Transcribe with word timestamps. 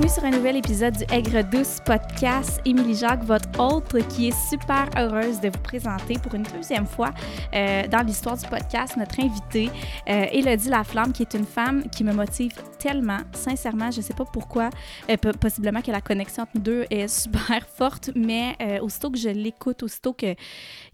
bienvenue 0.00 0.14
sur 0.14 0.24
un 0.24 0.30
nouvel 0.30 0.56
épisode 0.56 0.96
du 0.96 1.04
Aigre 1.12 1.42
Douce 1.50 1.78
podcast. 1.84 2.60
Émilie 2.64 2.94
Jacques, 2.94 3.22
votre 3.24 3.48
hôte, 3.58 4.08
qui 4.08 4.28
est 4.28 4.48
super 4.48 4.88
heureuse 4.96 5.40
de 5.40 5.48
vous 5.48 5.58
présenter 5.62 6.14
pour 6.14 6.34
une 6.34 6.44
deuxième 6.44 6.86
fois 6.86 7.10
euh, 7.52 7.86
dans 7.86 8.06
l'histoire 8.06 8.36
du 8.38 8.46
podcast 8.46 8.96
notre 8.96 9.20
invitée, 9.20 9.68
euh, 10.08 10.26
Élodie 10.32 10.70
Laflamme, 10.70 11.12
qui 11.12 11.22
est 11.22 11.34
une 11.34 11.44
femme 11.44 11.88
qui 11.90 12.04
me 12.04 12.12
motive 12.12 12.52
tellement, 12.78 13.18
sincèrement, 13.32 13.90
je 13.90 13.98
ne 13.98 14.02
sais 14.02 14.14
pas 14.14 14.24
pourquoi, 14.24 14.70
euh, 15.10 15.16
possiblement 15.38 15.82
que 15.82 15.90
la 15.90 16.00
connexion 16.00 16.44
entre 16.44 16.52
nous 16.54 16.62
deux 16.62 16.86
est 16.88 17.08
super 17.22 17.66
forte, 17.68 18.10
mais 18.14 18.56
euh, 18.62 18.80
aussitôt 18.80 19.10
que 19.10 19.18
je 19.18 19.28
l'écoute, 19.28 19.82
aussitôt 19.82 20.14
que, 20.14 20.34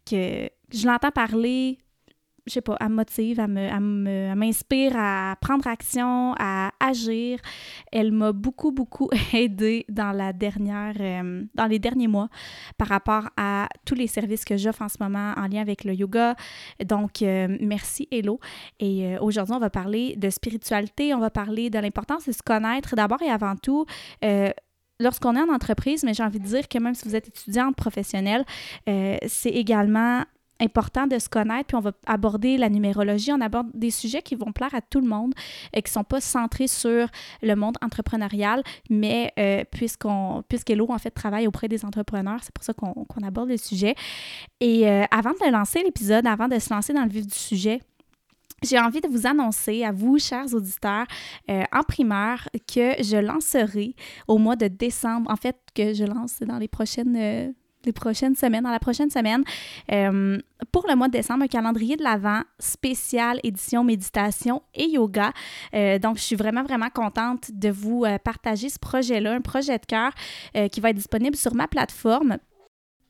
que 0.08 0.48
je 0.72 0.86
l'entends 0.86 1.12
parler, 1.12 1.78
je 2.46 2.52
sais 2.52 2.60
pas, 2.60 2.76
elle 2.80 2.90
me 2.90 2.94
motive, 2.94 3.40
elle 3.40 4.36
m'inspire 4.36 4.92
à, 4.96 5.36
prendre 5.40 5.66
action, 5.66 6.34
à 6.38 6.70
agir. 6.78 7.40
Elle 7.90 8.12
m'a 8.12 8.32
beaucoup, 8.32 8.70
beaucoup 8.70 9.10
aidée 9.32 9.84
dans 9.88 10.12
la 10.12 10.32
dernière, 10.32 10.94
euh, 11.00 11.44
dans 11.54 11.66
les 11.66 11.78
derniers 11.78 12.06
mois 12.06 12.28
par 12.78 12.88
rapport 12.88 13.28
à 13.36 13.68
tous 13.84 13.94
les 13.94 14.06
services 14.06 14.44
que 14.44 14.56
j'offre 14.56 14.82
en 14.82 14.88
ce 14.88 14.96
moment 15.00 15.32
en 15.36 15.48
lien 15.48 15.60
avec 15.60 15.82
le 15.84 15.92
yoga. 15.92 16.36
Donc, 16.84 17.22
euh, 17.22 17.56
merci 17.60 18.06
Hello. 18.12 18.38
Et 18.78 19.06
euh, 19.06 19.18
aujourd'hui, 19.20 19.54
on 19.54 19.60
va 19.60 19.70
parler 19.70 20.14
de 20.16 20.30
spiritualité, 20.30 21.14
on 21.14 21.20
va 21.20 21.30
parler 21.30 21.68
de 21.68 21.78
l'importance 21.78 22.26
de 22.26 22.32
se 22.32 22.42
connaître 22.42 22.94
d'abord 22.94 23.22
et 23.22 23.30
avant 23.30 23.56
tout. 23.56 23.86
Lorsqu'on 24.98 25.36
est 25.36 25.40
en 25.40 25.52
entreprise, 25.52 26.04
mais 26.04 26.14
j'ai 26.14 26.22
envie 26.22 26.40
de 26.40 26.46
dire 26.46 26.68
que 26.68 26.78
même 26.78 26.94
si 26.94 27.06
vous 27.06 27.14
êtes 27.14 27.28
étudiante 27.28 27.76
professionnelle, 27.76 28.46
c'est 28.86 29.50
également 29.50 30.22
important 30.60 31.06
de 31.06 31.18
se 31.18 31.28
connaître, 31.28 31.66
puis 31.66 31.76
on 31.76 31.80
va 31.80 31.92
aborder 32.06 32.56
la 32.56 32.68
numérologie, 32.68 33.32
on 33.32 33.40
aborde 33.40 33.68
des 33.74 33.90
sujets 33.90 34.22
qui 34.22 34.34
vont 34.34 34.52
plaire 34.52 34.74
à 34.74 34.80
tout 34.80 35.00
le 35.00 35.08
monde 35.08 35.34
et 35.72 35.82
qui 35.82 35.90
ne 35.90 35.94
sont 35.94 36.04
pas 36.04 36.20
centrés 36.20 36.68
sur 36.68 37.08
le 37.42 37.54
monde 37.54 37.76
entrepreneurial, 37.82 38.62
mais 38.90 39.32
euh, 39.38 39.64
puisqu'on, 39.70 40.42
puisqu'Hello, 40.48 40.86
en 40.90 40.98
fait, 40.98 41.10
travaille 41.10 41.46
auprès 41.46 41.68
des 41.68 41.84
entrepreneurs, 41.84 42.40
c'est 42.42 42.52
pour 42.52 42.64
ça 42.64 42.72
qu'on, 42.72 42.92
qu'on 42.92 43.22
aborde 43.22 43.48
le 43.48 43.56
sujet. 43.56 43.94
Et 44.60 44.88
euh, 44.88 45.04
avant 45.10 45.32
de 45.32 45.50
lancer 45.50 45.82
l'épisode, 45.82 46.26
avant 46.26 46.48
de 46.48 46.58
se 46.58 46.72
lancer 46.72 46.92
dans 46.92 47.04
le 47.04 47.10
vif 47.10 47.26
du 47.26 47.38
sujet, 47.38 47.80
j'ai 48.62 48.78
envie 48.78 49.00
de 49.00 49.08
vous 49.08 49.26
annoncer 49.26 49.84
à 49.84 49.92
vous, 49.92 50.18
chers 50.18 50.54
auditeurs, 50.54 51.06
euh, 51.50 51.62
en 51.72 51.82
primeur, 51.82 52.48
que 52.66 53.02
je 53.02 53.18
lancerai 53.18 53.94
au 54.28 54.38
mois 54.38 54.56
de 54.56 54.68
décembre, 54.68 55.30
en 55.30 55.36
fait, 55.36 55.56
que 55.74 55.92
je 55.92 56.04
lance 56.04 56.40
dans 56.40 56.58
les 56.58 56.68
prochaines... 56.68 57.54
les 57.86 57.92
prochaines 57.92 58.34
semaines, 58.34 58.64
dans 58.64 58.70
la 58.70 58.78
prochaine 58.78 59.10
semaine, 59.10 59.44
euh, 59.92 60.38
pour 60.72 60.86
le 60.88 60.94
mois 60.94 61.08
de 61.08 61.12
décembre, 61.12 61.44
un 61.44 61.48
calendrier 61.48 61.96
de 61.96 62.02
l'Avent 62.02 62.42
spécial 62.58 63.40
édition 63.42 63.84
méditation 63.84 64.62
et 64.74 64.88
yoga. 64.88 65.32
Euh, 65.74 65.98
donc, 65.98 66.18
je 66.18 66.22
suis 66.22 66.36
vraiment, 66.36 66.64
vraiment 66.64 66.90
contente 66.90 67.50
de 67.52 67.70
vous 67.70 68.04
euh, 68.04 68.18
partager 68.18 68.68
ce 68.68 68.78
projet-là, 68.78 69.32
un 69.32 69.40
projet 69.40 69.78
de 69.78 69.86
cœur 69.86 70.12
qui 70.72 70.80
va 70.80 70.90
être 70.90 70.96
disponible 70.96 71.36
sur 71.36 71.54
ma 71.54 71.68
plateforme. 71.68 72.38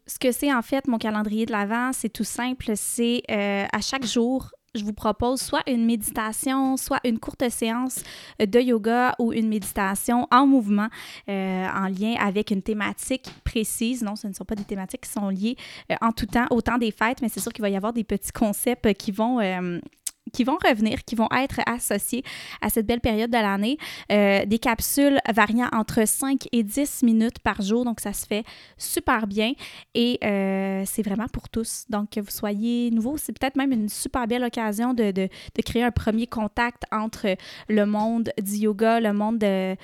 Ce 0.07 0.19
que 0.19 0.31
c'est 0.31 0.53
en 0.53 0.63
fait 0.63 0.87
mon 0.87 0.99
calendrier 0.99 1.47
de 1.47 1.53
l'Avent, 1.53 1.93
c'est 1.93 2.09
tout 2.09 2.25
simple, 2.25 2.73
c'est 2.75 3.23
à 3.29 3.81
chaque 3.81 4.05
jour, 4.05 4.51
je 4.77 4.85
vous 4.85 4.93
propose 4.93 5.41
soit 5.41 5.63
une 5.67 5.85
méditation, 5.85 6.77
soit 6.77 7.01
une 7.05 7.19
courte 7.19 7.49
séance 7.49 8.03
de 8.39 8.61
yoga 8.61 9.15
ou 9.19 9.33
une 9.33 9.49
méditation 9.49 10.27
en 10.31 10.47
mouvement 10.47 10.89
euh, 11.29 11.67
en 11.67 11.89
lien 11.89 12.15
avec 12.21 12.51
une 12.51 12.63
thématique 12.63 13.29
précise. 13.45 14.03
Non, 14.03 14.17
ce 14.17 14.27
ne 14.27 14.33
sont 14.33 14.45
pas 14.45 14.55
des 14.55 14.65
thématiques 14.65 15.03
qui 15.03 15.11
sont 15.11 15.29
liées 15.29 15.57
euh, 15.91 15.97
en 16.01 16.13
tout 16.13 16.27
temps, 16.27 16.47
au 16.51 16.61
temps 16.61 16.79
des 16.79 16.91
fêtes, 16.91 17.23
mais 17.23 17.29
c'est 17.29 17.41
sûr 17.41 17.53
qu'il 17.53 17.63
va 17.63 17.69
y 17.69 17.77
avoir 17.77 17.93
des 17.93 18.05
petits 18.05 18.33
concepts 18.33 18.93
qui 18.95 19.13
vont... 19.13 19.41
qui 20.33 20.45
vont 20.45 20.59
revenir, 20.69 21.05
qui 21.05 21.15
vont 21.15 21.29
être 21.37 21.61
associés 21.67 22.23
à 22.61 22.69
cette 22.69 22.87
belle 22.87 23.01
période 23.01 23.31
de 23.31 23.37
l'année. 23.37 23.79
Euh, 24.13 24.45
des 24.45 24.59
capsules 24.59 25.19
variant 25.33 25.69
entre 25.73 26.07
5 26.07 26.49
et 26.53 26.63
10 26.63 27.03
minutes 27.03 27.39
par 27.41 27.63
jour, 27.63 27.85
donc 27.85 28.01
ça 28.01 28.13
se 28.13 28.27
fait 28.27 28.45
super 28.77 29.27
bien 29.27 29.53
et 29.95 30.19
euh, 30.25 30.83
c'est 30.87 31.03
vraiment 31.03 31.29
pour 31.29 31.49
tous. 31.49 31.85
Donc, 31.89 32.11
que 32.11 32.21
vous 32.21 32.31
soyez 32.31 32.91
nouveau, 32.91 33.17
c'est 33.17 33.33
peut-être 33.39 33.57
même 33.57 33.73
une 33.73 33.89
super 33.89 34.27
belle 34.27 34.45
occasion 34.45 34.95
de, 34.95 35.11
de- 35.11 35.29
de 35.55 35.63
créer 35.63 35.83
un 35.85 35.91
premier 35.91 36.27
contact 36.27 36.83
entre 36.93 37.37
le 37.69 37.87
monde 37.87 38.31
du 38.43 38.57
yoga, 38.57 39.01
le 39.01 39.13
monde 39.13 39.39
de 39.39 39.47
euh, 39.47 39.77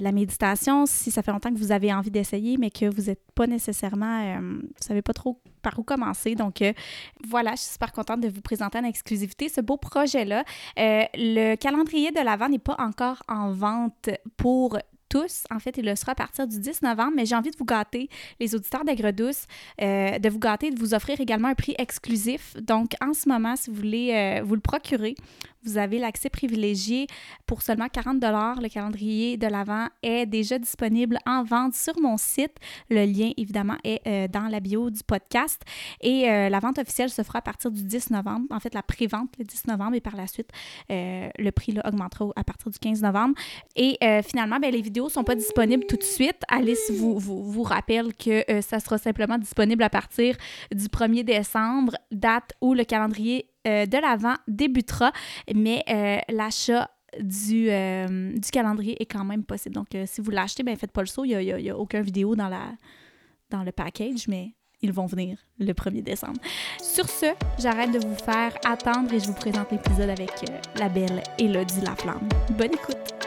la 0.00 0.12
méditation. 0.12 0.86
Si 0.86 1.10
ça 1.10 1.22
fait 1.22 1.32
longtemps 1.32 1.52
que 1.52 1.58
vous 1.58 1.72
avez 1.72 1.92
envie 1.92 2.10
d'essayer, 2.10 2.56
mais 2.56 2.70
que 2.70 2.86
vous 2.86 3.02
n'êtes 3.02 3.20
pas 3.34 3.46
nécessairement, 3.46 4.38
vous 4.40 4.60
savez 4.80 5.02
pas 5.02 5.12
trop 5.12 5.40
par 5.62 5.78
où 5.78 5.82
commencer. 5.82 6.34
Donc, 6.34 6.62
euh, 6.62 6.72
voilà, 7.26 7.52
je 7.52 7.62
suis 7.62 7.72
super 7.72 7.92
contente 7.92 8.20
de 8.20 8.28
vous 8.28 8.40
présenter 8.40 8.78
en 8.78 8.84
exclusivité 8.84 9.48
ce 9.48 9.60
beau 9.60 9.76
projet-là. 9.76 10.44
Euh, 10.78 11.02
le 11.14 11.56
calendrier 11.56 12.10
de 12.10 12.20
l'Avent 12.20 12.48
n'est 12.48 12.58
pas 12.58 12.76
encore 12.78 13.22
en 13.28 13.52
vente 13.52 14.10
pour 14.36 14.78
tous. 15.08 15.44
En 15.50 15.58
fait, 15.58 15.78
il 15.78 15.86
le 15.86 15.96
sera 15.96 16.12
à 16.12 16.14
partir 16.14 16.46
du 16.46 16.58
10 16.58 16.82
novembre, 16.82 17.12
mais 17.16 17.24
j'ai 17.24 17.34
envie 17.34 17.50
de 17.50 17.56
vous 17.56 17.64
gâter, 17.64 18.10
les 18.40 18.54
auditeurs 18.54 18.84
d'Aigre 18.84 19.10
Douce, 19.10 19.46
euh, 19.80 20.18
de 20.18 20.28
vous 20.28 20.38
gâter, 20.38 20.70
de 20.70 20.78
vous 20.78 20.92
offrir 20.92 21.18
également 21.20 21.48
un 21.48 21.54
prix 21.54 21.74
exclusif. 21.78 22.54
Donc, 22.60 22.92
en 23.00 23.14
ce 23.14 23.28
moment, 23.28 23.56
si 23.56 23.70
vous 23.70 23.76
voulez 23.76 24.42
vous 24.44 24.54
le 24.54 24.60
procurer, 24.60 25.14
vous 25.64 25.78
avez 25.78 25.98
l'accès 25.98 26.30
privilégié 26.30 27.06
pour 27.46 27.62
seulement 27.62 27.88
40 27.88 28.22
Le 28.22 28.68
calendrier 28.68 29.36
de 29.36 29.46
l'Avent 29.46 29.88
est 30.02 30.26
déjà 30.26 30.58
disponible 30.58 31.18
en 31.26 31.42
vente 31.42 31.74
sur 31.74 31.98
mon 32.00 32.16
site. 32.16 32.54
Le 32.90 33.04
lien, 33.04 33.32
évidemment, 33.36 33.76
est 33.84 34.00
euh, 34.06 34.28
dans 34.28 34.48
la 34.48 34.60
bio 34.60 34.90
du 34.90 35.00
podcast. 35.02 35.62
Et 36.00 36.28
euh, 36.30 36.48
la 36.48 36.60
vente 36.60 36.78
officielle 36.78 37.10
se 37.10 37.22
fera 37.22 37.38
à 37.40 37.42
partir 37.42 37.70
du 37.70 37.82
10 37.82 38.10
novembre. 38.10 38.46
En 38.50 38.60
fait, 38.60 38.74
la 38.74 38.82
pré-vente 38.82 39.30
le 39.38 39.44
10 39.44 39.66
novembre 39.66 39.94
et 39.96 40.00
par 40.00 40.16
la 40.16 40.26
suite, 40.26 40.50
euh, 40.90 41.28
le 41.38 41.50
prix 41.52 41.74
augmentera 41.84 42.26
au- 42.26 42.32
à 42.36 42.44
partir 42.44 42.70
du 42.70 42.78
15 42.78 43.02
novembre. 43.02 43.34
Et 43.76 43.98
finalement, 44.24 44.58
ben, 44.58 44.70
les 44.72 44.80
vidéos 44.82 45.08
sont 45.08 45.24
pas 45.24 45.34
disponibles 45.34 45.84
tout 45.86 45.96
de 45.96 46.02
suite. 46.02 46.40
Alice 46.48 46.90
vous, 46.90 47.18
vous, 47.18 47.42
vous 47.50 47.62
rappelle 47.62 48.14
que 48.14 48.44
ça 48.60 48.80
sera 48.80 48.98
simplement 48.98 49.38
disponible 49.38 49.82
à 49.82 49.90
partir 49.90 50.36
du 50.74 50.86
1er 50.88 51.24
décembre, 51.24 51.94
date 52.10 52.52
où 52.60 52.74
le 52.74 52.84
calendrier 52.84 53.46
euh, 53.66 53.86
de 53.86 53.98
l'Avent 53.98 54.36
débutera, 54.46 55.12
mais 55.54 55.82
euh, 55.88 56.18
l'achat 56.28 56.90
du, 57.20 57.70
euh, 57.70 58.32
du 58.32 58.50
calendrier 58.50 59.00
est 59.02 59.06
quand 59.06 59.24
même 59.24 59.44
possible. 59.44 59.74
Donc, 59.74 59.88
si 60.06 60.20
vous 60.20 60.30
l'achetez, 60.30 60.62
ben 60.62 60.76
faites 60.76 60.92
pas 60.92 61.02
le 61.02 61.06
saut. 61.06 61.24
Il 61.24 61.36
n'y 61.38 61.70
a, 61.70 61.76
aucune 61.76 62.02
vidéo 62.02 62.36
dans, 62.36 62.48
le 62.48 63.72
package, 63.72 64.28
mais 64.28 64.54
ils 64.80 64.92
vont 64.92 65.06
venir 65.06 65.38
le 65.58 65.72
1er 65.72 66.02
décembre. 66.02 66.40
Sur 66.80 67.08
ce, 67.08 67.26
j'arrête 67.58 67.90
de 67.90 67.98
vous 67.98 68.14
faire 68.14 68.56
attendre 68.64 69.12
et 69.12 69.18
je 69.18 69.26
vous 69.26 69.34
présente 69.34 69.72
l'épisode 69.72 70.10
avec 70.10 70.30
la 70.76 70.88
belle 70.88 71.22
Élodie 71.38 71.80
Laflamme. 71.80 72.28
Bonne 72.56 72.74
écoute! 72.74 73.17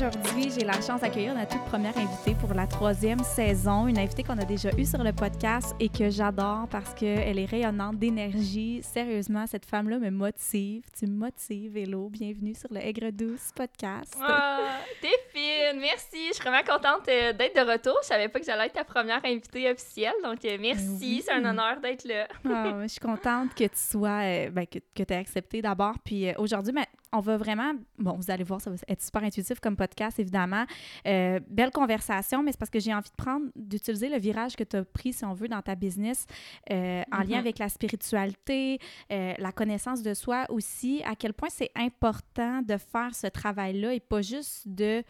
Aujourd'hui, 0.00 0.50
j'ai 0.50 0.64
la 0.64 0.80
chance 0.80 1.02
d'accueillir 1.02 1.34
notre 1.34 1.50
toute 1.50 1.64
première 1.66 1.94
invitée 1.98 2.34
pour 2.34 2.54
la 2.54 2.66
troisième 2.66 3.22
saison, 3.22 3.86
une 3.86 3.98
invitée 3.98 4.22
qu'on 4.22 4.38
a 4.38 4.46
déjà 4.46 4.70
eue 4.78 4.86
sur 4.86 5.04
le 5.04 5.12
podcast 5.12 5.76
et 5.78 5.90
que 5.90 6.08
j'adore 6.08 6.68
parce 6.70 6.94
qu'elle 6.94 7.38
est 7.38 7.44
rayonnante 7.44 7.98
d'énergie. 7.98 8.80
Sérieusement, 8.82 9.46
cette 9.46 9.66
femme-là 9.66 9.98
me 9.98 10.08
motive. 10.08 10.84
Tu 10.98 11.06
me 11.06 11.18
motives, 11.18 11.76
Hello. 11.76 12.08
Bienvenue 12.08 12.54
sur 12.54 12.72
le 12.72 12.78
Aigre 12.78 13.12
Douce 13.12 13.50
podcast. 13.54 14.16
Ah, 14.22 14.78
t'es 15.02 15.08
fine, 15.34 15.78
merci. 15.78 16.28
Je 16.28 16.32
suis 16.32 16.44
vraiment 16.44 16.64
contente 16.66 17.06
euh, 17.06 17.34
d'être 17.34 17.54
de 17.54 17.70
retour. 17.70 17.98
Je 18.00 18.06
savais 18.06 18.28
pas 18.28 18.40
que 18.40 18.46
j'allais 18.46 18.68
être 18.68 18.72
ta 18.72 18.84
première 18.84 19.22
invitée 19.22 19.70
officielle, 19.70 20.14
donc 20.24 20.42
euh, 20.46 20.56
merci. 20.58 20.86
Ben 20.86 20.96
oui. 20.98 21.22
C'est 21.26 21.32
un 21.32 21.44
honneur 21.44 21.78
d'être 21.78 22.08
là. 22.08 22.26
Ah, 22.48 22.78
je 22.84 22.88
suis 22.88 23.00
contente 23.00 23.54
que 23.54 23.64
tu 23.64 23.70
sois, 23.74 24.22
euh, 24.22 24.48
ben, 24.48 24.66
que, 24.66 24.78
que 24.78 25.02
tu 25.02 25.12
aies 25.12 25.18
accepté 25.18 25.60
d'abord. 25.60 25.96
Puis 26.02 26.32
aujourd'hui, 26.38 26.72
ben, 26.72 26.86
on 27.12 27.20
va 27.20 27.36
vraiment, 27.36 27.72
bon, 27.98 28.12
vous 28.16 28.30
allez 28.30 28.44
voir, 28.44 28.60
ça 28.60 28.70
va 28.70 28.76
être 28.86 29.02
super 29.02 29.24
intuitif 29.24 29.58
comme 29.60 29.76
podcast, 29.76 30.18
évidemment. 30.20 30.64
Euh, 31.06 31.40
belle 31.48 31.70
conversation, 31.72 32.42
mais 32.42 32.52
c'est 32.52 32.58
parce 32.58 32.70
que 32.70 32.78
j'ai 32.78 32.94
envie 32.94 33.10
de 33.10 33.16
prendre, 33.16 33.46
d'utiliser 33.56 34.08
le 34.08 34.18
virage 34.18 34.54
que 34.54 34.62
tu 34.64 34.76
as 34.76 34.84
pris, 34.84 35.12
si 35.12 35.24
on 35.24 35.34
veut, 35.34 35.48
dans 35.48 35.60
ta 35.62 35.74
business, 35.74 36.26
euh, 36.70 37.02
en 37.12 37.18
lien 37.18 37.30
Mhm. 37.30 37.38
avec 37.38 37.58
la 37.58 37.68
spiritualité, 37.68 38.78
euh, 39.12 39.34
la 39.38 39.52
connaissance 39.52 40.02
de 40.02 40.14
soi 40.14 40.46
aussi, 40.50 41.02
à 41.04 41.16
quel 41.16 41.32
point 41.34 41.48
c'est 41.50 41.70
important 41.74 42.62
de 42.62 42.76
faire 42.76 43.14
ce 43.14 43.26
travail-là 43.26 43.94
et 43.94 44.00
pas 44.00 44.22
juste 44.22 44.68
de 44.68 45.02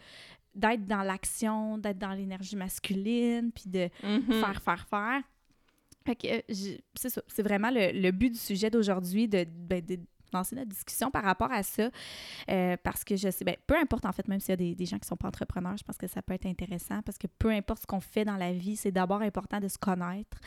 d'être 0.53 0.85
dans 0.85 1.01
l'action, 1.03 1.77
d'être 1.77 1.97
dans 1.97 2.11
l'énergie 2.11 2.57
masculine, 2.57 3.51
puis 3.53 3.69
de 3.69 3.89
Mhm. 4.03 4.33
faire, 4.41 4.61
faire, 4.61 4.85
faire. 4.89 5.21
Fait 6.05 6.15
que, 6.15 6.53
c'est 6.95 7.09
ça. 7.09 7.21
C'est 7.27 7.43
vraiment 7.43 7.69
le, 7.69 7.91
le 7.97 8.11
but 8.11 8.31
du 8.31 8.37
sujet 8.39 8.69
d'aujourd'hui, 8.69 9.29
de, 9.29 9.45
ben, 9.49 9.81
de 9.85 9.97
lancer 10.33 10.55
notre 10.55 10.69
discussion 10.69 11.11
par 11.11 11.23
rapport 11.23 11.51
à 11.51 11.63
ça. 11.63 11.89
Euh, 12.49 12.77
parce 12.83 13.03
que 13.03 13.15
je 13.15 13.29
sais, 13.29 13.43
ben, 13.45 13.55
peu 13.67 13.75
importe 13.77 14.05
en 14.05 14.11
fait, 14.11 14.27
même 14.27 14.39
s'il 14.39 14.49
y 14.49 14.53
a 14.53 14.57
des, 14.57 14.75
des 14.75 14.85
gens 14.85 14.97
qui 14.99 15.07
sont 15.07 15.17
pas 15.17 15.27
entrepreneurs, 15.27 15.77
je 15.77 15.83
pense 15.83 15.97
que 15.97 16.07
ça 16.07 16.21
peut 16.21 16.33
être 16.33 16.45
intéressant 16.45 17.01
parce 17.01 17.17
que 17.17 17.27
peu 17.27 17.49
importe 17.49 17.81
ce 17.81 17.87
qu'on 17.87 17.99
fait 18.01 18.25
dans 18.25 18.37
la 18.37 18.51
vie, 18.53 18.75
c'est 18.75 18.91
d'abord 18.91 19.21
important 19.21 19.59
de 19.59 19.67
se 19.67 19.77
connaître. 19.77 20.37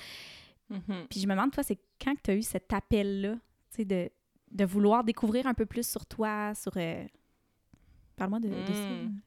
Mhm. 0.70 1.06
Puis 1.10 1.20
je 1.20 1.26
me 1.26 1.34
demande, 1.34 1.52
toi, 1.52 1.62
c'est 1.62 1.78
quand 2.02 2.14
que 2.14 2.22
tu 2.22 2.30
as 2.30 2.34
eu 2.34 2.42
cet 2.42 2.72
appel-là, 2.72 3.34
tu 3.34 3.40
sais, 3.70 3.84
de, 3.84 4.10
de 4.50 4.64
vouloir 4.64 5.04
découvrir 5.04 5.46
un 5.46 5.54
peu 5.54 5.66
plus 5.66 5.86
sur 5.88 6.06
toi, 6.06 6.54
sur... 6.54 6.72
euh, 6.76 7.04
Parle-moi 8.16 8.40
de, 8.40 8.48
de 8.48 8.54
ça. 8.54 8.72
Mm. 8.72 9.20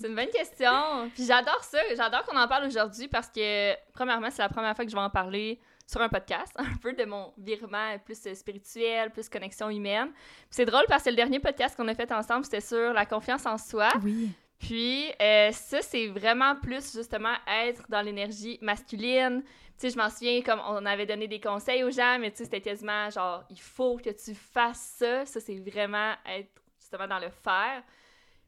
C'est 0.00 0.08
une 0.08 0.14
bonne 0.14 0.30
question. 0.30 1.10
Puis 1.14 1.24
j'adore 1.24 1.64
ça. 1.64 1.78
J'adore 1.96 2.22
qu'on 2.24 2.38
en 2.38 2.46
parle 2.46 2.66
aujourd'hui 2.66 3.08
parce 3.08 3.28
que, 3.28 3.74
premièrement, 3.92 4.30
c'est 4.30 4.42
la 4.42 4.48
première 4.48 4.76
fois 4.76 4.84
que 4.84 4.90
je 4.90 4.94
vais 4.96 5.02
en 5.02 5.10
parler 5.10 5.58
sur 5.88 6.02
un 6.02 6.08
podcast, 6.08 6.52
un 6.56 6.76
peu 6.82 6.92
de 6.92 7.04
mon 7.04 7.32
virement 7.38 7.98
plus 8.04 8.34
spirituel, 8.34 9.10
plus 9.10 9.28
connexion 9.28 9.70
humaine. 9.70 10.10
C'est 10.50 10.66
drôle 10.66 10.84
parce 10.86 11.04
que 11.04 11.10
le 11.10 11.16
dernier 11.16 11.40
podcast 11.40 11.76
qu'on 11.76 11.88
a 11.88 11.94
fait 11.94 12.12
ensemble, 12.12 12.44
c'était 12.44 12.60
sur 12.60 12.92
la 12.92 13.06
confiance 13.06 13.46
en 13.46 13.56
soi. 13.56 13.88
Oui. 14.02 14.30
Puis 14.58 15.06
euh, 15.22 15.50
ça, 15.52 15.80
c'est 15.82 16.08
vraiment 16.08 16.56
plus 16.56 16.92
justement 16.92 17.34
être 17.46 17.84
dans 17.88 18.02
l'énergie 18.02 18.58
masculine. 18.60 19.42
Tu 19.42 19.48
sais, 19.78 19.90
je 19.90 19.96
m'en 19.96 20.10
souviens 20.10 20.42
comme 20.42 20.60
on 20.68 20.84
avait 20.84 21.06
donné 21.06 21.28
des 21.28 21.40
conseils 21.40 21.84
aux 21.84 21.90
gens, 21.90 22.18
mais 22.18 22.32
tu 22.32 22.38
sais, 22.38 22.44
c'était 22.44 22.60
quasiment 22.60 23.08
genre, 23.08 23.44
il 23.48 23.60
faut 23.60 23.96
que 23.96 24.10
tu 24.10 24.34
fasses 24.34 24.96
ça. 24.98 25.24
Ça, 25.24 25.40
c'est 25.40 25.58
vraiment 25.58 26.14
être 26.26 26.50
justement 26.78 27.06
dans 27.06 27.20
le 27.20 27.30
faire. 27.30 27.82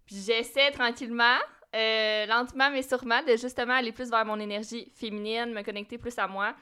Puis 0.04 0.16
j'essaie 0.16 0.72
tranquillement, 0.72 1.38
euh, 1.76 2.26
lentement 2.26 2.70
mais 2.70 2.82
sûrement, 2.82 3.22
de 3.22 3.36
justement 3.36 3.74
aller 3.74 3.92
plus 3.92 4.10
vers 4.10 4.26
mon 4.26 4.40
énergie 4.40 4.90
féminine, 4.96 5.54
me 5.54 5.62
connecter 5.62 5.96
plus 5.96 6.18
à 6.18 6.26
moi. 6.26 6.54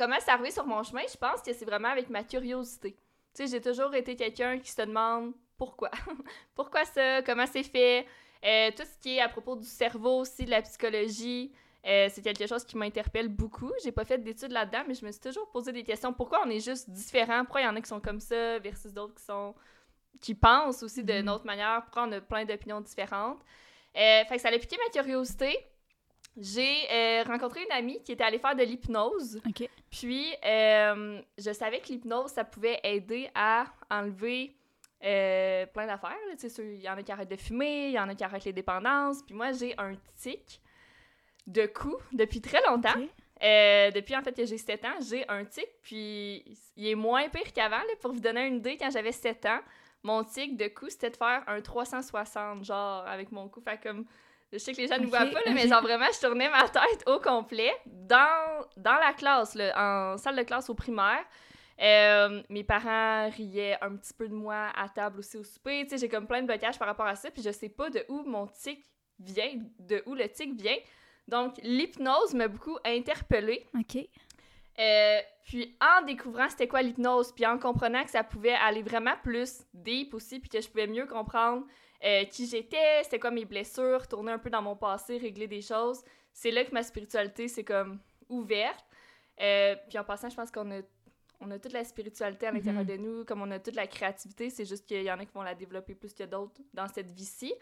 Comment 0.00 0.16
c'est 0.18 0.30
arrivé 0.30 0.50
sur 0.50 0.64
mon 0.64 0.82
chemin? 0.82 1.02
Je 1.12 1.18
pense 1.18 1.42
que 1.42 1.52
c'est 1.52 1.66
vraiment 1.66 1.90
avec 1.90 2.08
ma 2.08 2.24
curiosité. 2.24 2.92
Tu 2.92 2.98
sais, 3.34 3.46
j'ai 3.48 3.60
toujours 3.60 3.94
été 3.94 4.16
quelqu'un 4.16 4.58
qui 4.58 4.70
se 4.70 4.80
demande 4.80 5.34
pourquoi. 5.58 5.90
pourquoi 6.54 6.86
ça? 6.86 7.20
Comment 7.20 7.44
c'est 7.46 7.64
fait? 7.64 8.06
Euh, 8.42 8.70
tout 8.74 8.84
ce 8.84 8.98
qui 9.02 9.18
est 9.18 9.20
à 9.20 9.28
propos 9.28 9.56
du 9.56 9.66
cerveau 9.66 10.20
aussi, 10.20 10.46
de 10.46 10.50
la 10.52 10.62
psychologie, 10.62 11.52
euh, 11.86 12.08
c'est 12.10 12.22
quelque 12.22 12.46
chose 12.46 12.64
qui 12.64 12.78
m'interpelle 12.78 13.28
beaucoup. 13.28 13.70
J'ai 13.84 13.92
pas 13.92 14.06
fait 14.06 14.16
d'études 14.16 14.52
là-dedans, 14.52 14.84
mais 14.88 14.94
je 14.94 15.04
me 15.04 15.12
suis 15.12 15.20
toujours 15.20 15.50
posé 15.50 15.70
des 15.70 15.84
questions. 15.84 16.14
Pourquoi 16.14 16.40
on 16.46 16.48
est 16.48 16.64
juste 16.64 16.88
différents? 16.88 17.44
Pourquoi 17.44 17.60
il 17.60 17.64
y 17.64 17.68
en 17.68 17.76
a 17.76 17.80
qui 17.82 17.88
sont 17.88 18.00
comme 18.00 18.20
ça 18.20 18.58
versus 18.58 18.94
d'autres 18.94 19.16
qui 19.16 19.24
sont 19.24 19.54
qui 20.18 20.34
pensent 20.34 20.82
aussi 20.82 21.04
d'une 21.04 21.24
mhm. 21.24 21.28
autre 21.28 21.44
manière? 21.44 21.82
Pourquoi 21.82 22.04
on 22.04 22.12
a 22.12 22.22
plein 22.22 22.46
d'opinions 22.46 22.80
différentes? 22.80 23.42
Euh, 23.94 24.24
fait 24.24 24.36
que 24.36 24.40
ça 24.40 24.48
a 24.48 24.58
piqué 24.58 24.78
ma 24.82 24.90
curiosité. 24.90 25.58
J'ai 26.36 27.22
rencontré 27.26 27.62
une 27.64 27.72
amie 27.72 28.02
qui 28.02 28.12
était 28.12 28.24
allée 28.24 28.38
faire 28.38 28.56
de 28.56 28.62
l'hypnose. 28.62 29.40
Puis, 29.90 30.34
je 30.42 31.52
savais 31.52 31.80
que 31.80 31.88
l'hypnose, 31.88 32.30
ça 32.30 32.44
pouvait 32.44 32.80
aider 32.84 33.28
à 33.34 33.64
enlever 33.90 34.56
euh, 35.02 35.64
plein 35.66 35.86
d'affaires. 35.86 36.16
Il 36.58 36.80
y 36.80 36.88
en 36.88 36.96
a 36.96 37.02
qui 37.02 37.10
arrêtent 37.10 37.30
de 37.30 37.36
fumer, 37.36 37.86
il 37.86 37.92
y 37.92 37.98
en 37.98 38.08
a 38.08 38.14
qui 38.14 38.22
arrêtent 38.22 38.44
les 38.44 38.52
dépendances. 38.52 39.22
Puis 39.22 39.34
moi, 39.34 39.52
j'ai 39.52 39.74
un 39.78 39.94
tic 40.16 40.60
de 41.46 41.66
cou 41.66 41.96
depuis 42.12 42.40
très 42.40 42.60
longtemps. 42.68 43.00
Euh, 43.42 43.90
depuis 43.92 44.14
en 44.14 44.22
fait 44.22 44.36
que 44.36 44.44
j'ai 44.44 44.58
7 44.58 44.84
ans, 44.84 44.98
j'ai 45.00 45.26
un 45.28 45.46
tic, 45.46 45.66
puis 45.82 46.44
il 46.76 46.88
est 46.88 46.94
moins 46.94 47.30
pire 47.30 47.50
qu'avant. 47.54 47.80
Pour 48.02 48.12
vous 48.12 48.20
donner 48.20 48.46
une 48.46 48.56
idée, 48.56 48.76
quand 48.76 48.90
j'avais 48.90 49.12
7 49.12 49.46
ans, 49.46 49.60
mon 50.02 50.22
tic 50.22 50.58
de 50.58 50.68
cou, 50.68 50.90
c'était 50.90 51.10
de 51.10 51.16
faire 51.16 51.44
un 51.46 51.62
360, 51.62 52.64
genre, 52.64 53.06
avec 53.06 53.32
mon 53.32 53.48
cou. 53.48 53.62
Fait 53.62 53.80
comme, 53.82 54.04
je 54.52 54.58
sais 54.58 54.72
que 54.72 54.78
les 54.78 54.88
gens 54.88 54.98
ne 54.98 55.06
voient 55.06 55.26
pas, 55.26 55.40
mais 55.52 55.68
genre 55.68 55.82
vraiment, 55.82 56.06
je 56.12 56.20
tournais 56.20 56.50
ma 56.50 56.68
tête 56.68 57.04
au 57.06 57.20
complet 57.20 57.72
dans, 57.86 58.66
dans 58.76 58.94
la 58.98 59.12
classe, 59.12 59.56
en 59.76 60.16
salle 60.18 60.36
de 60.36 60.42
classe 60.42 60.68
au 60.70 60.74
primaire. 60.74 61.24
Euh, 61.80 62.42
mes 62.50 62.64
parents 62.64 63.30
riaient 63.30 63.78
un 63.80 63.96
petit 63.96 64.12
peu 64.12 64.28
de 64.28 64.34
moi 64.34 64.70
à 64.76 64.88
table 64.88 65.20
aussi 65.20 65.36
au 65.36 65.44
souper. 65.44 65.84
Tu 65.84 65.90
sais, 65.90 65.98
j'ai 65.98 66.08
comme 66.08 66.26
plein 66.26 66.42
de 66.42 66.46
blocages 66.46 66.78
par 66.78 66.88
rapport 66.88 67.06
à 67.06 67.14
ça, 67.14 67.30
puis 67.30 67.42
je 67.42 67.50
sais 67.50 67.70
pas 67.70 67.88
de 67.88 68.04
où 68.08 68.22
mon 68.22 68.46
tic 68.48 68.84
vient, 69.18 69.54
de 69.78 70.02
où 70.06 70.14
le 70.14 70.28
tic 70.28 70.60
vient. 70.60 70.76
Donc, 71.26 71.56
l'hypnose 71.62 72.34
m'a 72.34 72.48
beaucoup 72.48 72.76
interpellée. 72.84 73.66
OK. 73.78 73.96
Euh, 74.78 75.20
puis 75.44 75.76
en 75.80 76.04
découvrant 76.04 76.48
c'était 76.48 76.68
quoi 76.68 76.82
l'hypnose, 76.82 77.32
puis 77.32 77.44
en 77.46 77.58
comprenant 77.58 78.04
que 78.04 78.10
ça 78.10 78.24
pouvait 78.24 78.54
aller 78.54 78.82
vraiment 78.82 79.14
plus 79.22 79.62
deep 79.74 80.14
aussi, 80.14 80.38
puis 80.38 80.48
que 80.48 80.60
je 80.60 80.68
pouvais 80.68 80.86
mieux 80.86 81.06
comprendre 81.06 81.66
euh, 82.04 82.24
qui 82.24 82.46
j'étais, 82.46 83.02
c'était 83.04 83.18
quoi 83.18 83.30
mes 83.30 83.44
blessures, 83.44 84.06
tourner 84.08 84.32
un 84.32 84.38
peu 84.38 84.50
dans 84.50 84.62
mon 84.62 84.76
passé, 84.76 85.18
régler 85.18 85.46
des 85.46 85.62
choses, 85.62 86.02
c'est 86.32 86.50
là 86.50 86.64
que 86.64 86.72
ma 86.72 86.82
spiritualité 86.82 87.48
s'est 87.48 87.64
comme 87.64 87.98
ouverte. 88.28 88.84
puis 89.36 89.98
en 89.98 90.04
passant, 90.04 90.30
je 90.30 90.36
pense 90.36 90.50
qu'on 90.50 90.70
a 90.70 90.82
on 91.40 91.50
a 91.50 91.58
toute 91.58 91.72
la 91.72 91.84
spiritualité 91.84 92.46
à 92.46 92.52
l'intérieur 92.52 92.82
mhm. 92.82 92.88
de 92.88 92.96
nous, 92.96 93.24
comme 93.24 93.42
on 93.42 93.50
a 93.50 93.58
toute 93.58 93.74
la 93.74 93.86
créativité, 93.86 94.50
c'est 94.50 94.64
juste 94.64 94.86
qu'il 94.86 95.02
y 95.02 95.10
en 95.10 95.18
a 95.18 95.24
qui 95.24 95.32
vont 95.32 95.42
la 95.42 95.54
développer 95.54 95.94
plus 95.94 96.12
que 96.12 96.24
d'autres 96.24 96.60
dans 96.74 96.86
cette 96.86 97.10
vie-ci. 97.10 97.52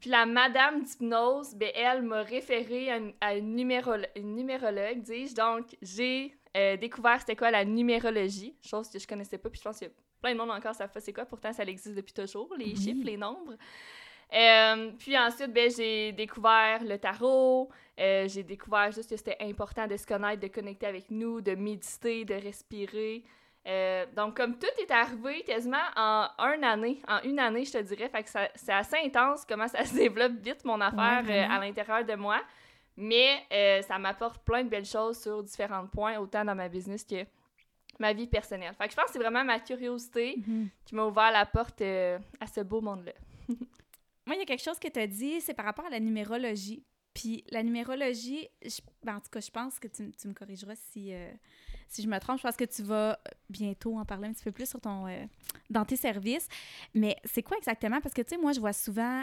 Puis 0.00 0.10
la 0.10 0.26
madame 0.26 0.82
d'hypnose, 0.82 1.54
ben, 1.54 1.70
elle 1.74 2.02
m'a 2.02 2.22
référé 2.22 2.90
à 3.20 3.34
une, 3.36 3.54
numérologue, 3.54 5.02
dis-je. 5.02 5.34
Donc, 5.34 5.76
j'ai 5.82 6.34
euh, 6.56 6.76
découvert 6.76 7.20
c'était 7.20 7.36
quoi 7.36 7.50
la 7.50 7.64
numérologie, 7.64 8.56
chose 8.62 8.88
que 8.88 8.98
je 8.98 9.06
connaissais 9.06 9.38
pas, 9.38 9.50
puis 9.50 9.58
je 9.58 9.64
pense 9.64 9.78
qu'il 9.78 9.88
y 9.88 9.90
a 9.90 9.94
plein 10.22 10.32
de 10.32 10.38
monde 10.38 10.50
encore 10.50 10.74
ça 10.74 10.88
fait 10.88 11.00
c'est 11.00 11.12
quoi, 11.12 11.26
pourtant 11.26 11.52
ça 11.52 11.64
existe 11.64 11.94
depuis 11.94 12.14
toujours, 12.14 12.54
les 12.56 12.74
chiffres, 12.76 13.04
les 13.04 13.16
nombres. 13.16 13.56
Euh, 14.34 14.92
puis 14.98 15.18
ensuite, 15.18 15.52
ben, 15.52 15.70
j'ai 15.70 16.12
découvert 16.12 16.82
le 16.82 16.96
tarot. 16.98 17.68
Euh, 18.00 18.26
j'ai 18.28 18.42
découvert 18.42 18.90
juste 18.90 19.10
que 19.10 19.16
c'était 19.16 19.36
important 19.40 19.86
de 19.86 19.96
se 19.96 20.06
connaître, 20.06 20.40
de 20.40 20.48
connecter 20.48 20.86
avec 20.86 21.10
nous, 21.10 21.40
de 21.40 21.54
méditer, 21.54 22.24
de 22.24 22.34
respirer. 22.34 23.24
Euh, 23.66 24.06
donc, 24.16 24.36
comme 24.36 24.58
tout 24.58 24.66
est 24.80 24.90
arrivé 24.90 25.42
quasiment 25.42 25.76
en 25.96 26.28
une 26.54 26.64
année, 26.64 27.00
en 27.06 27.20
une 27.22 27.38
année, 27.38 27.64
je 27.64 27.72
te 27.72 27.78
dirais, 27.78 28.08
fait 28.08 28.22
que 28.24 28.30
c'est 28.54 28.72
assez 28.72 28.96
intense 29.04 29.44
comment 29.46 29.68
ça 29.68 29.84
se 29.84 29.94
développe 29.94 30.32
vite, 30.40 30.64
mon 30.64 30.80
affaire, 30.80 31.50
à 31.50 31.58
l'intérieur 31.60 32.04
de 32.04 32.14
moi. 32.14 32.40
Mais 32.96 33.46
ça 33.86 33.98
m'apporte 33.98 34.42
plein 34.44 34.64
de 34.64 34.68
belles 34.68 34.86
choses 34.86 35.20
sur 35.20 35.42
différents 35.42 35.86
points, 35.86 36.18
autant 36.18 36.44
dans 36.44 36.54
ma 36.54 36.68
business 36.68 37.04
que 37.04 37.24
ma 37.98 38.12
vie 38.12 38.26
personnelle. 38.26 38.74
Fait 38.74 38.86
que 38.86 38.90
je 38.90 38.96
pense 38.96 39.06
que 39.06 39.12
c'est 39.12 39.18
vraiment 39.18 39.44
ma 39.44 39.60
curiosité 39.60 40.36
mm-hmm. 40.38 40.68
qui 40.84 40.94
m'a 40.94 41.04
ouvert 41.04 41.30
la 41.30 41.46
porte 41.46 41.82
à 41.82 42.46
ce 42.46 42.60
beau 42.60 42.80
monde-là. 42.80 43.12
Moi, 44.26 44.36
il 44.36 44.38
y 44.38 44.42
a 44.42 44.44
quelque 44.44 44.62
chose 44.62 44.78
que 44.78 44.88
tu 44.88 45.00
as 45.00 45.06
dit, 45.06 45.40
c'est 45.40 45.54
par 45.54 45.64
rapport 45.64 45.84
à 45.84 45.90
la 45.90 46.00
numérologie. 46.00 46.84
Puis 47.14 47.44
la 47.50 47.62
numérologie, 47.62 48.48
ben, 49.02 49.16
en 49.16 49.20
tout 49.20 49.30
cas, 49.30 49.40
je 49.40 49.50
pense 49.50 49.78
que 49.78 49.88
tu, 49.88 50.02
me 50.26 50.32
corrigeras 50.32 50.76
si, 50.76 51.12
euh, 51.12 51.30
si 51.88 52.02
je 52.02 52.08
me 52.08 52.18
trompe. 52.18 52.38
Je 52.38 52.42
pense 52.42 52.56
que 52.56 52.64
tu 52.64 52.82
vas 52.82 53.18
bientôt 53.50 53.98
en 53.98 54.04
parler 54.04 54.28
un 54.28 54.32
petit 54.32 54.44
peu 54.44 54.52
plus 54.52 54.68
sur 54.68 54.80
ton, 54.80 55.06
euh, 55.06 55.24
dans 55.68 55.84
tes 55.84 55.96
services. 55.96 56.48
Mais 56.94 57.16
c'est 57.24 57.42
quoi 57.42 57.58
exactement? 57.58 58.00
Parce 58.00 58.14
que, 58.14 58.22
tu 58.22 58.30
sais, 58.30 58.38
moi, 58.38 58.52
je 58.52 58.60
vois 58.60 58.72
souvent, 58.72 59.22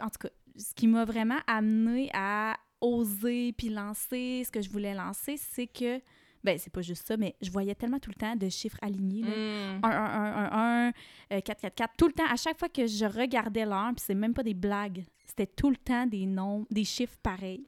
en 0.00 0.08
tout 0.08 0.18
cas, 0.20 0.30
ce 0.56 0.74
qui 0.74 0.86
m'a 0.86 1.04
vraiment 1.04 1.38
amené 1.46 2.10
à 2.14 2.56
oser 2.80 3.52
puis 3.52 3.68
lancer 3.68 4.42
ce 4.44 4.50
que 4.50 4.60
je 4.60 4.70
voulais 4.70 4.94
lancer, 4.94 5.36
c'est 5.36 5.66
que 5.66 6.00
ben, 6.46 6.56
c'est 6.58 6.72
pas 6.72 6.80
juste 6.80 7.08
ça, 7.08 7.16
mais 7.16 7.34
je 7.42 7.50
voyais 7.50 7.74
tellement 7.74 7.98
tout 7.98 8.10
le 8.10 8.14
temps 8.14 8.36
de 8.36 8.48
chiffres 8.48 8.78
alignés. 8.80 9.24
1, 9.24 9.80
1, 9.82 9.90
1, 9.90 10.90
1, 10.90 10.92
1, 11.30 11.40
4, 11.40 11.60
4, 11.60 11.74
4. 11.74 11.94
Tout 11.98 12.06
le 12.06 12.12
temps, 12.12 12.30
à 12.30 12.36
chaque 12.36 12.56
fois 12.56 12.68
que 12.68 12.86
je 12.86 13.04
regardais 13.04 13.64
l'heure, 13.64 13.90
puis 13.96 14.04
c'est 14.06 14.14
même 14.14 14.32
pas 14.32 14.44
des 14.44 14.54
blagues, 14.54 15.04
c'était 15.26 15.48
tout 15.48 15.70
le 15.70 15.76
temps 15.76 16.06
des 16.06 16.24
noms, 16.24 16.64
des 16.70 16.84
chiffres 16.84 17.16
pareils. 17.20 17.66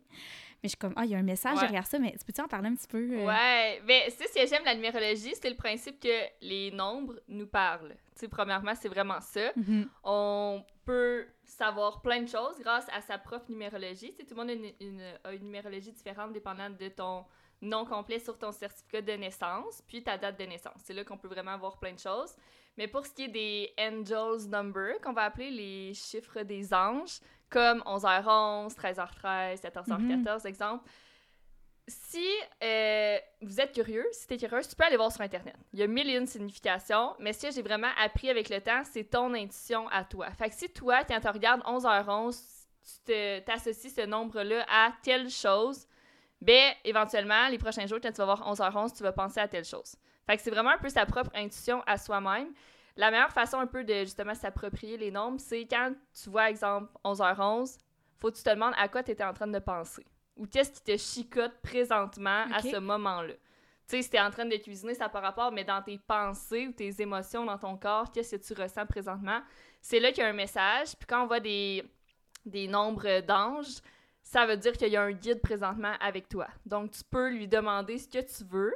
Mais 0.62 0.68
je 0.68 0.68
suis 0.68 0.78
comme, 0.78 0.92
ah, 0.94 1.04
il 1.04 1.10
y 1.10 1.14
a 1.16 1.18
un 1.18 1.24
message 1.24 1.58
derrière 1.58 1.86
ça, 1.88 1.98
mais 1.98 2.14
peux-tu 2.24 2.40
en 2.40 2.46
parler 2.46 2.68
un 2.68 2.76
petit 2.76 2.86
peu? 2.86 2.98
Euh? 2.98 3.26
Ouais, 3.26 3.82
mais 3.84 4.04
c'est 4.10 4.28
ce 4.28 4.34
que 4.34 4.46
j'aime 4.48 4.64
la 4.64 4.76
numérologie, 4.76 5.34
c'est 5.34 5.50
le 5.50 5.56
principe 5.56 5.98
que 5.98 6.26
les 6.40 6.70
nombres 6.70 7.20
nous 7.26 7.48
parlent. 7.48 7.96
Tu 8.14 8.20
sais, 8.20 8.28
premièrement, 8.28 8.74
c'est 8.76 8.88
vraiment 8.88 9.20
ça. 9.20 9.52
Mm-hmm. 9.58 9.88
On 10.04 10.64
peut 10.84 11.26
savoir 11.44 12.00
plein 12.00 12.22
de 12.22 12.28
choses 12.28 12.60
grâce 12.60 12.86
à 12.92 13.00
sa 13.00 13.18
propre 13.18 13.50
numérologie. 13.50 14.12
Tu 14.12 14.18
sais, 14.18 14.24
tout 14.24 14.34
le 14.34 14.40
monde 14.40 14.50
a 14.50 14.52
une, 14.52 14.72
une, 14.80 15.02
a 15.24 15.32
une 15.32 15.42
numérologie 15.42 15.92
différente 15.92 16.32
dépendant 16.32 16.70
de 16.70 16.88
ton 16.88 17.24
nom 17.60 17.84
complet 17.84 18.18
sur 18.18 18.38
ton 18.38 18.52
certificat 18.52 19.02
de 19.02 19.12
naissance, 19.12 19.82
puis 19.86 20.02
ta 20.02 20.16
date 20.16 20.38
de 20.38 20.44
naissance. 20.44 20.80
C'est 20.84 20.94
là 20.94 21.04
qu'on 21.04 21.18
peut 21.18 21.28
vraiment 21.28 21.52
avoir 21.52 21.78
plein 21.78 21.92
de 21.92 21.98
choses. 21.98 22.34
Mais 22.76 22.86
pour 22.86 23.04
ce 23.04 23.12
qui 23.12 23.24
est 23.24 23.28
des 23.28 23.72
angels 23.78 24.48
number, 24.48 25.00
qu'on 25.02 25.12
va 25.12 25.22
appeler 25.22 25.50
les 25.50 25.94
chiffres 25.94 26.42
des 26.42 26.72
anges, 26.72 27.18
comme 27.50 27.80
11h11, 27.80 28.74
13h13, 28.74 29.60
14h14, 29.62 30.46
exemple, 30.46 30.88
si 31.88 32.26
euh, 32.62 33.18
vous 33.40 33.60
êtes 33.60 33.72
curieux, 33.72 34.06
si 34.12 34.26
tu 34.26 34.34
es 34.34 34.36
curieux, 34.36 34.60
tu 34.62 34.76
peux 34.76 34.84
aller 34.84 34.96
voir 34.96 35.10
sur 35.10 35.22
Internet. 35.22 35.56
Il 35.72 35.78
y 35.78 35.82
a 35.82 35.86
mille 35.86 36.08
et 36.10 36.16
une 36.16 36.26
significations, 36.26 37.14
mais 37.18 37.32
ce 37.32 37.46
que 37.46 37.52
j'ai 37.52 37.62
vraiment 37.62 37.90
appris 37.98 38.28
avec 38.28 38.50
le 38.50 38.60
temps, 38.60 38.82
c'est 38.84 39.04
ton 39.04 39.32
intuition 39.34 39.88
à 39.88 40.04
toi. 40.04 40.30
Fait 40.32 40.50
que 40.50 40.54
si 40.54 40.68
toi, 40.68 41.02
quand 41.04 41.18
tu 41.18 41.28
regardes 41.28 41.62
11h11, 41.62 42.38
tu 43.06 43.44
t'associes 43.44 43.94
ce 43.94 44.06
nombre-là 44.06 44.64
à 44.68 44.92
telle 45.02 45.30
chose, 45.30 45.86
ben, 46.40 46.72
éventuellement, 46.84 47.48
les 47.48 47.58
prochains 47.58 47.86
jours, 47.86 47.98
quand 48.02 48.12
tu 48.12 48.18
vas 48.18 48.24
voir 48.24 48.54
11h11, 48.54 48.96
tu 48.96 49.02
vas 49.02 49.12
penser 49.12 49.40
à 49.40 49.48
telle 49.48 49.64
chose. 49.64 49.96
Fait 50.26 50.36
que 50.36 50.42
c'est 50.42 50.50
vraiment 50.50 50.70
un 50.70 50.78
peu 50.78 50.88
sa 50.88 51.06
propre 51.06 51.30
intuition 51.34 51.82
à 51.86 51.96
soi-même. 51.96 52.52
La 52.96 53.10
meilleure 53.10 53.32
façon 53.32 53.58
un 53.58 53.66
peu 53.66 53.84
de 53.84 54.00
justement 54.00 54.34
s'approprier 54.34 54.96
les 54.96 55.10
nombres, 55.10 55.40
c'est 55.40 55.66
quand 55.66 55.92
tu 56.20 56.30
vois, 56.30 56.50
exemple, 56.50 56.90
11h11, 57.04 57.78
faut 58.18 58.30
que 58.30 58.36
tu 58.36 58.42
te 58.42 58.50
demandes 58.50 58.74
à 58.76 58.88
quoi 58.88 59.02
tu 59.02 59.12
étais 59.12 59.24
en 59.24 59.32
train 59.32 59.46
de 59.46 59.58
penser. 59.58 60.04
Ou 60.36 60.46
qu'est-ce 60.46 60.72
qui 60.72 60.82
te 60.82 60.96
chicote 60.96 61.54
présentement 61.62 62.44
à 62.52 62.60
ce 62.62 62.76
moment-là. 62.76 63.34
Tu 63.88 63.96
sais, 63.96 64.02
si 64.02 64.10
t'es 64.10 64.20
en 64.20 64.30
train 64.30 64.44
de 64.44 64.56
cuisiner, 64.56 64.94
ça 64.94 65.04
n'a 65.04 65.08
pas 65.08 65.20
rapport, 65.20 65.50
mais 65.50 65.64
dans 65.64 65.80
tes 65.82 65.98
pensées 65.98 66.66
ou 66.68 66.72
tes 66.72 67.00
émotions 67.00 67.44
dans 67.44 67.56
ton 67.56 67.76
corps, 67.76 68.12
qu'est-ce 68.12 68.36
que 68.36 68.42
tu 68.42 68.60
ressens 68.60 68.84
présentement, 68.86 69.40
c'est 69.80 69.98
là 69.98 70.12
qu'il 70.12 70.22
y 70.22 70.26
a 70.26 70.28
un 70.28 70.34
message. 70.34 70.88
Puis 70.98 71.06
quand 71.08 71.22
on 71.22 71.26
voit 71.26 71.40
des, 71.40 71.82
des 72.44 72.68
nombres 72.68 73.20
d'anges, 73.20 73.80
ça 74.28 74.44
veut 74.44 74.58
dire 74.58 74.72
qu'il 74.72 74.88
y 74.88 74.96
a 74.96 75.02
un 75.02 75.12
guide 75.12 75.40
présentement 75.40 75.94
avec 76.00 76.28
toi. 76.28 76.48
Donc, 76.66 76.90
tu 76.90 77.02
peux 77.02 77.30
lui 77.30 77.48
demander 77.48 77.96
ce 77.96 78.06
que 78.06 78.18
tu 78.18 78.44
veux, 78.44 78.74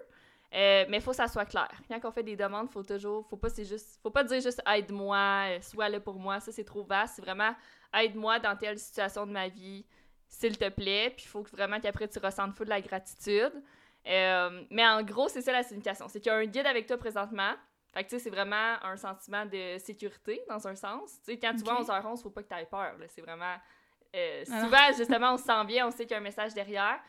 euh, 0.54 0.86
mais 0.88 0.96
il 0.96 1.02
faut 1.02 1.10
que 1.10 1.18
ça 1.18 1.28
soit 1.28 1.44
clair. 1.44 1.68
Quand 1.88 2.00
on 2.04 2.10
fait 2.10 2.22
des 2.22 2.36
demandes, 2.36 2.70
faut 2.70 2.82
toujours, 2.82 3.26
faut 3.28 3.36
pas, 3.36 3.50
c'est 3.50 3.66
juste, 3.66 4.00
faut 4.02 4.10
pas 4.10 4.24
dire 4.24 4.40
juste 4.40 4.62
aide-moi, 4.66 5.60
sois 5.60 5.90
là 5.90 6.00
pour 6.00 6.14
moi, 6.14 6.40
ça 6.40 6.52
c'est 6.52 6.64
trop 6.64 6.82
vaste. 6.84 7.16
C'est 7.16 7.22
vraiment 7.22 7.54
aide-moi 7.92 8.38
dans 8.38 8.56
telle 8.56 8.78
situation 8.78 9.26
de 9.26 9.32
ma 9.32 9.48
vie, 9.48 9.84
s'il 10.26 10.56
te 10.56 10.70
plaît. 10.70 11.12
Puis 11.14 11.26
il 11.26 11.28
faut 11.28 11.42
vraiment 11.52 11.78
qu'après 11.80 12.08
tu 12.08 12.18
ressentes 12.18 12.54
fou 12.54 12.64
de 12.64 12.70
la 12.70 12.80
gratitude. 12.80 13.52
Euh, 14.06 14.64
mais 14.70 14.86
en 14.86 15.02
gros, 15.02 15.28
c'est 15.28 15.42
ça 15.42 15.52
la 15.52 15.62
signification. 15.62 16.08
C'est 16.08 16.20
qu'il 16.20 16.32
y 16.32 16.34
a 16.34 16.38
un 16.38 16.46
guide 16.46 16.66
avec 16.66 16.86
toi 16.86 16.96
présentement. 16.96 17.52
Fait 17.92 18.04
que, 18.04 18.08
tu 18.08 18.16
sais, 18.16 18.24
c'est 18.24 18.30
vraiment 18.30 18.82
un 18.82 18.96
sentiment 18.96 19.44
de 19.44 19.76
sécurité, 19.76 20.40
dans 20.48 20.66
un 20.66 20.74
sens. 20.74 21.20
Tu 21.26 21.32
sais, 21.32 21.38
quand 21.38 21.54
tu 21.54 21.62
vois 21.62 21.82
11h11, 21.82 22.22
faut 22.22 22.30
pas 22.30 22.42
que 22.42 22.48
tu 22.48 22.54
aies 22.54 22.64
peur. 22.64 22.96
C'est 23.08 23.20
vraiment... 23.20 23.56
Euh, 24.14 24.44
ah 24.50 24.60
souvent, 24.60 24.92
justement, 24.96 25.34
on 25.34 25.36
se 25.38 25.44
sent 25.44 25.64
bien, 25.66 25.86
on 25.86 25.90
sait 25.90 26.04
qu'il 26.04 26.12
y 26.12 26.14
a 26.14 26.18
un 26.18 26.22
message 26.22 26.54
derrière. 26.54 27.00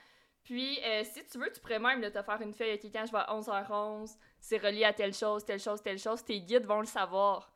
Puis, 0.43 0.79
euh, 0.83 1.03
si 1.03 1.25
tu 1.25 1.37
veux, 1.37 1.51
tu 1.51 1.59
pourrais 1.61 1.79
même 1.79 2.01
te 2.01 2.21
faire 2.21 2.41
une 2.41 2.53
feuille, 2.53 2.73
OK, 2.73 2.91
quand 2.91 3.05
je 3.05 3.11
vais 3.11 3.19
à 3.19 3.33
11h11, 3.33 4.17
c'est 4.39 4.57
relié 4.57 4.83
à 4.83 4.93
telle 4.93 5.13
chose, 5.13 5.45
telle 5.45 5.59
chose, 5.59 5.81
telle 5.81 5.99
chose. 5.99 6.23
Tes 6.23 6.41
guides 6.41 6.65
vont 6.65 6.81
le 6.81 6.85
savoir 6.85 7.51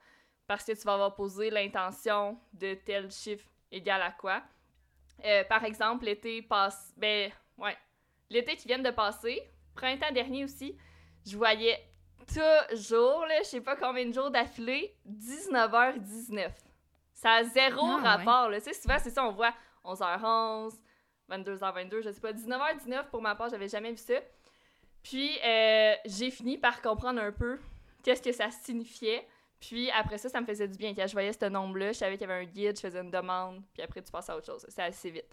parce 0.48 0.64
que 0.64 0.72
tu 0.72 0.82
vas 0.84 0.94
avoir 0.94 1.16
posé 1.16 1.50
l'intention 1.50 2.40
de 2.54 2.76
tel 2.76 3.12
chiffre 3.12 3.46
égal 3.72 4.02
à 4.02 4.12
quoi. 4.12 4.42
Euh, 5.26 5.44
par 5.44 5.66
exemple, 5.66 6.06
l'été 6.06 6.42
passe... 6.42 6.94
Ben, 6.96 7.32
ouais. 7.58 7.78
L'été 8.30 8.56
qui 8.56 8.68
vient 8.68 8.80
de 8.80 8.92
passer, 8.92 9.42
printemps 9.76 10.12
dernier 10.12 10.46
aussi, 10.46 10.78
je 11.26 11.36
voyais 11.36 11.78
toujours, 12.28 13.26
là, 13.26 13.40
je 13.40 13.48
sais 13.48 13.62
pas 13.62 13.76
combien 13.76 14.06
de 14.06 14.14
jours 14.14 14.32
d'affilée, 14.32 14.96
19h19. 15.10 16.52
Ça 17.18 17.32
a 17.32 17.44
zéro 17.46 17.84
ah, 17.84 18.16
rapport, 18.16 18.50
là. 18.52 18.62
Tu 18.62 18.66
sais, 18.66 18.80
souvent, 18.80 18.98
c'est 19.00 19.10
ça, 19.10 19.26
on 19.26 19.32
voit 19.32 19.52
11h11, 19.84 20.78
22h22, 21.32 22.04
je 22.04 22.12
sais 22.12 22.22
pas, 22.22 22.32
19h19 22.32 23.10
pour 23.10 23.24
ma 23.24 23.34
part, 23.34 23.50
j'avais 23.50 23.68
jamais 23.68 23.90
vu 23.90 23.98
ça. 23.98 24.14
Puis, 25.02 25.32
euh, 25.44 25.96
j'ai 26.06 26.30
fini 26.30 26.60
par 26.60 26.80
comprendre 26.80 27.20
un 27.20 27.32
peu 27.32 27.60
qu'est-ce 28.04 28.22
que 28.22 28.32
ça 28.32 28.52
signifiait. 28.52 29.28
Puis 29.60 29.90
après 29.90 30.20
ça, 30.20 30.30
ça 30.30 30.40
me 30.40 30.46
faisait 30.46 30.68
du 30.68 30.78
bien. 30.78 30.94
Quand 30.94 31.08
je 31.08 31.14
voyais 31.14 31.34
ce 31.34 31.46
nombre-là, 31.46 31.88
je 31.92 31.98
savais 31.98 32.20
qu'il 32.20 32.28
y 32.28 32.32
avait 32.32 32.44
un 32.44 32.46
guide, 32.46 32.76
je 32.76 32.82
faisais 32.82 33.02
une 33.02 33.10
demande, 33.10 33.64
puis 33.74 33.82
après, 33.82 34.04
tu 34.04 34.12
passes 34.12 34.30
à 34.30 34.38
autre 34.38 34.46
chose. 34.46 34.64
C'est 34.70 34.84
assez 34.84 35.10
vite. 35.10 35.26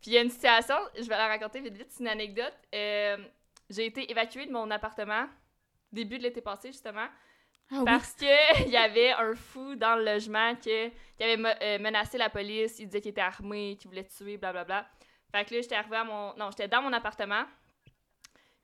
Puis 0.00 0.12
il 0.12 0.14
y 0.14 0.18
a 0.18 0.22
une 0.22 0.30
situation, 0.30 0.76
je 0.94 1.08
vais 1.08 1.16
la 1.16 1.26
raconter 1.26 1.60
vite 1.60 1.76
vite, 1.76 1.88
c'est 1.90 2.04
une 2.04 2.08
anecdote. 2.08 2.54
Euh, 2.72 3.16
j'ai 3.68 3.86
été 3.86 4.08
évacuée 4.12 4.46
de 4.46 4.52
mon 4.52 4.70
appartement 4.70 5.26
début 5.90 6.18
de 6.18 6.22
l'été 6.22 6.40
passé, 6.40 6.70
justement. 6.70 7.08
Ah 7.72 7.82
parce 7.84 8.12
que 8.12 8.56
qu'il 8.62 8.72
y 8.72 8.76
avait 8.76 9.12
un 9.12 9.34
fou 9.34 9.74
dans 9.74 9.96
le 9.96 10.04
logement 10.04 10.54
qui, 10.56 10.70
avait 10.70 11.56
euh, 11.62 11.78
menacé 11.78 12.18
la 12.18 12.30
police, 12.30 12.78
il 12.78 12.86
disait 12.86 13.00
qu'il 13.00 13.10
était 13.10 13.20
armé, 13.20 13.76
qu'il 13.78 13.88
voulait 13.88 14.04
tuer, 14.04 14.36
blablabla. 14.36 14.64
Bla, 14.64 14.82
bla. 14.82 14.90
Fait 15.32 15.44
que 15.44 15.54
là, 15.54 15.60
j'étais 15.60 15.74
arrivée 15.74 15.96
à 15.96 16.04
mon. 16.04 16.34
Non, 16.36 16.50
j'étais 16.50 16.68
dans 16.68 16.82
mon 16.82 16.92
appartement. 16.92 17.44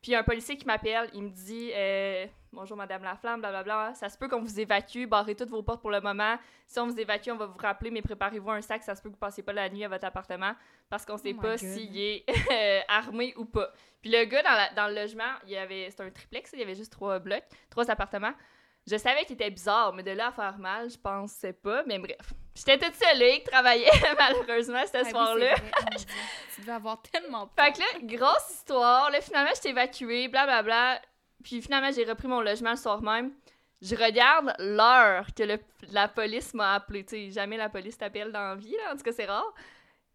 Puis 0.00 0.16
un 0.16 0.24
policier 0.24 0.56
qui 0.56 0.66
m'appelle, 0.66 1.08
il 1.14 1.22
me 1.22 1.30
dit 1.30 1.70
euh, 1.74 2.26
Bonjour 2.52 2.76
Madame 2.76 3.04
Laflamme, 3.04 3.40
blablabla. 3.40 3.94
Ça 3.94 4.08
se 4.08 4.18
peut 4.18 4.28
qu'on 4.28 4.40
vous 4.40 4.58
évacue, 4.58 5.06
barrez 5.06 5.36
toutes 5.36 5.50
vos 5.50 5.62
portes 5.62 5.80
pour 5.80 5.90
le 5.90 6.00
moment. 6.00 6.36
Si 6.66 6.78
on 6.80 6.86
vous 6.86 6.98
évacue, 6.98 7.30
on 7.30 7.36
va 7.36 7.46
vous 7.46 7.58
rappeler, 7.58 7.90
mais 7.90 8.02
préparez-vous 8.02 8.50
un 8.50 8.60
sac. 8.62 8.82
Ça 8.82 8.96
se 8.96 9.02
peut 9.02 9.10
que 9.10 9.14
vous 9.14 9.20
passiez 9.20 9.44
pas 9.44 9.52
la 9.52 9.68
nuit 9.68 9.84
à 9.84 9.88
votre 9.88 10.04
appartement 10.04 10.54
parce 10.90 11.06
qu'on 11.06 11.16
sait 11.16 11.34
oh 11.38 11.40
pas 11.40 11.56
s'il 11.56 11.96
est 11.96 12.24
euh, 12.50 12.80
armé 12.88 13.32
ou 13.36 13.44
pas. 13.44 13.70
Puis 14.00 14.10
le 14.10 14.24
gars 14.24 14.42
dans, 14.42 14.74
dans 14.74 14.88
le 14.88 14.94
logement, 14.94 15.32
il 15.44 15.50
y 15.52 15.56
avait. 15.56 15.88
C'était 15.90 16.02
un 16.02 16.10
triplex, 16.10 16.50
il 16.52 16.58
y 16.58 16.62
avait 16.62 16.74
juste 16.74 16.92
trois 16.92 17.20
blocs, 17.20 17.44
trois 17.70 17.88
appartements. 17.90 18.34
Je 18.90 18.96
savais 18.96 19.24
qu'il 19.24 19.34
était 19.34 19.50
bizarre, 19.50 19.92
mais 19.92 20.02
de 20.02 20.10
là 20.10 20.28
à 20.28 20.32
faire 20.32 20.58
mal, 20.58 20.90
je 20.90 20.98
pensais 20.98 21.52
pas. 21.52 21.84
Mais 21.86 21.98
bref, 21.98 22.32
j'étais 22.54 22.78
toute 22.78 22.94
seule 22.96 23.40
qui 23.40 23.44
travaillait 23.44 23.90
malheureusement 24.18 24.82
ce 24.86 24.98
ah 24.98 25.04
soir-là. 25.04 25.54
tu 26.54 26.60
devais 26.62 26.72
avoir 26.72 27.00
tellement 27.02 27.46
peur. 27.46 27.66
Fait 27.66 27.72
que 27.72 27.78
là, 27.78 28.16
grosse 28.16 28.50
histoire. 28.50 29.10
Là, 29.10 29.20
finalement, 29.20 29.52
j'étais 29.54 29.70
évacuée, 29.70 30.28
blablabla. 30.28 31.00
Puis 31.44 31.62
finalement, 31.62 31.92
j'ai 31.92 32.04
repris 32.04 32.26
mon 32.26 32.40
logement 32.40 32.70
le 32.70 32.76
soir 32.76 33.02
même. 33.02 33.32
Je 33.80 33.96
regarde 33.96 34.52
l'heure 34.58 35.26
que 35.36 35.44
la 35.92 36.08
police 36.08 36.52
m'a 36.54 36.74
appelé. 36.74 37.04
Tu 37.04 37.10
sais, 37.10 37.30
jamais 37.30 37.56
la 37.56 37.68
police 37.68 37.98
t'appelle 37.98 38.32
dans 38.32 38.50
la 38.50 38.54
vie, 38.56 38.76
là. 38.76 38.92
En 38.92 38.96
tout 38.96 39.02
cas, 39.02 39.12
c'est 39.12 39.26
rare. 39.26 39.52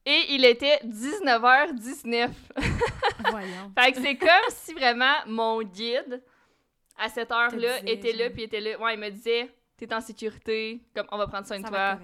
Et 0.06 0.26
il 0.30 0.46
était 0.46 0.80
19h19. 0.86 2.30
Voyons. 3.30 3.72
fait 3.78 3.92
que 3.92 4.02
c'est 4.02 4.16
comme 4.16 4.30
si 4.50 4.74
vraiment 4.74 5.16
mon 5.26 5.62
guide 5.64 6.24
à 6.98 7.10
cette 7.10 7.32
heure-là, 7.32 7.80
était 7.86 8.14
là, 8.14 8.30
puis 8.30 8.44
était 8.44 8.60
là. 8.60 8.80
Ouais, 8.80 8.96
il 8.96 9.00
me 9.00 9.10
disait, 9.10 9.50
t'es 9.78 9.94
en 9.94 10.02
sécurité, 10.02 10.82
comme 10.96 11.08
on 11.12 11.18
va 11.18 11.28
prendre 11.28 11.46
soin 11.46 11.60
de 11.60 11.68
toi. 11.68 12.00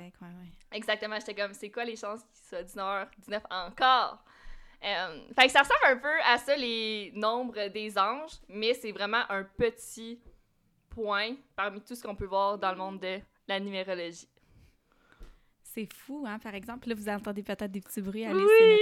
Exactement, 0.71 1.17
j'étais 1.19 1.35
comme, 1.35 1.53
c'est 1.53 1.69
quoi 1.69 1.85
les 1.85 1.95
chances 1.95 2.21
qu'il 2.33 2.45
soit 2.47 2.63
19h, 2.63 3.07
19 3.19 3.43
encore? 3.49 4.23
Euh, 4.83 5.19
fait 5.39 5.45
que 5.45 5.51
ça 5.51 5.59
ressemble 5.59 5.85
un 5.85 5.97
peu 5.97 6.21
à 6.25 6.37
ça, 6.37 6.55
les 6.55 7.11
nombres 7.15 7.67
des 7.69 7.97
anges, 7.97 8.33
mais 8.49 8.73
c'est 8.73 8.91
vraiment 8.91 9.23
un 9.29 9.43
petit 9.43 10.19
point 10.89 11.35
parmi 11.55 11.81
tout 11.81 11.95
ce 11.95 12.03
qu'on 12.03 12.15
peut 12.15 12.25
voir 12.25 12.57
dans 12.57 12.71
le 12.71 12.77
monde 12.77 12.99
de 12.99 13.19
la 13.47 13.59
numérologie. 13.59 14.27
C'est 15.73 15.91
fou, 15.91 16.23
hein? 16.27 16.37
Par 16.37 16.53
exemple, 16.53 16.87
là, 16.87 16.93
vous 16.93 17.09
entendez 17.09 17.41
peut-être 17.41 17.71
des 17.71 17.81
petits 17.81 18.01
bruits. 18.01 18.25
Allez, 18.25 18.43
oui! 18.43 18.79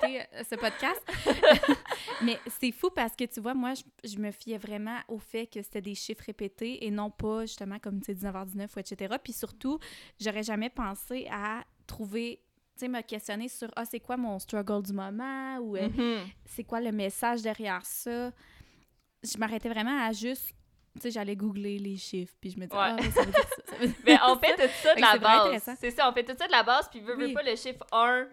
c'est 0.00 0.20
euh, 0.20 0.44
ce 0.48 0.54
podcast. 0.54 1.02
Mais 2.22 2.38
c'est 2.60 2.70
fou 2.70 2.90
parce 2.90 3.16
que, 3.16 3.24
tu 3.24 3.40
vois, 3.40 3.54
moi, 3.54 3.72
je, 4.04 4.18
me 4.18 4.30
fiais 4.30 4.58
vraiment 4.58 4.98
au 5.08 5.18
fait 5.18 5.48
que 5.48 5.60
c'était 5.60 5.80
des 5.80 5.96
chiffres 5.96 6.22
répétés 6.24 6.86
et 6.86 6.90
non 6.92 7.10
pas, 7.10 7.46
justement, 7.46 7.80
comme 7.80 8.00
tu 8.00 8.14
sais, 8.14 8.14
19h19 8.14 8.68
ou 8.76 8.78
etc. 8.78 9.16
Puis 9.22 9.32
surtout, 9.32 9.80
j'aurais 10.20 10.44
jamais 10.44 10.70
pensé 10.70 11.26
à 11.32 11.64
trouver 11.86 12.40
tu 12.76 12.80
sais, 12.80 12.88
me 12.88 13.02
questionner 13.02 13.48
sur 13.48 13.68
ah, 13.74 13.84
c'est 13.84 14.00
quoi 14.00 14.16
mon 14.16 14.38
struggle 14.38 14.82
du 14.82 14.92
moment 14.92 15.58
ou 15.58 15.76
euh, 15.76 15.88
mm-hmm. 15.88 16.20
c'est 16.44 16.64
quoi 16.64 16.80
le 16.80 16.92
message 16.92 17.42
derrière 17.42 17.84
ça? 17.84 18.32
Je 19.22 19.38
m'arrêtais 19.38 19.68
vraiment 19.68 20.00
à 20.00 20.12
juste 20.12 20.52
tu 20.94 21.00
sais, 21.00 21.10
j'allais 21.10 21.34
googler 21.34 21.78
les 21.78 21.96
chiffres, 21.96 22.34
puis 22.40 22.50
je 22.50 22.58
me 22.58 22.66
disais, 22.66 22.76
ah, 22.78 22.96
ça 22.98 23.22
veut 23.22 23.30
dire 23.30 23.48
ça. 23.66 23.74
mais 24.06 24.16
on 24.26 24.38
fait 24.38 24.54
tout 24.54 24.72
ça 24.82 24.94
de 24.94 25.00
la 25.00 25.18
base. 25.18 25.76
C'est 25.80 25.90
ça, 25.90 26.08
on 26.08 26.12
fait 26.12 26.24
tout 26.24 26.36
ça 26.38 26.46
de 26.46 26.52
la 26.52 26.62
base, 26.62 26.88
puis 26.88 27.00
veut, 27.00 27.32
pas 27.32 27.42
le 27.42 27.56
chiffre 27.56 27.84
1, 27.90 28.28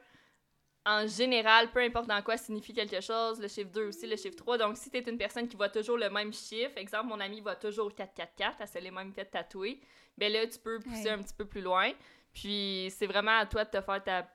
en 0.85 1.07
général, 1.07 1.71
peu 1.71 1.79
importe 1.79 2.07
dans 2.07 2.21
quoi 2.21 2.37
signifie 2.37 2.73
quelque 2.73 3.01
chose, 3.01 3.39
le 3.39 3.47
chiffre 3.47 3.71
2 3.71 3.87
aussi, 3.87 4.05
le 4.05 4.15
chiffre 4.15 4.35
3. 4.35 4.59
Donc, 4.59 4.77
si 4.77 4.91
tu 4.91 4.97
es 4.97 5.01
une 5.01 5.17
personne 5.17 5.47
qui 5.47 5.55
voit 5.55 5.69
toujours 5.69 5.97
le 5.97 6.09
même 6.09 6.33
chiffre, 6.33 6.77
exemple, 6.77 7.07
mon 7.07 7.19
ami 7.19 7.41
voit 7.41 7.55
toujours 7.55 7.93
444, 7.93 8.57
elle 8.59 8.67
s'est 8.67 8.81
les 8.81 8.91
mêmes 8.91 9.13
fait 9.13 9.25
tatouer, 9.25 9.79
ben 10.17 10.31
là, 10.31 10.45
tu 10.45 10.59
peux 10.59 10.79
pousser 10.79 11.09
un 11.09 11.19
petit 11.19 11.33
peu 11.33 11.45
plus 11.45 11.61
loin. 11.61 11.91
Puis, 12.33 12.93
c'est 12.95 13.07
vraiment 13.07 13.39
à 13.39 13.45
toi 13.45 13.65
de 13.65 13.71
te 13.71 13.81
faire 13.81 14.03
ta 14.03 14.27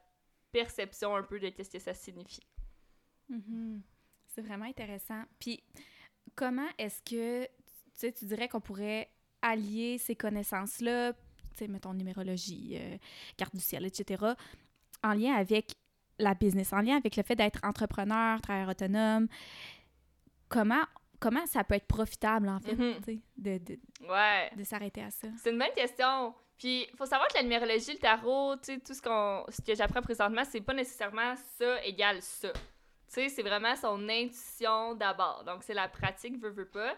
perception 0.51 1.15
un 1.15 1.23
peu 1.23 1.39
de 1.39 1.53
ce 1.63 1.71
que 1.71 1.79
ça 1.79 1.95
signifie. 1.95 2.47
Mm-hmm. 3.31 3.81
C'est 4.27 4.43
vraiment 4.43 4.67
intéressant. 4.67 5.23
Puis, 5.39 5.63
comment 6.35 6.69
est-ce 6.79 7.03
que 7.03 7.49
sais, 8.01 8.13
tu 8.13 8.25
dirais 8.25 8.49
qu'on 8.49 8.61
pourrait 8.61 9.11
allier 9.43 9.99
ces 9.99 10.17
connaissances-là, 10.17 11.13
tu 11.13 11.19
sais, 11.57 11.69
mettons 11.69 11.95
numérologie, 11.95 12.77
euh, 12.79 12.97
carte 13.37 13.55
du 13.55 13.61
ciel, 13.61 13.85
etc., 13.85 14.25
en 15.03 15.13
lien 15.13 15.35
avec 15.35 15.73
la 16.19 16.35
business, 16.35 16.73
en 16.73 16.81
lien 16.81 16.97
avec 16.97 17.17
le 17.17 17.23
fait 17.23 17.37
d'être 17.37 17.61
entrepreneur, 17.63 18.41
travailleur 18.41 18.71
autonome. 18.71 19.29
Comment, 20.49 20.85
comment 21.21 21.47
ça 21.47 21.65
peut 21.65 21.75
être 21.75 21.87
profitable, 21.87 22.49
en 22.49 22.61
fait, 22.61 22.75
mm-hmm. 22.75 23.21
de, 23.37 23.59
de, 23.59 23.79
de 24.57 24.65
s'arrêter 24.65 25.03
à 25.03 25.11
ça? 25.11 25.29
C'est 25.43 25.51
une 25.51 25.59
bonne 25.59 25.75
question. 25.75 26.35
Puis, 26.59 26.87
il 26.91 26.97
faut 26.97 27.05
savoir 27.05 27.29
que 27.29 27.35
la 27.35 27.43
numérologie, 27.43 27.93
le 27.93 27.99
tarot, 27.99 28.57
tu 28.57 28.75
sais, 28.75 28.81
tout 28.81 28.95
ce, 28.95 29.03
qu'on, 29.03 29.45
ce 29.51 29.61
que 29.61 29.75
j'apprends 29.75 30.01
présentement, 30.01 30.43
c'est 30.45 30.63
pas 30.63 30.73
nécessairement 30.73 31.35
ça 31.59 31.85
égale 31.85 32.23
ça. 32.23 32.53
Tu 32.53 32.61
sais, 33.09 33.29
c'est 33.29 33.43
vraiment 33.43 33.77
son 33.77 34.09
intuition 34.09 34.95
d'abord. 34.95 35.45
Donc, 35.45 35.63
c'est 35.63 35.75
la 35.75 35.89
pratique, 35.89 36.41
veut, 36.41 36.51
veut 36.51 36.69
pas. 36.69 36.97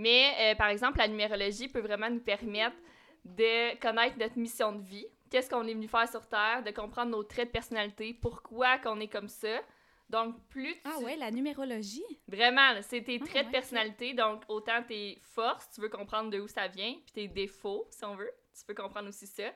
Mais, 0.00 0.34
euh, 0.40 0.54
par 0.54 0.68
exemple, 0.68 0.96
la 0.96 1.08
numérologie 1.08 1.68
peut 1.68 1.80
vraiment 1.80 2.08
nous 2.08 2.20
permettre 2.20 2.76
de 3.22 3.78
connaître 3.80 4.16
notre 4.18 4.38
mission 4.38 4.72
de 4.72 4.80
vie, 4.80 5.06
qu'est-ce 5.30 5.50
qu'on 5.50 5.66
est 5.66 5.74
venu 5.74 5.88
faire 5.88 6.08
sur 6.08 6.26
Terre, 6.26 6.62
de 6.64 6.70
comprendre 6.70 7.10
nos 7.10 7.22
traits 7.22 7.48
de 7.48 7.52
personnalité, 7.52 8.14
pourquoi 8.14 8.78
qu'on 8.78 8.98
est 8.98 9.08
comme 9.08 9.28
ça. 9.28 9.60
Donc, 10.08 10.36
plus 10.48 10.72
tu... 10.72 10.80
Ah 10.86 10.98
ouais, 11.00 11.16
la 11.16 11.30
numérologie? 11.30 12.02
Vraiment, 12.26 12.80
c'est 12.80 13.02
tes 13.02 13.20
ah 13.22 13.26
traits 13.26 13.46
de 13.48 13.52
personnalité, 13.52 14.14
donc 14.14 14.42
autant 14.48 14.82
tes 14.82 15.18
forces, 15.20 15.68
tu 15.74 15.82
veux 15.82 15.90
comprendre 15.90 16.30
de 16.30 16.40
où 16.40 16.48
ça 16.48 16.66
vient, 16.66 16.94
puis 17.04 17.12
tes 17.12 17.28
défauts, 17.28 17.86
si 17.90 18.02
on 18.06 18.14
veut, 18.14 18.32
tu 18.58 18.64
peux 18.64 18.74
comprendre 18.74 19.10
aussi 19.10 19.26
ça. 19.26 19.52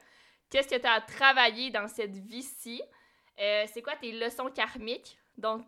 Qu'est-ce 0.50 0.68
que 0.68 0.78
tu 0.78 0.86
as 0.86 0.92
à 0.92 1.00
travailler 1.00 1.70
dans 1.70 1.88
cette 1.88 2.18
vie-ci? 2.18 2.82
Euh, 3.40 3.64
c'est 3.72 3.80
quoi 3.80 3.96
tes 3.96 4.12
leçons 4.12 4.50
karmiques? 4.50 5.16
Donc, 5.38 5.64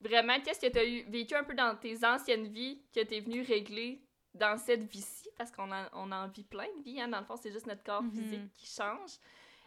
vraiment, 0.00 0.40
qu'est-ce 0.40 0.60
que 0.60 0.72
tu 0.72 0.78
as 0.78 1.10
vécu 1.10 1.34
un 1.34 1.44
peu 1.44 1.54
dans 1.54 1.76
tes 1.76 2.04
anciennes 2.04 2.48
vies 2.48 2.82
que 2.94 3.00
tu 3.00 3.14
es 3.14 3.20
venu 3.20 3.42
régler 3.42 4.02
dans 4.34 4.56
cette 4.58 4.82
vie-ci? 4.84 5.28
Parce 5.36 5.50
qu'on 5.50 5.70
a, 5.72 5.88
on 5.92 6.10
en 6.12 6.28
vit 6.28 6.44
plein 6.44 6.68
de 6.78 6.82
vies, 6.82 7.00
hein? 7.00 7.08
dans 7.08 7.20
le 7.20 7.24
fond, 7.24 7.36
c'est 7.36 7.52
juste 7.52 7.66
notre 7.66 7.82
corps 7.82 8.02
mhm. 8.02 8.10
physique 8.10 8.52
qui 8.52 8.66
change. 8.66 9.12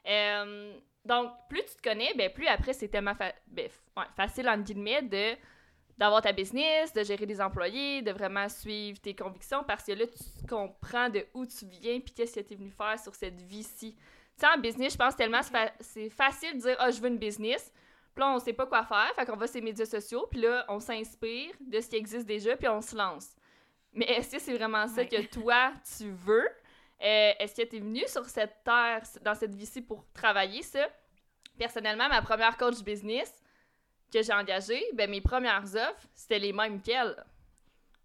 Euh, 0.07 0.77
donc, 1.05 1.31
plus 1.49 1.63
tu 1.65 1.75
te 1.75 1.81
connais, 1.81 2.13
ben, 2.15 2.31
plus 2.31 2.47
après, 2.47 2.73
c'est 2.73 2.87
tellement 2.87 3.15
ben, 3.47 3.69
facile, 4.15 4.49
en 4.49 4.57
guillemets, 4.57 5.01
de 5.01 5.35
d'avoir 5.97 6.21
ta 6.21 6.31
business, 6.31 6.91
de 6.93 7.03
gérer 7.03 7.25
des 7.25 7.39
employés, 7.39 8.01
de 8.01 8.11
vraiment 8.11 8.49
suivre 8.49 8.99
tes 8.99 9.15
convictions 9.15 9.63
parce 9.63 9.83
que 9.83 9.91
là, 9.91 10.07
tu 10.07 10.47
comprends 10.47 11.09
de 11.09 11.25
où 11.35 11.45
tu 11.45 11.65
viens 11.65 11.99
puis 11.99 12.13
qu'est-ce 12.15 12.35
que 12.35 12.39
tu 12.39 12.53
es 12.53 12.57
venu 12.57 12.71
faire 12.71 12.97
sur 12.99 13.13
cette 13.13 13.39
vie-ci. 13.41 13.93
Tu 13.93 14.01
sais, 14.37 14.47
en 14.47 14.59
business, 14.59 14.93
je 14.93 14.97
pense 14.97 15.15
tellement 15.15 15.41
c'est 15.79 16.09
facile 16.09 16.55
de 16.55 16.61
dire 16.61 16.75
«Ah, 16.79 16.89
je 16.89 16.99
veux 16.99 17.09
une 17.09 17.19
business», 17.19 17.71
puis 18.13 18.23
là, 18.23 18.31
on 18.33 18.39
sait 18.39 18.53
pas 18.53 18.65
quoi 18.65 18.83
faire, 18.83 19.11
fait 19.15 19.25
qu'on 19.25 19.35
va 19.35 19.47
sur 19.47 19.55
les 19.55 19.61
médias 19.61 19.85
sociaux, 19.85 20.27
puis 20.29 20.41
là, 20.41 20.65
on 20.69 20.79
s'inspire 20.79 21.53
de 21.59 21.79
ce 21.79 21.89
qui 21.89 21.95
existe 21.95 22.25
déjà, 22.27 22.55
puis 22.55 22.67
on 22.67 22.81
se 22.81 22.95
lance. 22.95 23.35
Mais 23.91 24.05
est-ce 24.05 24.35
que 24.35 24.39
c'est 24.39 24.55
vraiment 24.57 24.87
ça 24.87 25.05
que 25.05 25.21
toi, 25.41 25.73
tu 25.97 26.11
veux? 26.11 26.47
Euh, 27.01 27.31
est-ce 27.39 27.61
que 27.61 27.67
tu 27.67 27.77
es 27.77 27.79
venu 27.79 28.03
sur 28.07 28.25
cette 28.25 28.63
terre, 28.63 29.01
dans 29.21 29.35
cette 29.35 29.55
vie-ci, 29.55 29.81
pour 29.81 30.05
travailler 30.13 30.61
ça? 30.61 30.87
Personnellement, 31.57 32.07
ma 32.07 32.21
première 32.21 32.57
coach 32.57 32.81
business, 32.81 33.33
que 34.13 34.21
j'ai 34.21 34.33
engagées, 34.33 34.83
ben 34.93 35.09
mes 35.09 35.21
premières 35.21 35.75
offres, 35.75 36.07
c'était 36.13 36.39
les 36.39 36.53
mêmes 36.53 36.81
qu'elles. 36.81 37.15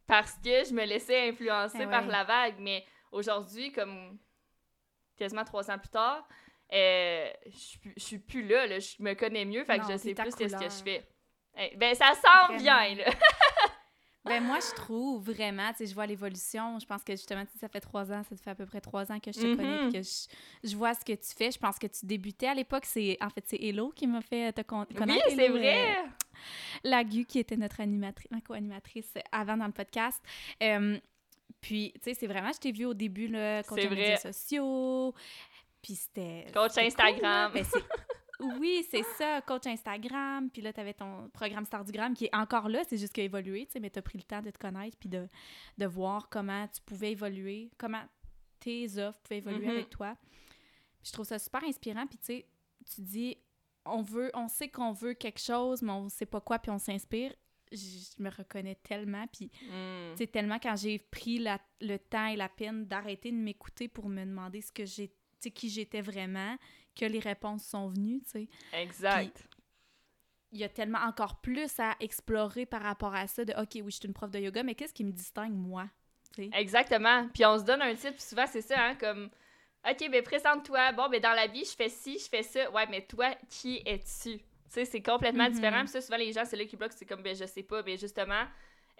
Parce 0.06 0.32
que 0.32 0.64
je 0.64 0.72
me 0.72 0.84
laissais 0.84 1.28
influencer 1.28 1.82
Ah 1.82 1.86
par 1.86 2.06
la 2.06 2.24
vague. 2.24 2.56
Mais 2.58 2.84
aujourd'hui, 3.12 3.70
comme 3.72 4.18
quasiment 5.16 5.44
trois 5.44 5.70
ans 5.70 5.78
plus 5.78 5.90
tard, 5.90 6.26
euh, 6.72 7.28
je 7.46 7.56
suis 7.58 7.78
plus- 7.78 7.94
je 7.96 8.02
suis 8.02 8.18
plus 8.18 8.46
là, 8.46 8.66
là, 8.66 8.78
je 8.78 8.94
me 9.00 9.14
connais 9.14 9.44
mieux, 9.44 9.64
fait 9.64 9.78
que 9.78 9.82
Non, 9.82 9.88
je 9.88 9.92
t'es 9.94 9.98
sais 9.98 10.14
plus 10.14 10.34
qu'est-ce 10.34 10.56
que 10.56 10.64
je 10.64 10.82
fais. 10.84 11.06
Eh, 11.60 11.76
ben, 11.76 11.94
ça 11.94 12.12
sent 12.14 12.56
bien, 12.62 12.94
là. 12.94 13.04
Ben 14.24 14.42
moi, 14.42 14.58
je 14.60 14.74
trouve 14.74 15.24
vraiment, 15.32 15.70
tu 15.70 15.78
sais, 15.78 15.86
je 15.86 15.94
vois 15.94 16.04
l'évolution. 16.04 16.78
Je 16.78 16.84
pense 16.84 17.02
que 17.02 17.12
justement, 17.12 17.44
ça 17.58 17.68
fait 17.68 17.80
trois 17.80 18.12
ans, 18.12 18.22
ça 18.28 18.36
fait 18.36 18.50
à 18.50 18.54
peu 18.54 18.66
près 18.66 18.80
trois 18.80 19.10
ans 19.10 19.18
que 19.20 19.32
je 19.32 19.40
te 19.40 19.46
Mhm. 19.46 19.56
connais, 19.56 19.78
puis 19.88 19.92
que 19.92 20.02
je, 20.02 20.68
je 20.70 20.76
vois 20.76 20.92
ce 20.92 21.02
que 21.02 21.12
tu 21.14 21.34
fais. 21.34 21.50
Je 21.50 21.58
pense 21.58 21.78
que 21.78 21.86
tu 21.86 22.04
débutais 22.04 22.48
à 22.48 22.52
l'époque. 22.54 22.84
C'est 22.84 23.16
en 23.22 23.30
fait 23.30 23.44
c'est 23.46 23.56
Hello 23.56 23.90
qui 23.90 24.06
m'a 24.06 24.20
fait 24.20 24.52
te 24.52 24.60
con- 24.60 24.84
Oui, 24.90 24.96
connaître. 24.96 25.24
c'est 25.30 25.48
vrai. 25.48 25.96
euh, 26.00 26.02
Lagu 26.84 27.24
qui 27.24 27.38
était 27.38 27.56
notre 27.56 27.80
animatrice, 27.80 28.30
ma 28.30 28.42
co-animatrice 28.42 29.14
avant 29.32 29.56
dans 29.56 29.66
le 29.66 29.72
podcast. 29.72 30.22
Euh, 30.62 30.98
puis, 31.62 31.92
tu 31.94 32.00
sais, 32.02 32.14
c'est 32.14 32.26
vraiment, 32.26 32.52
je 32.52 32.58
t'ai 32.58 32.72
vu 32.72 32.84
au 32.84 32.94
début, 32.94 33.28
là, 33.28 33.62
C'est 33.62 33.86
en 33.86 33.88
vrai. 33.88 34.16
sociaux. 34.18 35.14
Puis 35.82 35.94
c'était. 35.94 36.46
Coach 36.52 36.74
cool, 36.74 36.82
Instagram. 36.84 37.52
Ben, 37.52 37.64
c'est- 37.64 37.84
oui, 38.60 38.86
c'est 38.90 39.02
ça, 39.16 39.40
coach 39.42 39.66
Instagram. 39.66 40.50
Puis 40.50 40.62
là, 40.62 40.72
tu 40.72 40.80
avais 40.80 40.94
ton 40.94 41.28
programme 41.30 41.64
Stardugram 41.64 42.14
qui 42.14 42.26
est 42.26 42.34
encore 42.34 42.68
là, 42.68 42.82
c'est 42.88 42.96
juste 42.96 43.12
qu'il 43.12 43.22
a 43.22 43.24
évolué, 43.24 43.66
tu 43.66 43.72
sais, 43.72 43.80
mais 43.80 43.90
tu 43.90 43.98
as 43.98 44.02
pris 44.02 44.18
le 44.18 44.24
temps 44.24 44.42
de 44.42 44.50
te 44.50 44.58
connaître 44.58 44.96
puis 44.98 45.08
de, 45.08 45.28
de 45.78 45.86
voir 45.86 46.28
comment 46.28 46.66
tu 46.68 46.80
pouvais 46.82 47.12
évoluer, 47.12 47.70
comment 47.78 48.02
tes 48.60 48.98
offres 48.98 49.18
pouvaient 49.22 49.38
évoluer 49.38 49.66
Mhm. 49.66 49.72
avec 49.72 49.90
toi. 49.90 50.16
Puis 51.00 51.08
je 51.08 51.12
trouve 51.12 51.26
ça 51.26 51.38
super 51.38 51.62
inspirant. 51.64 52.06
Puis 52.06 52.18
tu 52.18 52.24
sais, 52.26 52.46
tu 52.94 53.00
dis, 53.02 53.36
on 53.84 54.02
veut, 54.02 54.30
on 54.34 54.48
sait 54.48 54.68
qu'on 54.68 54.92
veut 54.92 55.14
quelque 55.14 55.40
chose, 55.40 55.80
mais 55.82 55.92
on 55.92 56.08
sait 56.08 56.26
pas 56.26 56.40
quoi, 56.40 56.58
puis 56.58 56.70
on 56.70 56.78
s'inspire. 56.78 57.32
Je 57.70 58.22
me 58.22 58.30
reconnais 58.30 58.76
tellement, 58.76 59.26
puis 59.26 59.50
Mm. 59.70 60.14
c'est 60.16 60.26
tellement 60.30 60.58
quand 60.58 60.74
j'ai 60.76 60.98
pris 60.98 61.38
la- 61.38 61.60
le 61.82 61.98
temps 61.98 62.26
et 62.26 62.36
la 62.36 62.48
peine 62.48 62.86
d'arrêter 62.86 63.30
de 63.30 63.36
m'écouter 63.36 63.88
pour 63.88 64.08
me 64.08 64.24
demander 64.24 64.60
ce 64.62 64.72
que 64.72 64.84
j'ai, 64.86 65.12
qui 65.48 65.68
j'étais 65.70 66.00
vraiment, 66.00 66.56
que 66.98 67.04
les 67.04 67.20
réponses 67.20 67.64
sont 67.64 67.88
venues, 67.88 68.20
tu 68.24 68.30
sais. 68.30 68.48
Exact. 68.72 69.44
Il 70.50 70.58
y 70.58 70.64
a 70.64 70.68
tellement 70.68 70.98
encore 71.00 71.40
plus 71.40 71.78
à 71.78 71.94
explorer 72.00 72.64
par 72.66 72.82
rapport 72.82 73.14
à 73.14 73.26
ça 73.26 73.44
de 73.44 73.52
OK, 73.52 73.74
oui, 73.74 73.82
je 73.90 73.96
suis 73.96 74.06
une 74.08 74.14
prof 74.14 74.30
de 74.30 74.38
yoga, 74.38 74.62
mais 74.62 74.74
qu'est-ce 74.74 74.94
qui 74.94 75.04
me 75.04 75.12
distingue 75.12 75.52
moi, 75.54 75.88
tu 76.34 76.44
sais? 76.44 76.50
Exactement. 76.54 77.28
Puis 77.34 77.44
on 77.44 77.58
se 77.58 77.64
donne 77.64 77.82
un 77.82 77.94
titre, 77.94 78.14
puis 78.14 78.22
souvent 78.22 78.46
c'est 78.46 78.62
ça, 78.62 78.82
hein, 78.82 78.94
comme 78.96 79.30
OK, 79.88 80.10
ben 80.10 80.22
présente-toi. 80.22 80.92
Bon, 80.92 81.08
ben 81.08 81.20
dans 81.20 81.34
la 81.34 81.46
vie, 81.46 81.64
je 81.64 81.76
fais 81.76 81.88
ci, 81.88 82.18
je 82.18 82.28
fais 82.28 82.42
ça. 82.42 82.70
Ouais, 82.72 82.86
mais 82.90 83.02
toi, 83.06 83.32
qui 83.48 83.80
es-tu? 83.86 84.38
Tu 84.38 84.44
sais, 84.70 84.84
c'est 84.84 85.02
complètement 85.02 85.44
Mhm. 85.46 85.52
différent. 85.52 85.80
Puis 85.80 85.88
ça, 85.88 86.00
souvent, 86.00 86.16
les 86.16 86.32
gens, 86.32 86.44
c'est 86.44 86.56
là 86.56 86.64
qui 86.64 86.76
bloquent, 86.76 86.94
c'est 86.98 87.06
comme, 87.06 87.22
ben 87.22 87.34
je 87.36 87.44
sais 87.44 87.62
pas. 87.62 87.82
Ben 87.82 87.96
justement, 87.96 88.42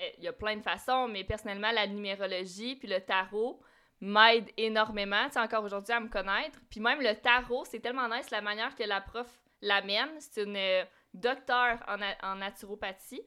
euh, 0.00 0.08
il 0.18 0.24
y 0.24 0.28
a 0.28 0.32
plein 0.32 0.56
de 0.56 0.62
façons, 0.62 1.08
mais 1.08 1.24
personnellement, 1.24 1.72
la 1.72 1.86
numérologie 1.86 2.76
puis 2.76 2.88
le 2.88 3.00
tarot 3.00 3.60
m'aident 4.00 4.50
énormément, 4.56 5.26
tu 5.26 5.32
sais, 5.32 5.40
encore 5.40 5.64
aujourd'hui, 5.64 5.92
à 5.92 6.00
me 6.00 6.08
connaître. 6.08 6.58
Puis 6.70 6.80
même 6.80 7.00
le 7.00 7.14
tarot, 7.14 7.64
c'est 7.64 7.80
tellement 7.80 8.08
nice 8.08 8.30
la 8.30 8.40
manière 8.40 8.74
que 8.76 8.84
la 8.84 9.00
prof 9.00 9.26
l'amène. 9.60 10.10
C'est 10.20 10.44
une 10.44 10.56
euh, 10.56 10.84
docteure 11.14 11.78
en, 11.88 11.98
en 12.22 12.36
naturopathie 12.36 13.22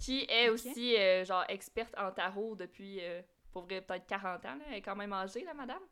qui 0.00 0.26
est 0.28 0.48
aussi, 0.48 0.96
euh, 0.96 1.24
genre, 1.24 1.44
experte 1.48 1.94
en 1.98 2.10
tarot 2.10 2.56
depuis, 2.56 2.98
euh, 3.00 3.22
pour 3.52 3.62
vrai, 3.62 3.80
peut-être 3.80 4.06
40 4.06 4.44
ans. 4.44 4.56
là. 4.56 4.64
Elle 4.68 4.74
est 4.74 4.82
quand 4.82 4.96
même 4.96 5.12
âgée, 5.12 5.44
la 5.44 5.54
madame. 5.54 5.82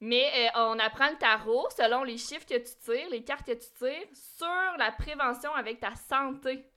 Mais 0.00 0.50
on 0.56 0.78
apprend 0.80 1.08
le 1.08 1.16
tarot 1.16 1.68
selon 1.70 2.02
les 2.02 2.18
chiffres 2.18 2.44
que 2.46 2.58
tu 2.58 2.74
tires, 2.84 3.08
les 3.10 3.22
cartes 3.22 3.46
que 3.46 3.52
tu 3.52 3.70
tires, 3.78 4.08
sur 4.12 4.76
la 4.76 4.90
prévention 4.92 5.54
avec 5.54 5.80
ta 5.80 5.94
santé. 5.94 6.68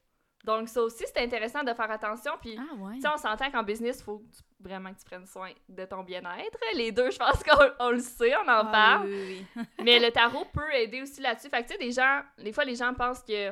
Donc, 0.43 0.69
ça 0.69 0.81
aussi, 0.81 1.03
c'est 1.07 1.17
intéressant 1.21 1.63
de 1.63 1.73
faire 1.73 1.91
attention. 1.91 2.31
Puis, 2.39 2.57
Ah 2.57 2.73
ouais. 2.75 2.95
tu 2.95 3.01
sais, 3.01 3.07
on 3.13 3.17
s'entend 3.17 3.51
qu'en 3.51 3.63
business, 3.63 3.99
il 3.99 4.03
faut 4.03 4.23
vraiment 4.59 4.93
que 4.93 4.99
tu 4.99 5.05
prennes 5.05 5.25
soin 5.25 5.51
de 5.67 5.83
ton 5.85 6.03
bien-être. 6.03 6.57
Les 6.75 6.91
deux, 6.91 7.11
je 7.11 7.17
pense 7.17 7.43
qu'on 7.43 7.65
on 7.79 7.91
le 7.91 7.99
sait, 7.99 8.35
on 8.37 8.41
en 8.41 8.47
Ah 8.47 8.65
parle. 8.71 9.07
oui, 9.07 9.15
oui, 9.15 9.45
oui. 9.55 9.63
Mais 9.83 9.99
le 9.99 10.09
tarot 10.11 10.45
peut 10.53 10.71
aider 10.73 11.01
aussi 11.01 11.19
là-dessus. 11.21 11.49
Fait 11.49 11.63
que, 11.63 11.67
tu 11.67 11.73
sais, 11.73 11.79
des 11.79 11.91
gens, 11.91 12.21
des 12.37 12.53
fois, 12.53 12.63
les 12.63 12.75
gens 12.75 12.93
pensent 12.93 13.23
que 13.23 13.51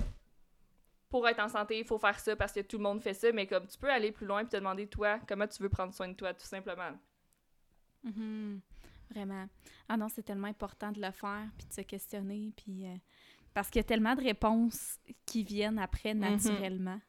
pour 1.09 1.27
être 1.27 1.39
en 1.39 1.49
santé, 1.49 1.79
il 1.79 1.85
faut 1.85 1.97
faire 1.97 2.19
ça 2.19 2.35
parce 2.35 2.51
que 2.53 2.61
tout 2.61 2.77
le 2.77 2.83
monde 2.83 3.01
fait 3.01 3.13
ça. 3.13 3.31
Mais 3.33 3.45
comme 3.47 3.67
tu 3.67 3.77
peux 3.77 3.89
aller 3.89 4.11
plus 4.11 4.25
loin 4.25 4.41
et 4.41 4.45
te 4.47 4.55
demander, 4.55 4.87
toi, 4.87 5.19
comment 5.27 5.47
tu 5.47 5.61
veux 5.63 5.69
prendre 5.69 5.93
soin 5.93 6.07
de 6.07 6.13
toi, 6.13 6.33
tout 6.33 6.45
simplement. 6.45 6.91
Mhm. 8.03 8.61
Vraiment. 9.11 9.47
Ah 9.87 9.97
non, 9.97 10.07
c'est 10.09 10.23
tellement 10.23 10.47
important 10.47 10.91
de 10.91 10.99
le 11.01 11.11
faire, 11.11 11.45
puis 11.57 11.67
de 11.67 11.73
se 11.73 11.81
questionner, 11.81 12.51
puis... 12.55 12.85
euh, 12.87 12.95
parce 13.55 13.69
qu'il 13.71 13.79
y 13.79 13.85
a 13.85 13.87
tellement 13.87 14.13
de 14.13 14.21
réponses 14.23 14.99
qui 15.25 15.43
viennent 15.43 15.79
après 15.79 16.13
naturellement, 16.13 16.99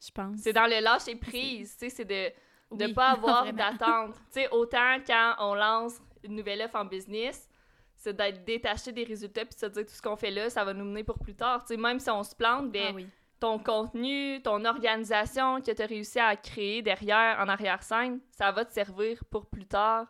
je 0.00 0.10
pense. 0.12 0.36
Mhm. 0.36 0.38
C'est 0.38 0.52
dans 0.52 0.66
le 0.66 0.80
lâcher 0.80 1.16
prise, 1.16 1.72
tu 1.76 1.78
sais, 1.78 1.90
c'est 1.90 2.04
de 2.04 2.30
ne 2.76 2.86
Oui, 2.86 2.92
pas 2.92 3.08
avoir 3.12 3.52
d'attente. 3.52 4.14
Tu 4.32 4.40
sais, 4.42 4.48
autant 4.50 4.98
quand 5.04 5.34
on 5.40 5.54
lance 5.54 5.94
une 6.22 6.36
nouvelle 6.36 6.62
offre 6.62 6.76
en 6.76 6.84
business, 6.84 7.48
c'est 7.96 8.14
d'être 8.14 8.44
détaché 8.44 8.92
des 8.92 9.02
résultats 9.02 9.44
puis 9.44 9.54
de 9.54 9.60
se 9.60 9.66
dire 9.66 9.84
tout 9.84 9.92
ce 9.94 10.02
qu'on 10.02 10.14
fait 10.16 10.30
là, 10.30 10.48
ça 10.50 10.64
va 10.64 10.72
nous 10.72 10.84
mener 10.84 11.02
pour 11.02 11.18
plus 11.18 11.34
tard. 11.34 11.62
Tu 11.64 11.74
sais, 11.74 11.80
même 11.80 11.98
si 11.98 12.10
on 12.10 12.22
se 12.22 12.34
plante, 12.36 12.70
ben, 12.70 12.88
Ah 12.90 12.94
oui. 12.94 13.08
ton 13.40 13.58
contenu, 13.58 14.40
ton 14.42 14.64
organisation 14.66 15.60
que 15.60 15.72
tu 15.72 15.82
as 15.82 15.86
réussi 15.86 16.20
à 16.20 16.36
créer 16.36 16.82
derrière, 16.82 17.38
en 17.40 17.48
arrière-scène, 17.48 18.20
ça 18.30 18.52
va 18.52 18.64
te 18.64 18.72
servir 18.72 19.24
pour 19.24 19.46
plus 19.46 19.66
tard. 19.66 20.06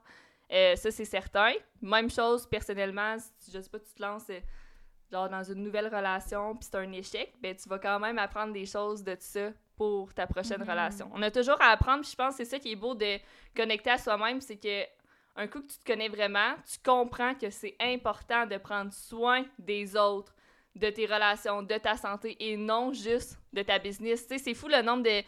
Euh, 0.50 0.74
ça, 0.76 0.90
c'est 0.90 1.04
certain. 1.04 1.52
Même 1.80 2.10
chose, 2.10 2.46
personnellement, 2.46 3.16
si 3.38 3.52
je 3.52 3.60
sais 3.60 3.70
pas, 3.70 3.78
tu 3.78 3.92
te 3.94 4.02
lances 4.02 4.28
euh, 4.30 4.40
genre 5.10 5.28
dans 5.28 5.42
une 5.42 5.62
nouvelle 5.62 5.86
relation 5.94 6.54
puis 6.56 6.68
c'est 6.70 6.76
un 6.78 6.92
échec, 6.92 7.32
ben 7.40 7.54
tu 7.54 7.68
vas 7.68 7.78
quand 7.78 7.98
même 7.98 8.18
apprendre 8.18 8.52
des 8.52 8.66
choses 8.66 9.02
de 9.02 9.16
ça 9.18 9.50
pour 9.76 10.12
ta 10.12 10.26
prochaine 10.26 10.60
Mhm. 10.62 10.68
relation. 10.70 11.10
On 11.14 11.22
a 11.22 11.30
toujours 11.30 11.60
à 11.60 11.70
apprendre, 11.70 12.02
puis 12.02 12.10
je 12.10 12.16
pense 12.16 12.36
que 12.36 12.44
c'est 12.44 12.50
ça 12.50 12.58
qui 12.58 12.72
est 12.72 12.76
beau 12.76 12.94
de 12.94 13.18
connecter 13.56 13.90
à 13.90 13.98
soi-même, 13.98 14.40
c'est 14.40 14.56
que 14.56 14.84
un 15.36 15.46
coup 15.46 15.60
que 15.60 15.68
tu 15.68 15.78
te 15.78 15.84
connais 15.84 16.08
vraiment, 16.08 16.54
tu 16.68 16.78
comprends 16.84 17.32
que 17.34 17.48
c'est 17.50 17.76
important 17.78 18.44
de 18.44 18.56
prendre 18.56 18.92
soin 18.92 19.44
des 19.56 19.94
autres, 19.96 20.34
de 20.74 20.90
tes 20.90 21.06
relations, 21.06 21.62
de 21.62 21.76
ta 21.78 21.96
santé 21.96 22.36
et 22.40 22.56
non 22.56 22.92
juste 22.92 23.38
de 23.52 23.62
ta 23.62 23.78
business. 23.78 24.26
Tu 24.26 24.36
sais, 24.36 24.42
c'est 24.42 24.54
fou 24.54 24.66
le 24.66 24.82
nombre 24.82 25.04
de 25.04 25.22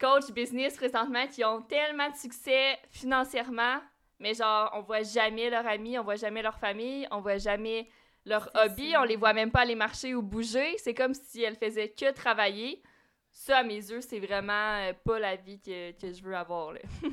coachs 0.00 0.32
business 0.32 0.76
présentement 0.76 1.28
qui 1.28 1.44
ont 1.44 1.62
tellement 1.62 2.10
de 2.10 2.16
succès 2.16 2.76
financièrement, 2.90 3.80
mais 4.18 4.34
genre, 4.34 4.70
on 4.74 4.80
voit 4.80 5.02
jamais 5.04 5.48
leurs 5.50 5.66
amis, 5.68 5.96
on 5.98 6.02
voit 6.02 6.16
jamais 6.16 6.42
leur 6.42 6.58
famille, 6.58 7.06
on 7.12 7.20
voit 7.20 7.38
jamais 7.38 7.88
leur 8.24 8.50
hobby, 8.54 8.92
ça. 8.92 9.02
on 9.02 9.04
les 9.04 9.16
voit 9.16 9.32
même 9.32 9.50
pas 9.50 9.60
aller 9.60 9.74
marcher 9.74 10.14
ou 10.14 10.22
bouger. 10.22 10.76
C'est 10.78 10.94
comme 10.94 11.14
si 11.14 11.42
elles 11.42 11.56
faisaient 11.56 11.90
que 11.90 12.12
travailler. 12.12 12.82
Ça, 13.30 13.58
à 13.58 13.62
mes 13.62 13.76
yeux, 13.76 14.00
c'est 14.00 14.20
vraiment 14.20 14.78
euh, 14.78 14.92
pas 15.04 15.18
la 15.18 15.36
vie 15.36 15.60
que, 15.60 15.90
que 15.92 16.12
je 16.12 16.22
veux 16.22 16.36
avoir. 16.36 16.72
Là. 16.72 16.80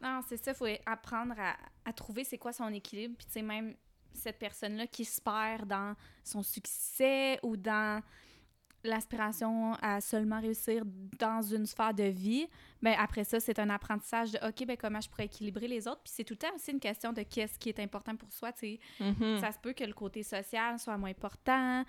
Non, 0.00 0.20
c'est 0.28 0.36
ça, 0.36 0.52
il 0.52 0.54
faut 0.54 0.66
apprendre 0.86 1.34
à, 1.38 1.56
à 1.84 1.92
trouver 1.92 2.22
c'est 2.22 2.38
quoi 2.38 2.52
son 2.52 2.72
équilibre. 2.72 3.16
Puis, 3.18 3.26
tu 3.26 3.32
sais, 3.32 3.42
même 3.42 3.74
cette 4.12 4.38
personne-là 4.38 4.86
qui 4.86 5.04
se 5.04 5.20
perd 5.20 5.66
dans 5.66 5.96
son 6.22 6.42
succès 6.42 7.40
ou 7.42 7.56
dans 7.56 8.00
l'aspiration 8.84 9.74
à 9.82 10.00
seulement 10.00 10.40
réussir 10.40 10.82
dans 11.18 11.42
une 11.42 11.66
sphère 11.66 11.94
de 11.94 12.04
vie, 12.04 12.46
ben 12.82 12.94
après 12.98 13.24
ça, 13.24 13.40
c'est 13.40 13.58
un 13.58 13.70
apprentissage 13.70 14.32
de 14.32 14.38
OK, 14.48 14.66
ben 14.66 14.76
comment 14.76 15.00
je 15.00 15.08
pourrais 15.08 15.24
équilibrer 15.26 15.66
les 15.68 15.88
autres. 15.88 16.00
Puis 16.04 16.12
c'est 16.14 16.24
tout 16.24 16.34
le 16.34 16.38
temps 16.38 16.54
aussi 16.54 16.70
une 16.70 16.80
question 16.80 17.12
de 17.12 17.22
qu'est-ce 17.22 17.58
qui 17.58 17.68
est 17.68 17.80
important 17.80 18.14
pour 18.16 18.32
soi. 18.32 18.52
Tu 18.52 18.78
sais, 18.78 18.80
ça 19.40 19.52
se 19.52 19.58
peut 19.58 19.72
que 19.72 19.84
le 19.84 19.92
côté 19.92 20.22
social 20.22 20.78
soit 20.78 20.96
moins 20.96 21.10
important, 21.10 21.84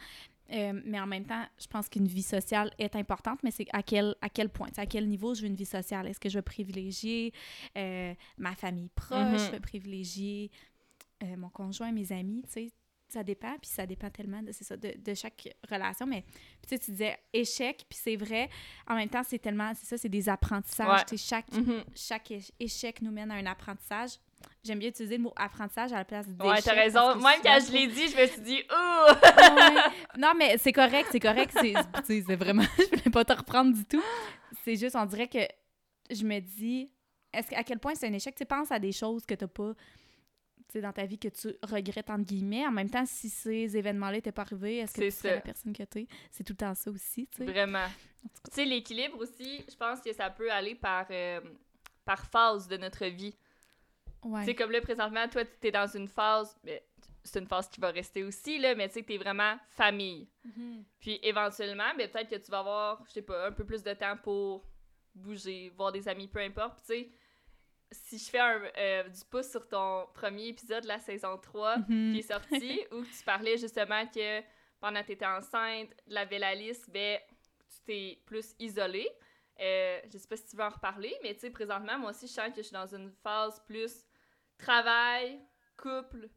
euh, 0.51 0.81
mais 0.83 0.99
en 0.99 1.05
même 1.05 1.25
temps, 1.25 1.45
je 1.59 1.67
pense 1.67 1.87
qu'une 1.89 2.07
vie 2.07 2.23
sociale 2.23 2.71
est 2.79 2.95
importante, 2.95 3.39
mais 3.43 3.51
c'est 3.51 3.67
à 3.71 3.83
quel, 3.83 4.15
à 4.21 4.29
quel 4.29 4.49
point, 4.49 4.69
à 4.77 4.87
quel 4.87 5.07
niveau 5.07 5.35
je 5.35 5.41
veux 5.41 5.47
une 5.47 5.55
vie 5.55 5.65
sociale? 5.65 6.07
Est-ce 6.07 6.19
que 6.19 6.27
je 6.29 6.39
veux 6.39 6.43
privilégier 6.43 7.33
euh, 7.77 8.13
ma 8.39 8.55
famille 8.55 8.89
proche, 8.89 9.19
Mhm. 9.19 9.37
je 9.37 9.51
veux 9.51 9.59
privilégier 9.59 10.49
euh, 11.21 11.35
mon 11.37 11.49
conjoint, 11.49 11.91
mes 11.91 12.11
amis, 12.11 12.41
tu 12.47 12.51
sais, 12.51 12.71
ça 13.11 13.23
dépend, 13.23 13.55
puis 13.61 13.69
ça 13.69 13.85
dépend 13.85 14.09
tellement 14.09 14.41
de, 14.41 14.51
ça, 14.51 14.77
de, 14.77 14.93
de 14.97 15.13
chaque 15.13 15.49
relation, 15.69 16.05
mais 16.05 16.23
tu 16.61 16.69
sais, 16.69 16.79
tu 16.79 16.91
disais 16.91 17.17
échec, 17.33 17.85
puis 17.89 17.99
c'est 18.01 18.15
vrai, 18.15 18.49
en 18.87 18.95
même 18.95 19.09
temps, 19.09 19.23
c'est 19.27 19.39
tellement, 19.39 19.71
c'est 19.75 19.85
ça, 19.87 19.97
c'est 19.97 20.09
des 20.09 20.29
apprentissages, 20.29 21.05
Ouais. 21.11 21.17
chaque, 21.17 21.51
Mhm. 21.51 21.83
chaque 21.95 22.29
éche- 22.31 22.51
échec 22.59 23.01
nous 23.01 23.11
mène 23.11 23.31
à 23.31 23.35
un 23.35 23.45
apprentissage. 23.45 24.11
J'aime 24.63 24.79
bien 24.79 24.87
utiliser 24.89 25.17
le 25.17 25.23
mot 25.23 25.33
apprentissage 25.35 25.91
à 25.91 25.97
la 25.97 26.05
place 26.05 26.25
d'échec. 26.27 26.45
Ouais, 26.53 26.61
t'as 26.61 26.73
raison. 26.73 27.15
Même 27.15 27.39
quand 27.43 27.59
je 27.67 27.71
l'ai 27.73 27.87
dit, 27.87 28.07
je 28.07 28.17
me 28.21 28.25
suis 28.27 28.41
dit, 28.41 28.61
ouh! 28.71 29.13
Ouais. 29.49 29.81
Non, 30.17 30.31
mais 30.37 30.57
c'est 30.57 30.71
correct, 30.71 31.09
c'est 31.11 31.19
correct. 31.19 31.53
C'est, 32.05 32.21
vraiment. 32.35 32.63
Je 32.77 32.83
voulais 32.85 33.11
pas 33.11 33.25
te 33.25 33.33
reprendre 33.33 33.73
du 33.73 33.83
tout. 33.85 34.01
C'est 34.63 34.75
juste, 34.77 34.95
on 34.95 35.05
dirait 35.05 35.27
que 35.27 35.39
je 36.11 36.23
me 36.23 36.39
dis, 36.39 36.91
est-ce 37.33 37.53
à 37.53 37.63
quel 37.63 37.79
point 37.79 37.95
c'est 37.95 38.07
un 38.07 38.13
échec? 38.13 38.33
Tu 38.35 38.39
sais, 38.39 38.45
pense 38.45 38.71
à 38.71 38.79
des 38.79 38.91
choses 38.91 39.25
que 39.25 39.33
t'as 39.35 39.47
pas. 39.47 39.73
Tu 40.71 40.81
dans 40.81 40.93
ta 40.93 41.05
vie 41.05 41.17
que 41.17 41.27
tu 41.27 41.55
regrettes, 41.63 42.09
entre 42.09 42.25
guillemets. 42.25 42.65
En 42.65 42.71
même 42.71 42.89
temps, 42.89 43.05
si 43.05 43.29
ces 43.29 43.75
événements-là 43.75 44.13
n'étaient 44.13 44.31
pas 44.31 44.43
arrivés, 44.43 44.77
est-ce 44.77 44.93
que 44.93 45.01
C'est 45.01 45.15
tu 45.15 45.17
serais 45.23 45.35
la 45.35 45.41
personne 45.41 45.73
que 45.73 45.83
tu 45.83 45.99
es? 45.99 46.07
C'est 46.31 46.43
tout 46.43 46.53
le 46.53 46.57
temps 46.57 46.75
ça 46.75 46.91
aussi, 46.91 47.27
tu 47.27 47.37
sais. 47.37 47.45
Vraiment. 47.45 47.87
Tu 48.21 48.29
sais, 48.51 48.65
l'équilibre 48.65 49.17
aussi, 49.19 49.65
je 49.69 49.75
pense 49.75 50.01
que 50.01 50.13
ça 50.13 50.29
peut 50.29 50.51
aller 50.51 50.75
par, 50.75 51.07
euh, 51.11 51.39
par 52.05 52.25
phase 52.25 52.67
de 52.67 52.77
notre 52.77 53.05
vie. 53.05 53.35
Ouais. 54.23 54.41
Tu 54.41 54.47
sais, 54.47 54.55
comme 54.55 54.71
là, 54.71 54.81
présentement, 54.81 55.27
toi, 55.27 55.43
tu 55.45 55.67
es 55.67 55.71
dans 55.71 55.87
une 55.87 56.07
phase. 56.07 56.55
ben, 56.63 56.79
c'est 57.23 57.39
une 57.39 57.47
phase 57.47 57.69
qui 57.69 57.79
va 57.81 57.91
rester 57.91 58.23
aussi, 58.23 58.57
là, 58.59 58.75
mais 58.75 58.87
tu 58.87 58.95
sais 58.95 59.01
que 59.01 59.07
t'es 59.07 59.17
vraiment 59.17 59.57
famille. 59.69 60.27
Puis 60.99 61.19
éventuellement, 61.21 61.91
ben, 61.97 62.09
peut-être 62.09 62.29
que 62.29 62.35
tu 62.37 62.49
vas 62.49 62.59
avoir, 62.59 63.03
je 63.07 63.11
sais 63.11 63.21
pas, 63.21 63.47
un 63.47 63.51
peu 63.51 63.65
plus 63.65 63.83
de 63.83 63.93
temps 63.93 64.17
pour 64.17 64.63
bouger, 65.13 65.71
voir 65.75 65.91
des 65.91 66.07
amis, 66.07 66.27
peu 66.27 66.39
importe. 66.39 66.79
Tu 66.79 66.85
sais, 66.93 67.09
si 67.91 68.17
je 68.17 68.29
fais 68.29 68.39
un, 68.39 68.61
euh, 68.77 69.03
du 69.09 69.19
pouce 69.29 69.49
sur 69.49 69.67
ton 69.67 70.07
premier 70.13 70.47
épisode 70.49 70.83
de 70.83 70.87
la 70.87 70.99
saison 70.99 71.37
3 71.37 71.77
Mhm. 71.79 72.13
qui 72.13 72.19
est 72.19 72.21
sorti, 72.21 72.81
où 72.91 73.03
tu 73.03 73.23
parlais 73.25 73.57
justement 73.57 74.05
que 74.07 74.41
pendant 74.79 75.01
que 75.01 75.07
tu 75.07 75.11
étais 75.13 75.25
enceinte, 75.25 75.89
la 76.07 76.21
Alice, 76.47 76.89
ben, 76.89 77.19
tu 77.69 77.79
t'es 77.85 78.21
plus 78.25 78.55
isolée. 78.59 79.09
Euh, 79.59 79.99
je 80.11 80.17
sais 80.17 80.27
pas 80.27 80.37
si 80.37 80.45
tu 80.47 80.55
veux 80.55 80.63
en 80.63 80.69
reparler, 80.69 81.13
mais 81.21 81.33
tu 81.33 81.41
sais, 81.41 81.49
présentement, 81.49 81.97
moi 81.99 82.11
aussi, 82.11 82.27
je 82.27 82.31
sens 82.31 82.49
que 82.49 82.57
je 82.57 82.61
suis 82.61 82.73
dans 82.73 82.87
une 82.95 83.11
phase 83.23 83.59
plus 83.65 84.05
travail, 84.57 85.39
couple, 85.77 86.29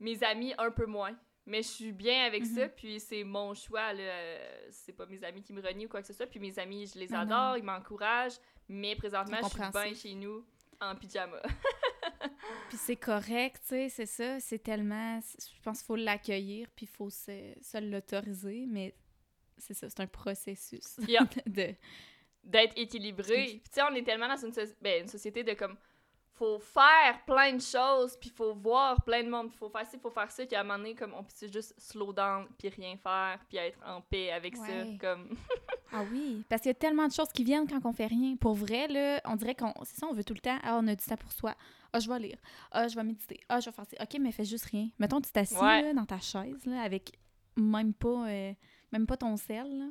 mes 0.00 0.22
amis 0.22 0.54
un 0.58 0.70
peu 0.70 0.86
moins. 0.86 1.16
Mais 1.46 1.62
je 1.62 1.68
suis 1.68 1.92
bien 1.92 2.24
avec 2.24 2.46
ça, 2.46 2.68
puis 2.70 2.98
c'est 3.00 3.22
mon 3.22 3.52
choix, 3.52 3.92
euh, 3.94 4.66
C'est 4.70 4.94
pas 4.94 5.04
mes 5.06 5.22
amis 5.24 5.42
qui 5.42 5.52
me 5.52 5.60
renient 5.60 5.84
ou 5.86 5.88
quoi 5.90 6.00
que 6.00 6.06
ce 6.06 6.14
soit. 6.14 6.26
Puis 6.26 6.40
mes 6.40 6.58
amis, 6.58 6.86
je 6.86 6.98
les 6.98 7.12
Ah 7.12 7.24
non. 7.26 7.32
adore, 7.36 7.58
ils 7.58 7.64
m'encouragent. 7.64 8.38
Mais 8.68 8.96
présentement, 8.96 9.36
je 9.42 9.48
suis 9.48 9.58
bien 9.72 9.94
chez 9.94 10.14
nous, 10.14 10.46
en 10.80 10.94
pyjama. 10.96 11.40
Puis 12.68 12.76
c'est 12.78 12.96
correct, 12.96 13.62
tu 13.62 13.68
sais, 13.68 13.88
c'est 13.88 14.06
ça. 14.06 14.40
C'est 14.40 14.58
tellement. 14.58 15.20
Je 15.20 15.62
pense 15.62 15.78
qu'il 15.78 15.86
faut 15.86 15.96
l'accueillir, 15.96 16.68
puis 16.74 16.86
il 16.86 16.88
faut 16.94 17.10
se, 17.10 17.54
se 17.60 17.78
l'autoriser, 17.78 18.66
mais 18.68 18.94
c'est 19.56 19.74
ça, 19.74 19.88
c'est 19.88 20.00
un 20.00 20.06
processus 20.06 20.96
Yeah. 21.08 21.24
de. 21.46 21.74
d'être 22.42 22.72
équilibré. 22.76 23.44
Puis 23.46 23.60
tu 23.64 23.70
sais, 23.72 23.82
on 23.82 23.94
est 23.94 24.02
tellement 24.02 24.28
dans 24.28 24.36
une, 24.36 24.52
ben, 24.80 25.02
une 25.02 25.08
société 25.08 25.42
de 25.44 25.54
comme 25.54 25.76
faut 26.32 26.58
faire 26.58 27.24
plein 27.26 27.52
de 27.52 27.60
choses, 27.62 28.16
puis 28.16 28.28
faut 28.28 28.54
voir 28.54 29.02
plein 29.04 29.22
de 29.22 29.28
monde, 29.30 29.50
puis 29.50 29.58
faut 29.58 29.70
faire 29.70 29.86
ci, 29.86 29.98
faut 29.98 30.10
faire 30.10 30.30
ça, 30.30 30.44
qu'à 30.44 30.60
un 30.60 30.64
moment 30.64 30.78
donné, 30.78 30.94
comme 30.94 31.14
on 31.14 31.22
peut 31.22 31.30
juste 31.52 31.74
slow 31.78 32.12
down, 32.12 32.48
puis 32.58 32.68
rien 32.70 32.96
faire, 32.96 33.38
puis 33.48 33.58
être 33.58 33.78
en 33.86 34.00
paix 34.00 34.32
avec 34.32 34.56
Ouais. 34.56 34.66
ça, 34.66 34.84
comme... 35.00 35.36
Ah 35.94 36.02
oui, 36.12 36.44
parce 36.48 36.62
qu'il 36.62 36.70
y 36.70 36.72
a 36.72 36.74
tellement 36.74 37.06
de 37.06 37.12
choses 37.12 37.28
qui 37.32 37.44
viennent 37.44 37.68
quand 37.68 37.80
on 37.84 37.92
fait 37.92 38.06
rien. 38.06 38.36
Pour 38.36 38.54
vrai, 38.54 38.88
là, 38.88 39.20
on 39.26 39.36
dirait 39.36 39.54
qu'on. 39.54 39.72
C'est 39.84 39.98
ça, 40.00 40.06
on 40.08 40.12
veut 40.12 40.24
tout 40.24 40.34
le 40.34 40.40
temps. 40.40 40.58
Ah, 40.62 40.78
on 40.82 40.86
a 40.88 40.94
du 40.94 41.04
temps 41.04 41.16
pour 41.16 41.30
soi. 41.32 41.54
Ah, 41.92 42.00
je 42.00 42.08
vais 42.08 42.18
lire. 42.18 42.38
Ah, 42.72 42.88
je 42.88 42.96
vais 42.96 43.04
méditer. 43.04 43.38
Ah, 43.48 43.60
je 43.60 43.66
vais 43.70 43.72
faire 43.72 43.84
ça. 43.86 44.02
OK, 44.02 44.18
mais 44.20 44.32
fais 44.32 44.44
juste 44.44 44.64
rien. 44.66 44.88
Mettons, 44.98 45.20
tu 45.20 45.30
t'assis 45.30 45.54
Ouais. 45.56 45.82
là, 45.82 45.94
dans 45.94 46.04
ta 46.06 46.18
chaise, 46.18 46.64
là, 46.66 46.82
avec 46.82 47.12
même 47.56 47.94
pas, 47.94 48.28
euh, 48.28 48.52
même 48.92 49.06
pas 49.06 49.16
ton 49.16 49.36
sel, 49.36 49.78
là. 49.78 49.86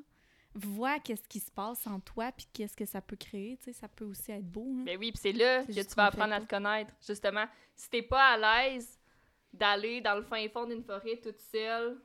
Vois 0.56 1.00
qu'est-ce 1.00 1.28
qui 1.28 1.39
se 1.39 1.50
passe 1.50 1.88
en 1.88 2.00
toi, 2.00 2.32
puis 2.32 2.46
qu'est-ce 2.54 2.76
que 2.76 2.86
ça 2.86 3.02
peut 3.02 3.16
créer. 3.16 3.58
Tu 3.58 3.63
sais, 3.66 3.74
ça 3.74 3.88
peut 3.88 4.06
aussi 4.06 4.32
être 4.32 4.46
beau. 4.46 4.68
Là. 4.78 4.84
Mais 4.86 4.98
oui, 4.98 5.12
puis 5.12 5.20
c'est 5.20 5.32
là 5.32 5.63
que 5.66 5.72
tu 5.72 5.96
vas 5.96 6.06
apprendre 6.06 6.34
à 6.34 6.42
te 6.42 6.46
connaître, 6.46 6.94
justement. 7.08 7.46
Si 7.76 7.89
t'es 7.89 8.04
pas 8.04 8.34
à 8.34 8.38
l'aise 8.68 9.00
d'aller 9.52 10.02
dans 10.02 10.16
le 10.16 10.22
fin 10.24 10.48
fond 10.50 10.66
d'une 10.68 10.84
forêt 10.84 11.20
toute 11.24 11.39
seule, 11.39 12.00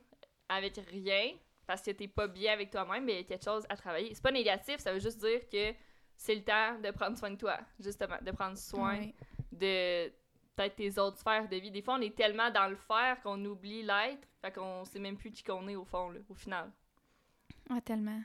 avec 0.47 0.77
rien, 0.89 1.33
parce 1.69 1.83
que 1.83 1.91
t'es 1.91 2.07
pas 2.07 2.27
bien 2.27 2.53
avec 2.53 2.71
toi-même, 2.71 3.05
mais 3.05 3.13
il 3.13 3.17
y 3.17 3.19
a 3.19 3.23
quelque 3.25 3.43
chose 3.43 3.63
à 3.69 3.75
travailler. 3.77 4.11
C'est 4.15 4.23
pas 4.23 4.31
négatif, 4.31 4.77
ça 4.79 4.91
veut 4.91 4.99
juste 4.99 5.19
dire 5.19 5.47
que 5.47 5.71
c'est 6.17 6.33
le 6.33 6.43
temps 6.43 6.79
de 6.79 6.89
prendre 6.89 7.15
soin 7.15 7.29
de 7.29 7.35
toi, 7.35 7.59
justement, 7.79 8.17
de 8.23 8.31
prendre 8.31 8.57
soin 8.57 8.99
de 9.51 10.07
peut-être 10.55 10.75
tes 10.75 10.97
autres 10.97 11.19
sphères 11.19 11.47
de 11.47 11.55
vie. 11.57 11.69
Des 11.69 11.83
fois, 11.83 11.97
on 11.99 12.01
est 12.01 12.15
tellement 12.17 12.49
dans 12.49 12.67
le 12.67 12.75
faire 12.75 13.21
qu'on 13.21 13.45
oublie 13.45 13.83
l'être, 13.83 14.27
fait 14.41 14.51
qu'on 14.51 14.83
sait 14.83 14.97
même 14.97 15.15
plus 15.15 15.29
qui 15.29 15.43
qu'on 15.43 15.67
est 15.67 15.75
au 15.75 15.85
fond, 15.85 16.09
là, 16.09 16.19
au 16.27 16.33
final. 16.33 16.71
Ah, 17.69 17.79
tellement. 17.81 18.23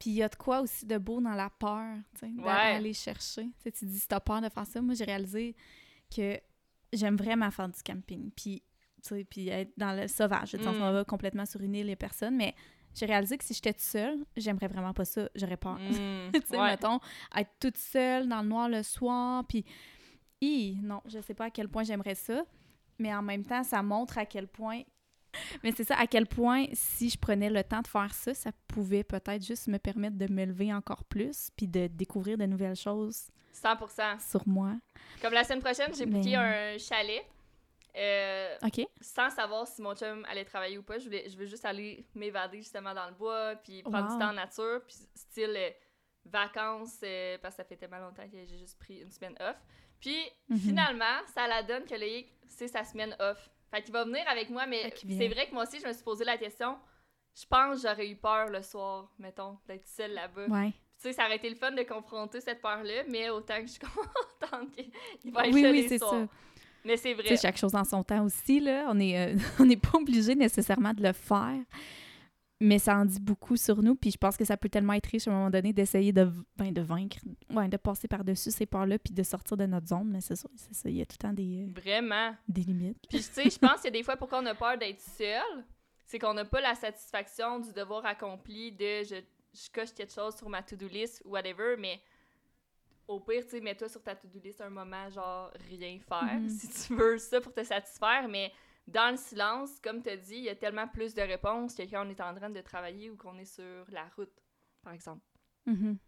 Puis 0.00 0.10
il 0.10 0.14
y 0.16 0.22
a 0.24 0.28
de 0.28 0.34
quoi 0.34 0.60
aussi 0.60 0.84
de 0.84 0.98
beau 0.98 1.20
dans 1.20 1.34
la 1.34 1.50
peur, 1.50 1.94
tu 2.14 2.26
sais, 2.26 2.32
Ouais. 2.36 2.72
d'aller 2.74 2.92
chercher. 2.94 3.48
Tu 3.62 3.86
dis, 3.86 4.00
si 4.00 4.08
t'as 4.08 4.18
peur 4.18 4.40
de 4.40 4.48
faire 4.48 4.66
ça, 4.66 4.82
moi, 4.82 4.94
j'ai 4.94 5.04
réalisé 5.04 5.54
que 6.12 6.36
j'aime 6.92 7.16
vraiment 7.16 7.48
faire 7.52 7.68
du 7.68 7.80
camping. 7.84 8.32
Puis, 8.32 8.60
puis 9.28 9.48
être 9.48 9.72
dans 9.76 9.92
le 9.92 10.08
sauvage. 10.08 10.54
Mm. 10.54 10.66
on 10.66 10.92
va 10.92 11.04
complètement 11.04 11.46
sur 11.46 11.60
une 11.60 11.74
île 11.74 11.90
et 11.90 11.96
personne, 11.96 12.36
mais 12.36 12.54
j'ai 12.94 13.06
réalisé 13.06 13.38
que 13.38 13.44
si 13.44 13.54
j'étais 13.54 13.72
toute 13.72 13.82
seule, 13.82 14.18
j'aimerais 14.36 14.68
vraiment 14.68 14.92
pas 14.92 15.04
ça. 15.04 15.28
J'aurais 15.34 15.56
peur. 15.56 15.78
Mm, 15.78 16.30
tu 16.34 16.40
sais, 16.46 16.58
ouais. 16.58 16.70
mettons, 16.70 17.00
être 17.36 17.50
toute 17.58 17.78
seule 17.78 18.28
dans 18.28 18.42
le 18.42 18.48
noir 18.48 18.68
le 18.68 18.82
soir, 18.82 19.44
puis... 19.46 19.64
Non, 20.82 21.00
je 21.06 21.20
sais 21.20 21.34
pas 21.34 21.46
à 21.46 21.50
quel 21.50 21.68
point 21.68 21.84
j'aimerais 21.84 22.16
ça, 22.16 22.44
mais 22.98 23.14
en 23.14 23.22
même 23.22 23.44
temps, 23.44 23.62
ça 23.62 23.82
montre 23.82 24.18
à 24.18 24.26
quel 24.26 24.48
point... 24.48 24.82
Mais 25.62 25.72
c'est 25.74 25.84
ça, 25.84 25.96
à 25.96 26.06
quel 26.06 26.26
point, 26.26 26.66
si 26.74 27.08
je 27.08 27.16
prenais 27.16 27.48
le 27.48 27.64
temps 27.64 27.80
de 27.80 27.86
faire 27.86 28.12
ça, 28.12 28.34
ça 28.34 28.50
pouvait 28.68 29.02
peut-être 29.04 29.42
juste 29.42 29.66
me 29.68 29.78
permettre 29.78 30.18
de 30.18 30.30
me 30.30 30.44
lever 30.44 30.74
encore 30.74 31.04
plus, 31.04 31.48
puis 31.56 31.66
de 31.66 31.86
découvrir 31.86 32.36
de 32.36 32.44
nouvelles 32.44 32.76
choses 32.76 33.28
100%. 33.54 34.30
sur 34.30 34.46
moi. 34.46 34.74
Comme 35.22 35.32
la 35.32 35.44
semaine 35.44 35.62
prochaine, 35.62 35.90
j'ai 35.96 36.04
Mais- 36.04 36.18
booké 36.18 36.34
un 36.36 36.76
chalet. 36.76 37.24
Euh, 37.96 38.56
OK? 38.64 38.86
sans 39.00 39.30
savoir 39.30 39.66
si 39.66 39.82
mon 39.82 39.94
chum 39.94 40.24
allait 40.28 40.44
travailler 40.44 40.78
ou 40.78 40.82
pas, 40.82 40.98
je, 40.98 41.04
voulais, 41.04 41.28
je 41.28 41.36
veux 41.36 41.46
juste 41.46 41.64
aller 41.64 42.06
m'évader 42.14 42.58
justement 42.58 42.94
dans 42.94 43.06
le 43.06 43.12
bois, 43.14 43.56
puis 43.56 43.82
prendre 43.82 44.06
Wow. 44.08 44.12
du 44.12 44.18
temps 44.18 44.30
en 44.30 44.34
nature, 44.34 44.80
puis 44.86 44.96
style 45.14 45.54
euh, 45.56 45.70
vacances, 46.24 47.00
euh, 47.02 47.38
parce 47.42 47.54
que 47.56 47.62
ça 47.62 47.64
fait 47.68 47.76
tellement 47.76 47.98
longtemps 47.98 48.28
que 48.28 48.44
j'ai 48.44 48.58
juste 48.58 48.78
pris 48.78 48.98
une 49.00 49.10
semaine 49.10 49.36
off. 49.40 49.56
Puis 50.00 50.18
Mhm. 50.48 50.58
finalement, 50.58 51.20
ça 51.34 51.46
la 51.46 51.62
donne 51.62 51.84
que 51.84 51.94
Loïc, 51.94 52.32
c'est 52.48 52.68
sa 52.68 52.84
semaine 52.84 53.14
off. 53.20 53.50
Fait 53.70 53.82
qu'il 53.82 53.92
va 53.92 54.04
venir 54.04 54.22
avec 54.28 54.50
moi, 54.50 54.66
mais 54.66 54.92
c'est 54.96 55.28
vrai 55.28 55.48
que 55.48 55.54
moi 55.54 55.62
aussi, 55.64 55.80
je 55.80 55.86
me 55.86 55.92
suis 55.92 56.02
posé 56.04 56.24
la 56.24 56.36
question. 56.36 56.78
Je 57.34 57.46
pense 57.46 57.80
que 57.82 57.88
j'aurais 57.88 58.08
eu 58.08 58.16
peur 58.16 58.48
le 58.50 58.62
soir, 58.62 59.10
mettons, 59.18 59.58
d'être 59.66 59.86
seule 59.86 60.12
là-bas. 60.12 60.46
Ouais. 60.48 60.70
Tu 60.70 61.08
sais, 61.08 61.12
ça 61.14 61.24
aurait 61.24 61.36
été 61.36 61.48
le 61.48 61.56
fun 61.56 61.72
de 61.72 61.82
confronter 61.82 62.40
cette 62.42 62.60
peur-là, 62.60 63.04
mais 63.08 63.30
autant 63.30 63.56
que 63.56 63.66
je 63.66 63.72
suis 63.72 63.80
contente 64.40 64.70
qu'il 65.20 65.32
va 65.32 65.46
être 65.46 65.54
Oui, 65.54 65.62
là 65.62 65.70
oui, 65.70 65.82
les 65.82 65.88
c'est 65.88 65.98
soirs. 65.98 66.10
ça. 66.10 66.28
Mais 66.84 66.96
c'est 66.96 67.14
Tu 67.14 67.22
vrai. 67.22 67.28
sais, 67.28 67.36
chaque 67.36 67.56
chose 67.56 67.74
en 67.74 67.84
son 67.84 68.02
temps 68.02 68.24
aussi, 68.24 68.60
là. 68.60 68.86
On 68.88 68.98
est, 68.98 69.18
euh, 69.18 69.36
on 69.60 69.64
n'est 69.66 69.76
pas 69.76 69.98
obligé 69.98 70.34
nécessairement 70.34 70.92
de 70.92 71.02
le 71.02 71.12
faire. 71.12 71.60
Mais 72.64 72.78
ça 72.78 72.96
en 72.96 73.04
dit 73.04 73.18
beaucoup 73.18 73.56
sur 73.56 73.82
nous, 73.82 73.96
puis 73.96 74.12
je 74.12 74.16
pense 74.16 74.36
que 74.36 74.44
ça 74.44 74.56
peut 74.56 74.68
tellement 74.68 74.92
être 74.92 75.06
riche 75.06 75.26
à 75.26 75.32
un 75.32 75.34
moment 75.34 75.50
donné 75.50 75.72
d'essayer 75.72 76.12
de, 76.12 76.30
ben, 76.56 76.72
de 76.72 76.80
vaincre, 76.80 77.16
ouais, 77.50 77.66
de 77.66 77.76
passer 77.76 78.06
par-dessus 78.06 78.52
ces 78.52 78.66
peurs-là, 78.66 79.00
puis 79.00 79.12
de 79.12 79.22
sortir 79.24 79.56
de 79.56 79.66
notre 79.66 79.88
zone. 79.88 80.08
Mais 80.12 80.20
c'est 80.20 80.36
ça, 80.36 80.48
c'est 80.54 80.72
ça, 80.72 80.88
il 80.88 80.96
y 80.96 81.02
a 81.02 81.04
tout 81.04 81.16
le 81.20 81.26
temps 81.28 81.32
des, 81.32 81.66
euh, 81.66 81.72
Vraiment. 81.80 82.36
des 82.46 82.62
limites. 82.62 82.98
Puis 83.08 83.18
tu 83.18 83.24
sais, 83.24 83.50
je 83.50 83.58
pense 83.58 83.80
qu'il 83.80 83.86
y 83.86 83.88
a 83.88 83.90
des 83.98 84.04
fois 84.04 84.16
pourquoi 84.16 84.38
on 84.40 84.46
a 84.46 84.54
peur 84.54 84.78
d'être 84.78 85.00
seul, 85.00 85.64
c'est 86.06 86.20
qu'on 86.20 86.34
n'a 86.34 86.44
pas 86.44 86.60
la 86.60 86.76
satisfaction 86.76 87.58
du 87.58 87.72
devoir 87.72 88.06
accompli 88.06 88.70
de 88.70 89.02
je, 89.02 89.16
je 89.54 89.68
coche 89.74 89.92
quelque 89.92 90.12
chose 90.12 90.36
sur 90.36 90.48
ma 90.48 90.62
to-do 90.62 90.86
list 90.86 91.20
ou 91.24 91.30
whatever, 91.30 91.74
mais 91.80 92.00
au 93.08 93.20
pire, 93.20 93.42
tu 93.44 93.50
sais, 93.50 93.60
mets-toi 93.60 93.88
sur 93.88 94.02
ta 94.02 94.14
to-do 94.14 94.38
list 94.42 94.60
un 94.60 94.70
moment, 94.70 95.08
genre 95.10 95.50
rien 95.68 95.98
faire, 96.00 96.40
Mhm. 96.40 96.48
si 96.48 96.68
tu 96.88 96.94
veux 96.94 97.18
ça 97.18 97.40
pour 97.40 97.52
te 97.52 97.62
satisfaire, 97.64 98.28
mais 98.28 98.52
dans 98.86 99.10
le 99.12 99.16
silence, 99.16 99.78
comme 99.82 100.02
tu 100.02 100.10
as 100.10 100.16
dit, 100.16 100.36
il 100.36 100.44
y 100.44 100.48
a 100.48 100.56
tellement 100.56 100.88
plus 100.88 101.14
de 101.14 101.22
réponses 101.22 101.74
que 101.74 101.82
quand 101.82 102.06
on 102.06 102.10
est 102.10 102.20
en 102.20 102.34
train 102.34 102.50
de 102.50 102.60
travailler 102.60 103.10
ou 103.10 103.16
qu'on 103.16 103.36
est 103.38 103.44
sur 103.44 103.84
la 103.90 104.04
route, 104.16 104.32
par 104.82 104.92
exemple. 104.92 105.22
Mhm. 105.66 105.98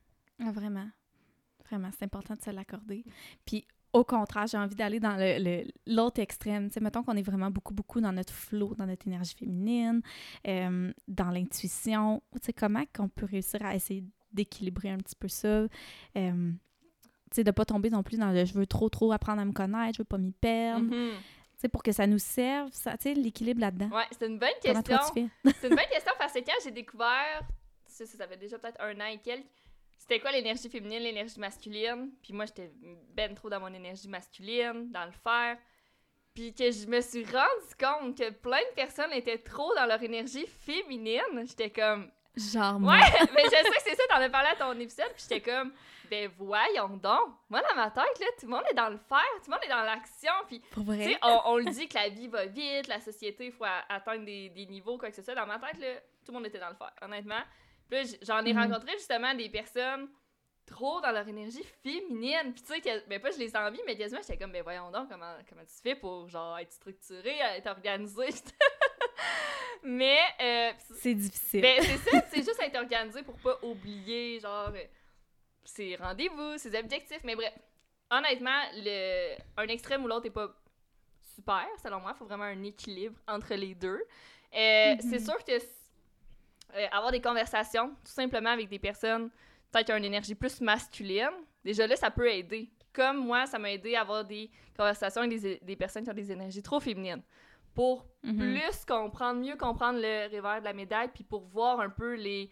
Ah, 0.41 0.51
vraiment. 0.53 0.89
Vraiment, 1.67 1.91
c'est 1.93 2.05
important 2.05 2.35
de 2.35 2.43
se 2.43 2.51
l'accorder. 2.51 3.05
Puis, 3.47 3.67
au 3.93 4.03
contraire, 4.05 4.47
j'ai 4.49 4.59
envie 4.59 4.75
d'aller 4.75 4.99
dans 4.99 5.17
le- 5.17 5.39
le- 5.43 5.71
l'autre 5.87 6.21
extrême. 6.21 6.67
Tu 6.69 6.75
sais, 6.75 6.81
mettons 6.81 7.05
qu'on 7.05 7.17
est 7.17 7.23
vraiment 7.23 7.51
beaucoup, 7.51 7.73
beaucoup 7.73 8.01
dans 8.01 8.13
notre 8.13 8.33
flow, 8.33 8.75
dans 8.75 8.87
notre 8.87 9.07
énergie 9.07 9.35
féminine, 9.37 10.03
euh, 10.49 10.93
dans 11.07 11.31
l'intuition. 11.31 12.21
Tu 12.33 12.47
sais, 12.47 12.53
comment 12.53 12.83
qu'on 12.95 13.09
peut 13.09 13.27
réussir 13.27 13.65
à 13.65 13.75
essayer 13.77 14.05
d'équilibrer 14.33 14.91
un 14.91 14.99
petit 14.99 15.15
peu 15.15 15.29
ça? 15.29 15.67
Euh, 16.17 16.53
de 17.43 17.51
pas 17.51 17.65
tomber 17.65 17.91
non 17.91 18.03
plus 18.03 18.19
dans 18.19 18.31
le 18.31 18.45
«je 18.47 18.55
veux 18.55 18.67
trop, 18.67 18.89
trop 18.89 19.11
apprendre 19.11 19.41
à 19.41 19.45
me 19.45 19.53
connaître, 19.53 19.95
je 19.95 20.03
veux 20.03 20.05
pas 20.05 20.19
m'y 20.19 20.31
perdre. 20.33 20.87
Tu 20.89 21.17
sais, 21.57 21.69
pour 21.69 21.83
que 21.83 21.91
ça 21.91 22.07
nous 22.07 22.19
serve, 22.19 22.71
ça, 22.73 22.97
tu 22.97 23.05
sais, 23.05 23.15
l'équilibre 23.15 23.61
là-dedans. 23.63 23.89
Ouais, 23.89 24.05
c'est 24.13 24.27
une 24.27 24.39
bonne 24.39 24.51
Comment 24.63 24.83
question. 24.83 25.31
C'est 25.45 25.69
une 25.69 25.75
bonne 25.75 25.89
question 25.91 26.13
parce 26.19 26.33
que 26.35 26.41
quand 26.41 26.53
j'ai 26.63 26.71
découvert, 26.71 27.43
ça, 27.87 28.05
ça 28.07 28.29
fait 28.29 28.37
déjà 28.37 28.59
peut-être 28.59 28.81
un 28.81 29.01
an 29.01 29.07
et 29.07 29.19
quelques, 29.19 29.47
c'était 29.99 30.21
quoi 30.21 30.33
l'énergie 30.33 30.69
féminine, 30.69 31.03
l'énergie 31.03 31.41
masculine? 31.41 32.11
Puis 32.23 32.35
moi, 32.35 32.45
j'étais 32.45 32.71
ben 33.15 33.35
trop 33.35 33.49
dans 33.49 33.61
mon 33.61 33.73
énergie 33.73 34.07
masculine, 34.07 34.91
dans 34.93 35.07
le 35.07 35.13
faire. 35.13 35.57
Puis 36.35 36.53
que 36.53 36.71
je 36.71 36.87
me 36.87 37.01
suis 37.01 37.25
rendu 37.25 37.75
compte 37.81 38.19
que 38.19 38.31
plein 38.31 38.59
de 38.59 38.75
personnes 38.75 39.13
étaient 39.13 39.39
trop 39.39 39.75
dans 39.75 39.87
leur 39.87 40.03
énergie 40.03 40.47
féminine. 40.47 41.47
J'étais 41.47 41.71
comme, 41.71 42.11
Genre, 42.37 42.79
moi. 42.81 42.95
ouais, 42.95 43.01
mais 43.35 43.45
je 43.45 43.51
sais 43.51 43.63
que 43.63 43.83
c'est 43.83 43.95
ça, 43.95 44.03
t'en 44.11 44.17
as 44.17 44.29
parlé 44.29 44.49
à 44.53 44.57
ton 44.57 44.79
épisode, 44.79 45.11
puis 45.15 45.25
j'étais 45.27 45.41
comme, 45.41 45.73
ben 46.15 46.31
voyons 46.39 46.97
donc. 46.97 47.35
Moi, 47.49 47.61
dans 47.69 47.75
ma 47.77 47.91
tête, 47.91 48.19
là, 48.21 48.27
tout 48.39 48.47
le 48.47 48.53
monde 48.53 48.65
est 48.71 48.75
dans 48.75 48.89
le 48.89 48.99
faire, 48.99 49.19
tout 49.43 49.51
le 49.51 49.53
monde 49.53 49.65
est 49.65 49.69
dans 49.69 49.83
l'action, 49.83 50.33
puis 50.47 50.63
on, 51.23 51.41
on 51.47 51.57
le 51.59 51.65
dit 51.65 51.89
que 51.89 51.95
la 51.95 52.09
vie 52.09 52.29
va 52.29 52.47
vite, 52.47 52.87
la 52.89 53.01
société, 53.01 53.47
il 53.47 53.53
faut 53.53 53.65
atteindre 53.89 54.25
des, 54.25 54.49
des 54.51 54.67
niveaux, 54.67 54.97
quoi 54.99 55.11
que 55.11 55.17
ce 55.17 55.23
soit. 55.23 55.35
Dans 55.35 55.47
ma 55.47 55.59
tête, 55.59 55.79
là, 55.81 55.95
tout 56.25 56.33
le 56.33 56.35
monde 56.35 56.47
était 56.47 56.59
dans 56.61 56.69
le 56.71 56.77
faire, 56.77 56.93
honnêtement. 57.03 57.43
Puis 57.91 58.17
j'en 58.23 58.45
ai 58.45 58.53
Mhm. 58.53 58.63
rencontré 58.63 58.93
justement 58.93 59.35
des 59.35 59.49
personnes 59.49 60.09
trop 60.67 61.01
dans 61.03 61.11
leur 61.13 61.29
énergie 61.29 61.63
féminine. 61.83 62.55
Puis 62.55 62.63
tu 62.63 62.73
sais, 62.75 62.81
que- 62.81 63.07
ben 63.09 63.21
pas 63.21 63.31
je 63.31 63.39
les 63.39 63.55
envie, 63.55 63.81
mais 63.87 63.97
quasiment, 63.97 64.21
j'étais 64.23 64.39
comme, 64.39 64.53
ben 64.53 64.63
voyons 64.63 64.91
donc, 64.91 65.11
comment, 65.11 65.35
comment 65.49 65.63
tu 65.65 65.83
fais 65.83 65.95
pour, 65.95 66.29
genre, 66.29 66.59
être 66.59 66.73
structuré, 66.73 67.37
être 67.57 67.67
organisé. 67.69 68.29
mais, 69.83 70.19
euh, 70.41 70.73
C'est 70.97 71.15
difficile. 71.15 71.61
ben, 71.61 71.83
c'est 71.83 72.11
ça, 72.11 72.23
c'est 72.31 72.43
juste 72.43 72.61
être 72.63 72.77
organisé 72.77 73.23
pour 73.23 73.37
pas 73.39 73.59
oublier, 73.63 74.41
genre, 74.41 74.71
euh, 74.75 74.85
ses 75.65 75.97
rendez-vous, 75.97 76.59
ses 76.59 76.77
objectifs. 76.79 77.21
Mais 77.25 77.35
bref, 77.35 77.53
honnêtement, 78.11 78.61
le, 78.75 79.35
un 79.57 79.67
extrême 79.69 80.05
ou 80.05 80.09
l'autre 80.09 80.27
est 80.27 80.31
pas 80.31 80.49
super, 81.35 81.67
selon 81.83 82.01
moi. 82.01 82.13
Il 82.15 82.19
faut 82.19 82.27
vraiment 82.27 82.45
un 82.45 82.63
équilibre 82.63 83.19
entre 83.27 83.55
les 83.55 83.75
deux. 83.75 84.03
Euh, 84.55 84.95
c'est 85.01 85.19
Mhm. 85.19 85.25
sûr 85.25 85.45
que 85.45 85.53
euh, 85.53 86.87
avoir 86.93 87.11
des 87.13 87.21
conversations, 87.21 87.89
tout 88.05 88.13
simplement 88.13 88.51
avec 88.51 88.69
des 88.69 88.79
personnes 88.79 89.31
peut-être 89.71 89.87
qui 89.87 89.93
ont 89.93 89.97
une 89.97 90.05
énergie 90.05 90.35
plus 90.37 90.61
masculine, 90.61 91.31
déjà 91.65 91.87
là, 91.87 91.97
ça 91.97 92.11
peut 92.11 92.29
aider. 92.31 92.71
Comme 92.93 93.27
moi, 93.27 93.45
ça 93.47 93.59
m'a 93.59 93.73
aidé 93.73 93.97
à 93.97 94.03
avoir 94.03 94.25
des 94.25 94.49
conversations 94.77 95.23
avec 95.23 95.41
des, 95.41 95.59
des 95.61 95.77
personnes 95.77 96.05
qui 96.05 96.11
ont 96.11 96.15
des 96.15 96.31
énergies 96.31 96.63
trop 96.63 96.79
féminines. 96.79 97.23
Pour 97.75 98.07
Mhm. 98.23 98.39
plus 98.39 98.85
comprendre, 98.87 99.41
mieux 99.41 99.57
comprendre 99.57 99.99
le 100.01 100.27
revers 100.35 100.61
de 100.61 100.65
la 100.65 100.73
médaille, 100.73 101.09
puis 101.13 101.25
pour 101.25 101.43
voir 101.43 101.81
un 101.81 101.91
peu 101.91 102.15
les 102.15 102.49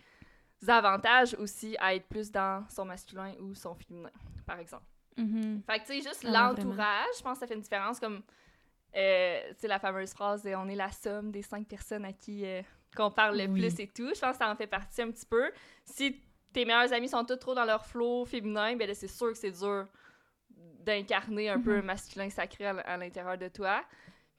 avantages 0.70 1.34
aussi 1.38 1.76
à 1.78 1.94
être 1.94 2.06
plus 2.06 2.30
dans 2.30 2.64
son 2.68 2.84
masculin 2.84 3.34
ou 3.40 3.54
son 3.54 3.74
féminin, 3.74 4.10
par 4.46 4.58
exemple. 4.58 4.84
Mhm. 5.16 5.62
Fait 5.66 5.78
que, 5.78 5.86
tu 5.86 5.92
sais, 5.92 6.08
juste 6.08 6.24
Ah, 6.26 6.48
l'entourage, 6.48 7.06
je 7.18 7.22
pense 7.22 7.34
que 7.34 7.40
ça 7.40 7.46
fait 7.46 7.54
une 7.54 7.60
différence, 7.60 8.00
comme, 8.00 8.22
euh, 8.96 9.48
tu 9.50 9.60
sais, 9.60 9.68
la 9.68 9.78
fameuse 9.78 10.12
phrase 10.12 10.42
de 10.42 10.54
«on 10.56 10.68
est 10.68 10.74
la 10.76 10.90
somme 10.90 11.30
des 11.30 11.42
cinq 11.42 11.66
personnes 11.68 12.04
à 12.04 12.12
qui 12.12 12.44
euh, 12.46 12.62
qu'on 12.96 13.10
parle 13.10 13.36
le 13.38 13.46
Oui. 13.48 13.60
plus 13.60 13.80
et 13.80 13.88
tout», 13.88 14.12
je 14.14 14.20
pense 14.20 14.32
que 14.32 14.36
ça 14.38 14.50
en 14.50 14.56
fait 14.56 14.66
partie 14.66 15.02
un 15.02 15.10
petit 15.10 15.26
peu. 15.26 15.50
Si 15.84 16.20
tes 16.52 16.64
meilleurs 16.64 16.92
amis 16.92 17.08
sont 17.08 17.24
tous 17.24 17.36
trop 17.36 17.54
dans 17.54 17.64
leur 17.64 17.84
flow 17.86 18.24
féminin, 18.24 18.76
ben 18.76 18.86
là, 18.88 18.94
c'est 18.94 19.08
sûr 19.08 19.28
que 19.32 19.38
c'est 19.38 19.50
dur 19.50 19.86
d'incarner 20.50 21.48
un 21.48 21.60
peu 21.60 21.74
Mhm. 21.74 21.78
un 21.78 21.82
masculin 21.82 22.30
sacré 22.30 22.66
à 22.66 22.96
l'intérieur 22.96 23.38
de 23.38 23.48
toi. 23.48 23.82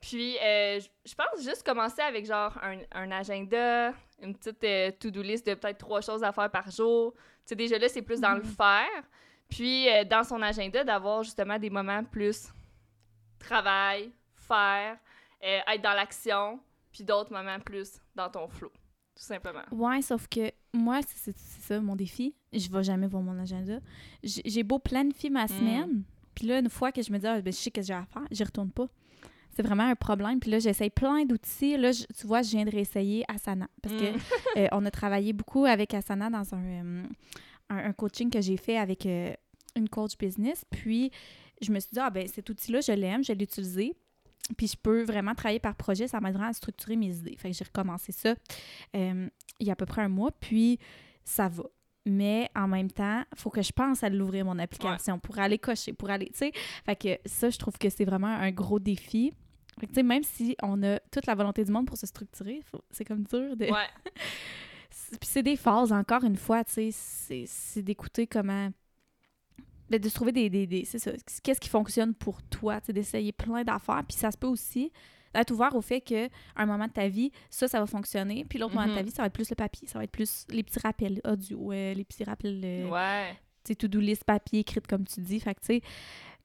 Puis, 0.05 0.35
euh, 0.43 0.81
je 1.05 1.15
pense 1.15 1.41
juste 1.43 1.63
commencer 1.65 2.01
avec 2.01 2.25
genre 2.25 2.57
un, 2.61 2.79
un 2.91 3.09
agenda, 3.11 3.93
une 4.21 4.35
petite 4.35 4.61
euh, 4.65 4.91
to-do 4.99 5.21
list 5.21 5.47
de 5.47 5.53
peut-être 5.53 5.77
trois 5.77 6.01
choses 6.01 6.25
à 6.25 6.33
faire 6.33 6.51
par 6.51 6.69
jour. 6.69 7.13
Tu 7.13 7.21
sais, 7.45 7.55
déjà 7.55 7.77
là, 7.77 7.87
c'est 7.87 8.01
plus 8.01 8.19
dans 8.19 8.33
le 8.33 8.41
Mhm. 8.41 8.49
faire. 8.49 9.03
Puis, 9.47 9.87
euh, 9.89 10.03
dans 10.03 10.25
son 10.25 10.41
agenda, 10.41 10.83
d'avoir 10.83 11.23
justement 11.23 11.57
des 11.57 11.69
moments 11.69 12.03
plus 12.03 12.49
travail, 13.39 14.11
faire, 14.35 14.97
être 15.41 15.81
dans 15.81 15.93
l'action, 15.93 16.59
puis 16.91 17.03
d'autres 17.03 17.31
moments 17.31 17.59
plus 17.61 17.99
dans 18.15 18.29
ton 18.29 18.47
flow, 18.49 18.69
tout 19.15 19.23
simplement. 19.23 19.63
Ouais, 19.71 20.01
sauf 20.01 20.27
que 20.27 20.51
moi, 20.73 20.99
c'est 21.07 21.35
ça 21.37 21.79
mon 21.79 21.95
défi. 21.95 22.35
Je 22.51 22.69
vais 22.69 22.83
jamais 22.83 23.07
voir 23.07 23.23
mon 23.23 23.39
agenda. 23.39 23.79
J'ai 24.23 24.63
beau 24.63 24.79
planifier 24.79 25.29
ma 25.29 25.47
semaine, 25.47 26.03
puis 26.35 26.47
là, 26.47 26.59
une 26.59 26.69
fois 26.69 26.91
que 26.91 27.01
je 27.01 27.11
me 27.11 27.17
dis, 27.19 27.27
ah, 27.27 27.41
ben, 27.41 27.51
je 27.53 27.57
sais 27.57 27.63
ce 27.65 27.69
que 27.69 27.81
j'ai 27.81 27.93
à 27.93 28.05
faire, 28.05 28.23
j'y 28.31 28.43
retourne 28.43 28.71
pas. 28.71 28.87
C'est 29.55 29.61
vraiment 29.63 29.83
un 29.83 29.95
problème. 29.95 30.39
Puis 30.39 30.49
là, 30.51 30.59
j'essaye 30.59 30.89
plein 30.89 31.25
d'outils. 31.25 31.77
Là, 31.77 31.91
je- 31.91 32.05
tu 32.19 32.25
vois, 32.27 32.41
je 32.41 32.49
viens 32.51 32.65
de 32.65 32.71
réessayer 32.71 33.23
Asana. 33.27 33.67
Parce 33.81 33.95
que 33.95 34.11
Mm. 34.11 34.17
euh, 34.57 34.67
on 34.71 34.85
a 34.85 34.91
travaillé 34.91 35.31
beaucoup 35.33 35.65
avec 35.65 35.93
Asana 35.93 36.29
dans 36.29 36.53
un, 36.55 36.63
euh, 36.63 37.03
un, 37.69 37.77
un 37.77 37.93
coaching 37.93 38.29
que 38.29 38.41
j'ai 38.41 38.57
fait 38.57 38.77
avec 38.77 39.05
euh, 39.05 39.33
une 39.75 39.89
coach 39.89 40.17
business. 40.17 40.65
Puis, 40.69 41.11
je 41.61 41.71
me 41.71 41.79
suis 41.79 41.91
dit, 41.93 41.99
ah, 41.99 42.09
ben, 42.09 42.27
cet 42.27 42.49
outil-là, 42.49 42.81
je 42.81 42.91
l'aime, 42.93 43.23
je 43.23 43.31
l'ai 43.33 43.43
utilisé. 43.43 43.93
Puis, 44.57 44.67
je 44.67 44.75
peux 44.75 45.03
vraiment 45.03 45.33
travailler 45.35 45.59
par 45.59 45.75
projet. 45.75 46.07
Ça 46.07 46.19
m'aidera 46.19 46.47
à 46.47 46.53
structurer 46.53 46.95
mes 46.95 47.15
idées. 47.15 47.35
Fait 47.37 47.51
que 47.51 47.55
j'ai 47.57 47.63
recommencé 47.65 48.11
ça 48.11 48.35
il 48.93 49.67
y 49.67 49.69
a 49.69 49.73
à 49.73 49.75
peu 49.75 49.85
près 49.85 50.01
un 50.01 50.09
mois. 50.09 50.31
Puis, 50.31 50.79
ça 51.23 51.47
va. 51.47 51.63
Mais 52.05 52.49
en 52.53 52.67
même 52.67 52.91
temps, 52.91 53.23
il 53.33 53.39
faut 53.39 53.49
que 53.49 53.61
je 53.61 53.71
pense 53.71 54.03
à 54.03 54.09
l'ouvrir, 54.09 54.43
mon 54.43 54.59
application, 54.59 55.19
pour 55.19 55.39
aller 55.39 55.57
cocher, 55.57 55.93
pour 55.93 56.09
aller, 56.09 56.25
tu 56.33 56.39
sais. 56.39 56.51
Fait 56.85 56.97
que 56.97 57.17
ça, 57.25 57.49
je 57.49 57.57
trouve 57.57 57.77
que 57.77 57.89
c'est 57.89 58.03
vraiment 58.03 58.27
un 58.27 58.51
gros 58.51 58.79
défi. 58.79 59.31
Fait 59.79 59.87
que, 59.87 59.99
même 60.01 60.23
si 60.23 60.55
on 60.61 60.81
a 60.83 60.99
toute 61.11 61.25
la 61.25 61.35
volonté 61.35 61.63
du 61.63 61.71
monde 61.71 61.87
pour 61.87 61.97
se 61.97 62.05
structurer, 62.07 62.61
faut- 62.71 62.83
c'est 62.91 63.05
comme 63.05 63.23
dur 63.23 63.55
de... 63.57 63.65
Ouais. 63.65 63.87
Puis 65.19 65.29
c'est 65.29 65.43
des 65.43 65.55
phases, 65.55 65.91
encore 65.91 66.23
une 66.23 66.35
fois, 66.37 66.63
tu 66.63 66.91
sais, 66.91 67.45
c'est- 67.45 67.81
d'écouter 67.81 68.27
comment... 68.27 68.69
ben, 69.89 69.99
de 69.99 70.09
se 70.09 70.13
trouver 70.15 70.31
des... 70.31 70.49
des, 70.49 70.67
des- 70.67 70.85
c'est 70.85 70.99
ça, 70.99 71.11
qu'est-ce 71.43 71.59
qui 71.59 71.69
fonctionne 71.69 72.13
pour 72.13 72.41
toi, 72.43 72.79
tu 72.81 72.87
sais, 72.87 72.93
d'essayer 72.93 73.31
plein 73.31 73.63
d'affaires. 73.63 74.03
Puis 74.07 74.17
ça 74.17 74.31
se 74.31 74.37
peut 74.37 74.47
aussi 74.47 74.91
d'être 75.33 75.49
ouvert 75.51 75.75
au 75.75 75.81
fait 75.81 75.99
que 76.01 76.29
un 76.55 76.65
moment 76.67 76.85
de 76.87 76.91
ta 76.91 77.07
vie, 77.07 77.31
ça, 77.49 77.67
ça 77.67 77.79
va 77.79 77.87
fonctionner. 77.87 78.45
Puis 78.45 78.59
l'autre 78.59 78.75
moment 78.75 78.87
de 78.87 78.93
ta 78.93 78.99
Mhm. 79.01 79.05
vie, 79.07 79.11
ça 79.11 79.23
va 79.23 79.27
être 79.27 79.33
plus 79.33 79.49
le 79.49 79.55
papier. 79.55 79.87
Ça 79.87 79.97
va 79.97 80.03
être 80.03 80.11
plus 80.11 80.45
les 80.49 80.61
petits 80.63 80.79
rappels 80.79 81.19
audio, 81.25 81.71
euh, 81.71 81.93
les 81.95 82.03
petits 82.05 82.23
rappels, 82.23 82.61
euh, 82.63 82.89
Ouais. 82.89 83.31
tu 83.63 83.69
sais, 83.69 83.75
to-do 83.75 83.99
list 83.99 84.23
papier 84.25 84.59
écrite, 84.59 84.85
comme 84.85 85.05
tu 85.07 85.21
dis. 85.21 85.39
Fait 85.39 85.55
que, 85.55 85.59
tu 85.61 85.65
sais... 85.65 85.81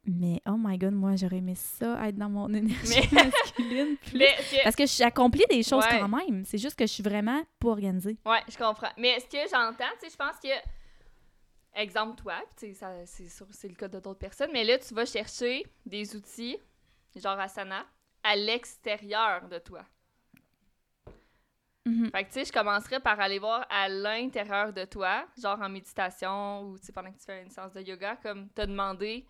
Mais, 0.05 0.41
oh 0.47 0.57
my 0.57 0.79
God, 0.79 0.93
moi, 0.95 1.17
j'aurais 1.17 1.37
aimé 1.39 1.55
ça, 1.55 2.07
être 2.09 2.17
dans 2.17 2.31
mon 2.31 2.49
énergie 2.55 3.01
Mais- 3.13 3.25
masculine. 3.25 3.97
plus. 3.99 4.19
Mais 4.19 4.35
que- 4.37 4.63
Parce 4.65 4.77
que 4.77 4.87
j'accomplis 4.87 5.45
des 5.51 5.63
choses 5.63 5.85
Ouais. 5.85 5.99
quand 6.01 6.09
même. 6.09 6.45
C'est 6.45 6.57
juste 6.59 6.79
que 6.79 6.87
je 6.87 6.93
suis 6.93 7.03
vraiment 7.03 7.43
pas 7.59 7.69
organisée. 7.69 8.17
Ouais, 8.25 8.43
je 8.49 8.57
comprends. 8.57 8.89
Mais 8.97 9.21
ce 9.21 9.27
que 9.27 9.39
j'entends, 9.51 9.93
tu 10.01 10.09
sais, 10.09 10.13
je 10.13 10.17
pense 10.17 10.37
que. 10.43 10.49
Exemple, 11.75 12.21
toi, 12.21 12.35
puis 12.57 12.69
tu 12.69 12.75
sais, 12.75 12.81
ça- 12.81 13.07
c'est 13.07 13.29
sûr 13.29 13.47
c'est 13.51 13.69
le 13.69 13.75
cas 13.75 13.87
de 13.87 14.01
d'autres 14.01 14.19
personnes, 14.19 14.51
mais 14.53 14.65
là, 14.65 14.79
tu 14.79 14.95
vas 14.95 15.05
chercher 15.05 15.65
des 15.87 16.17
outils, 16.17 16.57
genre 17.15 17.39
Asana, 17.39 17.85
à 18.25 18.35
l'extérieur 18.35 19.47
de 19.49 19.59
toi. 19.59 19.85
Mhm. 21.87 22.11
Fait 22.11 22.25
que, 22.25 22.29
tu 22.29 22.35
sais, 22.35 22.45
je 22.47 22.53
commencerais 22.53 23.01
par 23.01 23.21
aller 23.21 23.39
voir 23.39 23.65
à 23.71 23.89
l'intérieur 23.89 24.73
de 24.73 24.85
toi, 24.87 25.27
genre 25.41 25.61
en 25.61 25.69
méditation 25.69 26.63
ou, 26.63 26.79
tu 26.79 26.87
sais, 26.87 26.93
pendant 26.93 27.11
que 27.13 27.19
tu 27.19 27.25
fais 27.25 27.43
une 27.43 27.51
séance 27.51 27.73
de 27.73 27.81
yoga, 27.83 28.17
comme 28.17 28.49
te 28.51 28.63
demander 28.63 29.25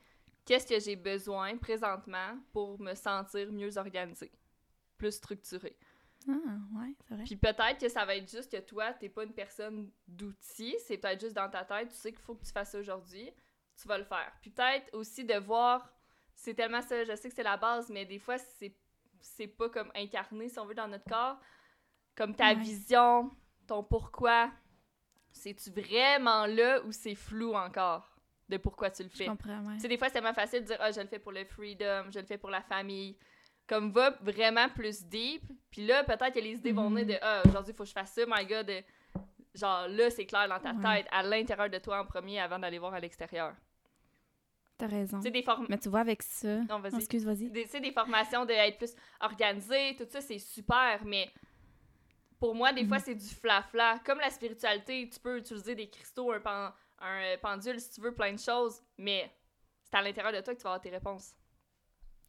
qu'est-ce 0.49 0.67
que 0.67 0.81
j'ai 0.81 0.97
besoin 0.97 1.59
présentement 1.59 2.39
pour 2.55 2.81
me 2.81 2.95
sentir 2.95 3.53
mieux 3.53 3.77
organisée, 3.77 4.33
plus 4.97 5.13
structurée. 5.13 5.77
Ah, 6.27 6.33
ouais, 6.81 6.95
c'est 7.07 7.15
vrai. 7.15 7.25
Puis 7.25 7.37
peut-être 7.37 7.79
que 7.79 7.91
ça 7.91 8.07
va 8.07 8.17
être 8.17 8.31
juste 8.31 8.51
que 8.51 8.57
toi, 8.57 8.95
t'es 8.95 9.11
pas 9.11 9.25
une 9.25 9.35
personne 9.35 9.91
d'outils, 10.07 10.75
c'est 10.87 10.97
peut-être 10.97 11.21
juste 11.21 11.37
dans 11.37 11.51
ta 11.51 11.67
tête, 11.67 11.91
tu 11.91 11.97
sais 11.97 12.13
qu'il 12.13 12.23
faut 12.23 12.35
que 12.35 12.47
tu 12.47 12.51
fasses 12.51 12.71
ça 12.71 12.79
aujourd'hui, 12.79 13.31
tu 13.77 13.87
vas 13.87 13.99
le 13.99 14.05
faire. 14.05 14.33
Puis 14.41 14.51
peut-être 14.51 14.89
aussi 14.95 15.23
de 15.23 15.35
voir, 15.35 15.93
c'est 16.35 16.55
tellement 16.55 16.81
ça, 16.81 17.05
je 17.05 17.15
sais 17.15 17.29
que 17.29 17.35
c'est 17.35 17.43
la 17.43 17.59
base, 17.59 17.91
mais 17.91 18.07
des 18.07 18.19
fois, 18.19 18.39
c'est, 18.39 18.75
c'est 19.21 19.49
pas 19.49 19.69
comme 19.69 19.93
incarné, 19.95 20.49
si 20.49 20.59
on 20.59 20.65
veut, 20.65 20.75
dans 20.75 20.89
notre 20.89 21.05
corps. 21.05 21.39
Comme 22.17 22.35
ta 22.35 22.55
Ouais. 22.55 22.61
vision, 22.61 23.31
ton 23.67 23.85
pourquoi, 23.85 24.51
c'est-tu 25.31 25.71
vraiment 25.71 26.47
là 26.47 26.83
ou 26.87 26.93
c'est 26.93 27.15
flou 27.15 27.55
encore? 27.55 28.18
De 28.49 28.57
pourquoi 28.57 28.91
tu 28.91 29.03
le 29.03 29.11
Je 29.11 29.17
fais? 29.17 29.27
comprends, 29.27 29.61
ouais. 29.67 29.75
Tu 29.75 29.81
sais, 29.81 29.89
des 29.89 29.99
fois, 29.99 30.09
c'est 30.09 30.15
tellement 30.15 30.33
facile 30.35 30.61
de 30.63 30.67
dire, 30.67 30.77
ah, 30.81 30.91
je 30.91 31.01
le 31.01 31.07
fais 31.07 31.19
pour 31.19 31.33
le 31.33 31.45
freedom, 31.45 32.05
je 32.11 32.19
le 32.21 32.27
fais 32.27 32.39
pour 32.39 32.51
la 32.51 32.63
famille. 32.63 33.17
Comme 33.67 33.93
va 33.93 34.11
vraiment 34.23 34.69
plus 34.71 35.05
deep. 35.05 35.43
Puis 35.71 35.87
là, 35.87 36.03
peut-être 36.05 36.33
que 36.33 36.39
les 36.41 36.53
idées 36.55 36.73
vont 36.73 36.89
venir 36.89 37.07
de, 37.07 37.19
ah, 37.21 37.43
aujourd'hui, 37.47 37.73
il 37.73 37.77
faut 37.77 37.83
que 37.83 37.89
je 37.89 37.93
fasse 37.95 38.13
ça, 38.13 38.23
my 38.27 38.47
god. 38.47 38.67
de- 38.67 38.83
Genre, 39.55 39.89
là, 39.89 40.09
c'est 40.11 40.25
clair 40.27 40.49
dans 40.49 40.61
ta 40.61 40.73
Ouais. 40.73 41.03
tête, 41.03 41.09
à 41.11 41.23
l'intérieur 41.23 41.69
de 41.69 41.79
toi 41.79 42.01
en 42.01 42.07
premier 42.07 42.39
avant 42.41 42.59
d'aller 42.59 42.79
voir 42.79 42.95
à 42.95 43.01
l'extérieur. 43.01 43.55
T'as 44.77 44.87
raison. 44.87 45.19
Des. 45.19 45.45
Mais 45.69 45.79
tu 45.79 45.89
vois, 45.89 46.01
avec 46.01 46.23
ça... 46.23 46.59
Non, 46.69 46.79
vas-y. 46.79 46.95
Oh, 46.95 46.99
excuse, 46.99 47.25
vas-y. 47.27 47.51
Des, 47.51 47.65
tu 47.65 47.71
sais, 47.71 47.81
des 47.81 47.91
formations 47.91 48.45
d'être 48.45 48.79
plus 48.79 48.95
organisé, 49.21 49.97
tout 49.97 50.07
ça, 50.09 50.21
c'est 50.21 50.39
super, 50.39 51.05
mais 51.05 51.29
pour 52.39 52.55
moi, 52.55 52.73
des 52.73 52.83
Mhm. 52.85 52.89
fois, 52.89 52.99
c'est 53.01 53.17
du 53.17 53.27
fla-fla. 53.27 53.99
Comme 54.07 54.21
la 54.21 54.31
spiritualité, 54.31 55.11
tu 55.13 55.19
peux 55.19 55.39
utiliser 55.39 55.75
des 55.75 55.89
cristaux, 55.91 56.31
un, 56.33 56.39
pen- 56.41 56.73
un 57.01 57.23
euh, 57.23 57.37
pendule, 57.41 57.81
si 57.81 57.91
tu 57.91 58.01
veux, 58.01 58.13
plein 58.15 58.33
de 58.33 58.39
choses, 58.39 58.81
mais 58.99 59.31
c'est 59.85 59.97
à 59.97 60.03
l'intérieur 60.03 60.33
de 60.33 60.41
toi 60.41 60.55
que 60.55 60.59
tu 60.59 60.65
vas 60.65 60.71
avoir 60.71 60.81
tes 60.81 60.91
réponses. 60.91 61.33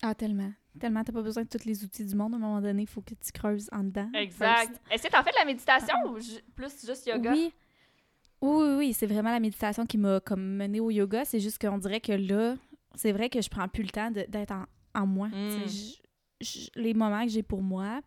Ah, 0.01 0.15
tellement. 0.15 0.51
Tellement, 0.79 1.03
t'as 1.03 1.11
pas 1.11 1.21
besoin 1.21 1.43
de 1.43 1.49
tous 1.49 1.65
les 1.65 1.83
outils 1.83 2.05
du 2.05 2.15
monde. 2.15 2.33
À 2.33 2.37
un 2.37 2.39
moment 2.39 2.61
donné, 2.61 2.83
il 2.83 2.87
faut 2.87 3.01
que 3.01 3.13
tu 3.15 3.31
creuses 3.33 3.69
en 3.73 3.83
dedans. 3.83 4.09
Exact. 4.13 4.79
Est-ce 4.89 5.03
que 5.03 5.11
t'en 5.11 5.23
fais 5.23 5.31
de 5.31 5.35
la 5.39 5.45
méditation 5.45 5.95
ou 6.07 6.19
ju- 6.19 6.39
plus 6.55 6.85
juste 6.85 7.05
yoga? 7.05 7.31
Oui. 7.33 7.51
Oui, 8.41 8.63
oui, 8.67 8.75
oui. 8.77 8.93
C'est 8.93 9.07
vraiment 9.07 9.31
la 9.31 9.41
méditation 9.41 9.85
qui 9.85 9.97
m'a 9.97 10.21
comme 10.21 10.55
menée 10.55 10.79
au 10.79 10.89
yoga. 10.89 11.25
C'est 11.25 11.41
juste 11.41 11.59
qu'on 11.59 11.77
dirait 11.77 11.99
que 11.99 12.13
là, 12.13 12.55
c'est 12.95 13.11
vrai 13.11 13.29
que 13.29 13.41
je 13.41 13.49
prends 13.49 13.67
plus 13.67 13.83
le 13.83 13.89
temps 13.89 14.09
d'être 14.11 14.51
en, 14.51 14.65
en 14.95 15.05
moi. 15.05 15.27
Mm. 15.27 15.67
Je- 15.67 15.95
je- 16.39 16.69
les 16.75 16.93
moments 16.93 17.25
que 17.25 17.31
j'ai 17.31 17.43
pour 17.43 17.61
moi, 17.61 17.99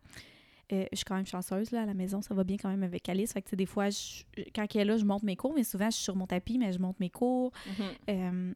euh, 0.73 0.85
je 0.91 0.97
suis 0.97 1.05
quand 1.05 1.15
même 1.15 1.25
chanceuse 1.25 1.71
là, 1.71 1.83
à 1.83 1.85
la 1.85 1.93
maison. 1.93 2.21
Ça 2.21 2.33
va 2.33 2.43
bien 2.43 2.57
quand 2.57 2.69
même 2.69 2.83
avec 2.83 3.07
Alice. 3.09 3.33
Fait 3.33 3.41
que, 3.41 3.55
des 3.55 3.65
fois, 3.65 3.89
je- 3.89 4.23
quand 4.55 4.65
elle 4.75 4.81
est 4.81 4.85
là, 4.85 4.97
je 4.97 5.05
monte 5.05 5.23
mes 5.23 5.35
cours, 5.35 5.53
mais 5.53 5.63
souvent, 5.63 5.85
je 5.89 5.95
suis 5.95 6.03
sur 6.03 6.15
mon 6.15 6.27
tapis, 6.27 6.57
mais 6.57 6.71
je 6.71 6.79
monte 6.79 6.99
mes 6.99 7.09
cours. 7.09 7.51
Mhm. 7.67 7.85
Euh, 8.09 8.53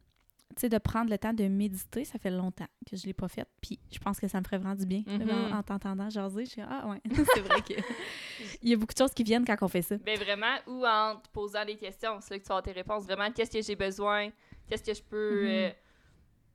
tu 0.55 0.61
sais, 0.61 0.69
de 0.69 0.77
prendre 0.79 1.09
le 1.11 1.17
temps 1.17 1.33
de 1.33 1.43
méditer, 1.47 2.03
ça 2.05 2.17
fait 2.17 2.31
longtemps 2.31 2.65
que 2.89 2.95
je 2.97 3.05
l'ai 3.05 3.13
pas 3.13 3.27
fait. 3.27 3.45
Puis 3.61 3.77
je 3.91 3.99
pense 3.99 4.19
que 4.19 4.27
ça 4.27 4.39
me 4.39 4.43
ferait 4.45 4.57
vraiment 4.57 4.75
du 4.75 4.85
bien. 4.87 5.03
Mhm. 5.05 5.29
en 5.29 5.57
en 5.59 5.61
t'entendant 5.63 6.09
jaser, 6.09 6.45
je 6.45 6.49
suis 6.51 6.61
ah 6.61 6.87
ouais, 6.87 7.01
c'est 7.35 7.41
vrai 7.41 7.61
que 7.61 7.73
il 8.63 8.69
y 8.69 8.73
a 8.73 8.77
beaucoup 8.77 8.93
de 8.93 8.97
choses 8.97 9.13
qui 9.13 9.23
viennent 9.23 9.45
quand 9.45 9.57
on 9.61 9.67
fait 9.67 9.81
ça. 9.83 9.97
Ben 9.97 10.17
vraiment, 10.17 10.55
ou 10.65 10.83
en 10.85 11.17
te 11.17 11.29
posant 11.31 11.63
des 11.65 11.75
questions, 11.75 12.17
c'est 12.21 12.33
là 12.33 12.39
que 12.39 12.45
tu 12.45 12.51
avoir 12.51 12.63
tes 12.63 12.71
réponses. 12.71 13.03
Vraiment, 13.03 13.29
qu'est-ce 13.31 13.51
que 13.51 13.61
j'ai 13.61 13.75
besoin? 13.75 14.29
Qu'est-ce 14.67 14.83
que 14.83 14.93
je 14.93 15.03
peux 15.03 15.41
Mhm. 15.43 15.47
euh, 15.47 15.69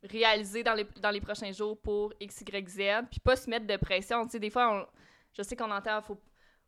réaliser 0.04 0.62
dans 0.64 0.74
les, 0.74 0.86
dans 1.00 1.10
les 1.10 1.20
prochains 1.20 1.52
jours 1.52 1.78
pour 1.78 2.12
X, 2.20 2.40
Y, 2.40 2.68
Z? 2.68 2.78
Puis 3.10 3.20
pas 3.20 3.36
se 3.36 3.48
mettre 3.48 3.66
de 3.66 3.76
pression. 3.76 4.24
Tu 4.24 4.30
sais, 4.32 4.40
des 4.40 4.50
fois, 4.50 4.82
on- 4.82 4.86
je 5.32 5.42
sais 5.42 5.56
qu'on 5.56 5.70
entend, 5.70 6.00
faut, 6.02 6.18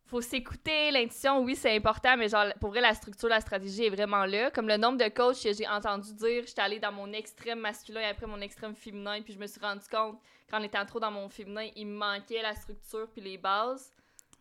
faut 0.05 0.21
s'écouter, 0.21 0.91
l'intuition, 0.91 1.41
oui, 1.43 1.55
c'est 1.55 1.75
important, 1.75 2.15
mais 2.17 2.29
genre, 2.29 2.45
pour 2.59 2.69
vrai, 2.69 2.81
la 2.81 2.93
structure, 2.93 3.27
la 3.29 3.41
stratégie 3.41 3.85
est 3.85 3.89
vraiment 3.89 4.25
là. 4.25 4.51
Comme 4.51 4.67
le 4.67 4.77
nombre 4.77 4.97
de 4.97 5.09
coachs 5.09 5.41
que 5.43 5.53
j'ai 5.53 5.67
entendu 5.67 6.13
dire, 6.13 6.43
j'étais 6.45 6.61
allée 6.61 6.79
dans 6.79 6.91
mon 6.91 7.11
extrême 7.11 7.59
masculin 7.59 8.01
et 8.01 8.05
après 8.05 8.27
mon 8.27 8.39
extrême 8.41 8.75
féminin, 8.75 9.21
puis 9.23 9.33
je 9.33 9.39
me 9.39 9.47
suis 9.47 9.59
rendu 9.61 9.85
compte 9.91 10.19
qu'en 10.49 10.61
étant 10.61 10.85
trop 10.85 10.99
dans 10.99 11.11
mon 11.11 11.27
féminin, 11.29 11.67
il 11.75 11.87
me 11.87 11.97
manquait 11.97 12.41
la 12.41 12.53
structure 12.55 13.07
puis 13.11 13.21
les 13.21 13.37
bases. 13.37 13.91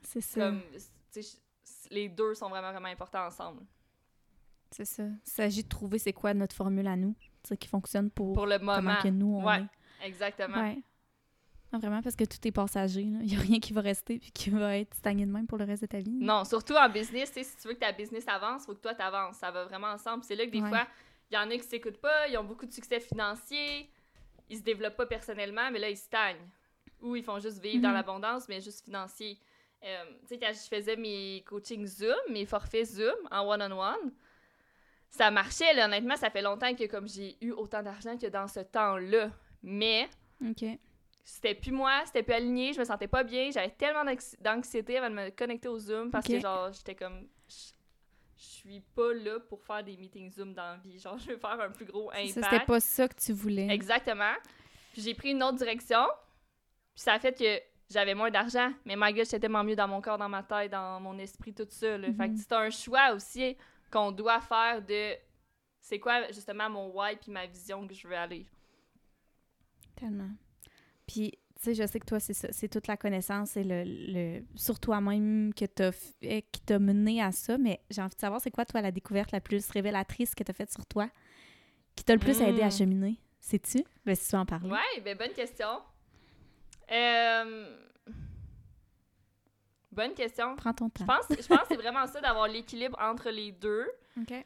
C'est 0.02 0.20
ça. 0.20 0.40
Comme, 0.40 0.62
les 1.90 2.08
deux 2.08 2.34
sont 2.34 2.48
vraiment, 2.48 2.70
vraiment 2.72 2.88
importants 2.88 3.26
ensemble. 3.26 3.62
C'est 4.70 4.84
ça. 4.84 5.04
Il 5.04 5.30
s'agit 5.30 5.62
de 5.62 5.68
trouver 5.68 5.98
c'est 5.98 6.12
quoi 6.12 6.34
notre 6.34 6.54
formule 6.56 6.87
à 6.88 6.96
nous, 6.96 7.14
sais, 7.44 7.56
qui 7.56 7.68
fonctionne 7.68 8.10
pour, 8.10 8.32
Pour 8.34 8.46
le 8.46 8.58
comment 8.58 8.76
moment. 8.82 8.96
que 9.02 9.08
nous 9.08 9.38
on 9.38 9.44
Ouais, 9.46 9.62
est. 10.02 10.06
exactement. 10.06 10.58
Ouais. 10.60 10.78
Ah, 11.74 11.78
vraiment, 11.78 12.02
parce 12.02 12.14
que 12.14 12.22
tout 12.24 12.38
est 12.46 12.52
passager. 12.52 13.00
Il 13.00 13.18
n'y 13.26 13.34
a 13.37 13.40
rien 13.40 13.58
qui 13.58 13.72
va 13.72 13.80
rester 13.80 14.20
puis 14.20 14.30
qui 14.30 14.50
va 14.50 14.76
être 14.78 14.94
stagné 14.94 15.26
de 15.26 15.32
même 15.32 15.48
pour 15.48 15.58
le 15.58 15.64
reste 15.64 15.82
de 15.82 15.88
ta 15.88 15.98
vie. 15.98 16.12
Non, 16.20 16.44
surtout 16.44 16.74
en 16.74 16.88
business, 16.88 17.32
si 17.32 17.56
tu 17.60 17.66
veux 17.66 17.74
que 17.74 17.80
ta 17.80 17.90
business 17.90 18.24
avance, 18.28 18.62
il 18.62 18.66
faut 18.66 18.74
que 18.74 18.80
toi 18.80 18.94
t'avances. 18.94 19.38
Ça 19.38 19.50
va 19.50 19.64
vraiment 19.64 19.88
ensemble. 19.88 20.22
C'est 20.22 20.37
là 20.37 20.46
que 20.46 20.50
des 20.52 20.60
Ouais. 20.62 20.68
fois, 20.68 20.87
il 21.30 21.34
y 21.34 21.37
en 21.37 21.50
a 21.50 21.56
qui 21.56 21.64
s'écoutent 21.64 22.00
pas, 22.00 22.28
ils 22.28 22.38
ont 22.38 22.44
beaucoup 22.44 22.64
de 22.66 22.72
succès 22.72 23.00
financier, 23.00 23.90
ils 24.48 24.58
se 24.58 24.62
développent 24.62 24.96
pas 24.96 25.06
personnellement, 25.06 25.68
mais 25.72 25.80
là, 25.80 25.90
ils 25.90 25.96
stagnent. 25.96 26.46
Ou 27.02 27.16
ils 27.16 27.24
font 27.24 27.40
juste 27.40 27.58
vivre 27.60 27.82
dans 27.82 27.88
Mhm. 27.88 27.94
l'abondance, 27.94 28.48
mais 28.48 28.60
juste 28.60 28.84
financier. 28.84 29.37
Euh, 29.84 30.04
tu 30.20 30.28
sais, 30.28 30.38
quand 30.38 30.52
je 30.52 30.68
faisais 30.76 30.96
mes 30.96 31.42
coachings 31.44 31.87
Zoom, 31.87 32.14
mes 32.30 32.46
forfaits 32.46 32.87
Zoom 32.87 33.16
en 33.32 33.46
one-on-one, 33.48 34.12
ça 35.10 35.30
marchait, 35.30 35.74
là. 35.74 35.87
Honnêtement, 35.87 36.16
ça 36.16 36.30
fait 36.30 36.40
longtemps 36.42 36.72
que 36.74 36.87
comme 36.87 37.08
j'ai 37.08 37.37
eu 37.44 37.50
autant 37.50 37.82
d'argent 37.82 38.16
que 38.16 38.26
dans 38.28 38.46
ce 38.46 38.60
temps-là. 38.60 39.30
Mais 39.62 40.08
OK. 40.46 40.64
C'était 41.24 41.54
plus 41.54 41.72
moi, 41.72 42.02
c'était 42.06 42.22
plus 42.22 42.34
aligné, 42.34 42.72
je 42.74 42.78
me 42.78 42.84
sentais 42.84 43.08
pas 43.08 43.24
bien, 43.24 43.50
j'avais 43.50 43.70
tellement 43.70 44.04
d'anxi- 44.04 44.37
d'anxiété 44.40 44.98
avant 44.98 45.08
de 45.10 45.14
me 45.14 45.30
connecter 45.30 45.68
au 45.68 45.78
Zoom 45.78 46.10
parce 46.10 46.26
que 46.26 46.38
genre 46.38 46.70
j'étais 46.72 46.94
comme 46.94 47.26
je 47.48 47.72
suis 48.37 48.80
pas 48.80 49.12
là 49.14 49.40
pour 49.40 49.62
faire 49.64 49.82
des 49.82 49.96
meetings 49.96 50.30
Zoom 50.30 50.52
dans 50.54 50.62
la 50.72 50.76
vie, 50.76 50.98
genre 50.98 51.16
je 51.18 51.28
veux 51.32 51.38
faire 51.38 51.58
un 51.60 51.70
plus 51.70 51.87
gros 51.87 52.10
Ça, 52.12 52.18
c'était 52.26 52.38
impact. 52.46 52.66
pas 52.66 52.80
ça 52.80 53.08
que 53.08 53.14
tu 53.18 53.32
voulais. 53.32 53.68
Exactement. 53.70 54.34
Puis 54.92 55.02
j'ai 55.02 55.14
pris 55.14 55.30
une 55.30 55.42
autre 55.42 55.56
direction. 55.56 56.04
Puis 56.94 57.02
ça 57.02 57.14
a 57.14 57.18
fait 57.18 57.37
que 57.37 57.60
j'avais 57.90 58.14
moins 58.14 58.30
d'argent, 58.30 58.70
mais 58.84 58.94
my 58.96 59.12
god, 59.12 59.24
j'étais 59.24 59.40
tellement 59.40 59.64
mieux 59.64 59.76
dans 59.76 59.88
mon 59.88 60.00
corps, 60.00 60.18
dans 60.18 60.28
ma 60.28 60.42
tête, 60.42 60.70
dans 60.72 61.00
mon 61.00 61.18
esprit, 61.18 61.52
tout 61.54 61.66
ça. 61.68 61.96
Là. 61.98 62.08
Fait 62.12 62.28
que 62.28 62.32
Mhm. 62.32 62.37
c'est 62.37 62.52
un 62.52 62.70
choix 62.70 63.12
aussi 63.12 63.56
qu'on 63.90 64.12
doit 64.12 64.40
faire 64.40 64.82
de 64.82 65.14
c'est 65.80 65.98
quoi 65.98 66.26
justement 66.32 66.68
mon 66.70 66.88
why 66.90 67.16
puis 67.16 67.30
ma 67.32 67.46
vision 67.46 67.87
que 67.87 67.94
je 67.94 68.06
veux 68.06 68.16
aller. 68.16 68.46
Tellement. 69.96 70.30
Puis, 71.06 71.32
tu 71.56 71.62
sais, 71.62 71.74
je 71.74 71.86
sais 71.86 72.00
que 72.00 72.06
toi, 72.06 72.20
c'est 72.20 72.34
ça. 72.34 72.48
C'est 72.52 72.68
toute 72.68 72.86
la 72.86 72.96
connaissance 72.96 73.56
et 73.56 73.64
le, 73.64 73.84
le 73.86 74.42
sur 74.54 74.78
toi-même 74.80 75.52
que 75.54 75.64
t'as 75.64 75.92
fait, 75.92 76.44
qui 76.52 76.60
t'a 76.62 76.78
mené 76.78 77.22
à 77.22 77.32
ça. 77.32 77.58
Mais 77.58 77.80
j'ai 77.90 78.02
envie 78.02 78.14
de 78.14 78.20
savoir, 78.20 78.40
c'est 78.40 78.50
quoi, 78.50 78.64
toi, 78.64 78.80
la 78.82 78.90
découverte 78.92 79.32
la 79.32 79.40
plus 79.40 79.68
révélatrice 79.70 80.34
que 80.34 80.42
t'as 80.44 80.52
faite 80.52 80.72
sur 80.72 80.86
toi, 80.86 81.08
qui 81.94 82.04
t'a 82.04 82.14
le 82.14 82.18
plus 82.20 82.40
aidé 82.40 82.62
à 82.62 82.66
Mm. 82.68 82.70
cheminer? 82.72 83.16
Sais-tu? 83.40 83.84
Ben, 84.06 84.14
si 84.14 84.28
tu 84.30 84.36
veux 84.36 84.40
en 84.40 84.46
parler. 84.46 84.70
Ouais, 84.70 85.00
ben 85.04 85.16
bonne 85.16 85.32
question. 85.32 85.68
Euh, 86.92 87.76
Bonne 89.92 90.14
question. 90.14 90.56
Prends 90.56 90.72
ton 90.74 90.88
temps. 90.90 91.04
Je 91.04 91.06
pense, 91.06 91.38
je 91.40 91.46
pense 91.46 91.60
que 91.60 91.66
c'est 91.68 91.76
vraiment 91.76 92.04
ça 92.08 92.20
d'avoir 92.20 92.48
l'équilibre 92.48 92.98
entre 93.00 93.30
les 93.30 93.52
deux. 93.52 93.86
OK. 94.20 94.44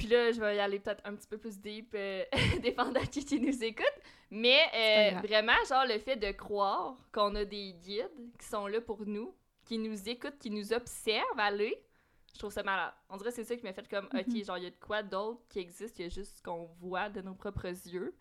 Puis 0.00 0.08
là, 0.08 0.32
je 0.32 0.40
vais 0.40 0.56
y 0.56 0.58
aller 0.60 0.78
peut-être 0.78 1.02
un 1.04 1.14
petit 1.14 1.28
peu 1.28 1.36
plus 1.36 1.60
deep, 1.60 1.92
euh, 1.94 2.24
dépendant 2.62 3.00
de 3.02 3.06
qui, 3.06 3.22
qui 3.22 3.38
nous 3.38 3.62
écoute. 3.62 3.84
Mais 4.30 4.62
euh, 4.74 5.20
vraiment, 5.20 5.52
genre, 5.68 5.84
le 5.86 5.98
fait 5.98 6.16
de 6.16 6.30
croire 6.32 6.96
qu'on 7.12 7.34
a 7.34 7.44
des 7.44 7.74
guides 7.74 8.08
qui 8.38 8.46
sont 8.46 8.66
là 8.66 8.80
pour 8.80 9.04
nous, 9.04 9.34
qui 9.66 9.76
nous 9.76 10.08
écoutent, 10.08 10.38
qui 10.38 10.48
nous 10.48 10.72
observent 10.72 11.38
aller, 11.38 11.84
je 12.32 12.38
trouve 12.38 12.50
ça 12.50 12.62
malade. 12.62 12.94
On 13.10 13.18
dirait 13.18 13.28
que 13.28 13.36
c'est 13.36 13.44
ça 13.44 13.56
qui 13.56 13.62
m'a 13.62 13.74
fait 13.74 13.86
comme, 13.90 14.08
Mhm. 14.10 14.20
OK, 14.20 14.44
genre, 14.44 14.56
il 14.56 14.64
y 14.64 14.66
a 14.68 14.70
de 14.70 14.76
quoi 14.80 15.02
d'autre 15.02 15.42
qui 15.50 15.58
existe, 15.58 15.98
il 15.98 16.02
y 16.02 16.06
a 16.06 16.08
juste 16.08 16.38
ce 16.38 16.42
qu'on 16.42 16.64
voit 16.80 17.10
de 17.10 17.20
nos 17.20 17.34
propres 17.34 17.66
yeux. 17.68 18.14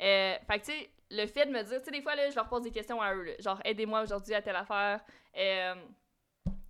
Euh, 0.00 0.34
fait 0.50 0.58
que, 0.60 0.64
tu 0.64 0.72
sais, 0.72 0.90
le 1.10 1.26
fait 1.26 1.44
de 1.44 1.50
me 1.50 1.62
dire, 1.62 1.80
tu 1.80 1.84
sais, 1.84 1.90
des 1.90 2.00
fois, 2.00 2.14
là, 2.14 2.30
je 2.30 2.34
leur 2.36 2.48
pose 2.48 2.62
des 2.62 2.70
questions 2.70 3.02
à 3.02 3.14
eux, 3.14 3.24
là, 3.24 3.32
genre, 3.40 3.60
aidez-moi 3.64 4.00
aujourd'hui 4.02 4.32
à 4.32 4.40
telle 4.40 4.56
affaire. 4.56 5.00
Euh, 5.36 5.74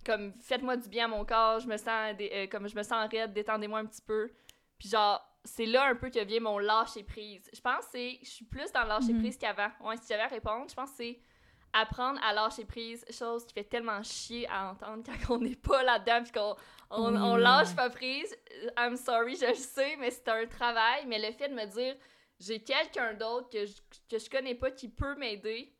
comme, 0.05 0.33
faites-moi 0.41 0.77
du 0.77 0.89
bien 0.89 1.05
à 1.05 1.07
mon 1.07 1.23
corps, 1.23 1.59
je 1.59 1.67
me 1.67 1.77
sens, 1.77 2.15
euh, 2.19 2.47
comme 2.47 2.67
je 2.67 2.75
me 2.75 2.83
sens 2.83 3.07
raide, 3.11 3.33
détendez-moi 3.33 3.79
un 3.79 3.85
petit 3.85 4.01
peu. 4.01 4.31
Puis 4.81 4.89
genre, 4.89 5.21
c'est 5.45 5.67
là 5.67 5.85
un 5.85 5.95
peu 5.95 6.09
que 6.09 6.17
vient 6.23 6.39
mon 6.39 6.57
lâcher 6.57 7.03
prise. 7.03 7.47
Je 7.53 7.61
pense 7.61 7.85
que 7.85 7.91
c'est, 7.91 8.17
je 8.23 8.29
suis 8.29 8.45
plus 8.45 8.71
dans 8.71 8.81
le 8.81 8.87
lâcher 8.87 9.13
Mhm. 9.13 9.19
prise 9.19 9.37
qu'avant. 9.37 9.69
Ouais, 9.81 9.95
si 9.97 10.07
j'avais 10.09 10.23
à 10.23 10.27
répondre, 10.27 10.65
je 10.67 10.73
pense 10.73 10.89
que 10.89 10.95
c'est 10.97 11.19
apprendre 11.71 12.19
à 12.23 12.33
lâcher 12.33 12.65
prise, 12.65 13.05
chose 13.11 13.45
qui 13.45 13.53
fait 13.53 13.63
tellement 13.63 14.01
chier 14.01 14.47
à 14.49 14.71
entendre 14.71 15.03
quand 15.05 15.35
on 15.35 15.37
n'est 15.39 15.55
pas 15.55 15.83
là-dedans 15.83 16.23
puis 16.23 16.31
qu'on 16.31 16.55
on, 16.89 17.13
Oui, 17.13 17.19
on 17.21 17.35
oui, 17.35 17.41
lâche 17.43 17.75
pas 17.75 17.91
prise. 17.91 18.35
I'm 18.75 18.97
sorry, 18.97 19.35
je 19.35 19.45
le 19.49 19.53
sais, 19.53 19.95
mais 19.97 20.09
c'est 20.09 20.27
un 20.29 20.47
travail. 20.47 21.05
Mais 21.05 21.19
le 21.19 21.31
fait 21.31 21.49
de 21.49 21.53
me 21.53 21.65
dire, 21.67 21.95
j'ai 22.39 22.63
quelqu'un 22.63 23.13
d'autre 23.13 23.49
que 23.51 23.67
je, 23.67 23.73
que 24.09 24.17
je 24.17 24.29
connais 24.31 24.55
pas 24.55 24.71
qui 24.71 24.89
peut 24.89 25.13
m'aider, 25.15 25.75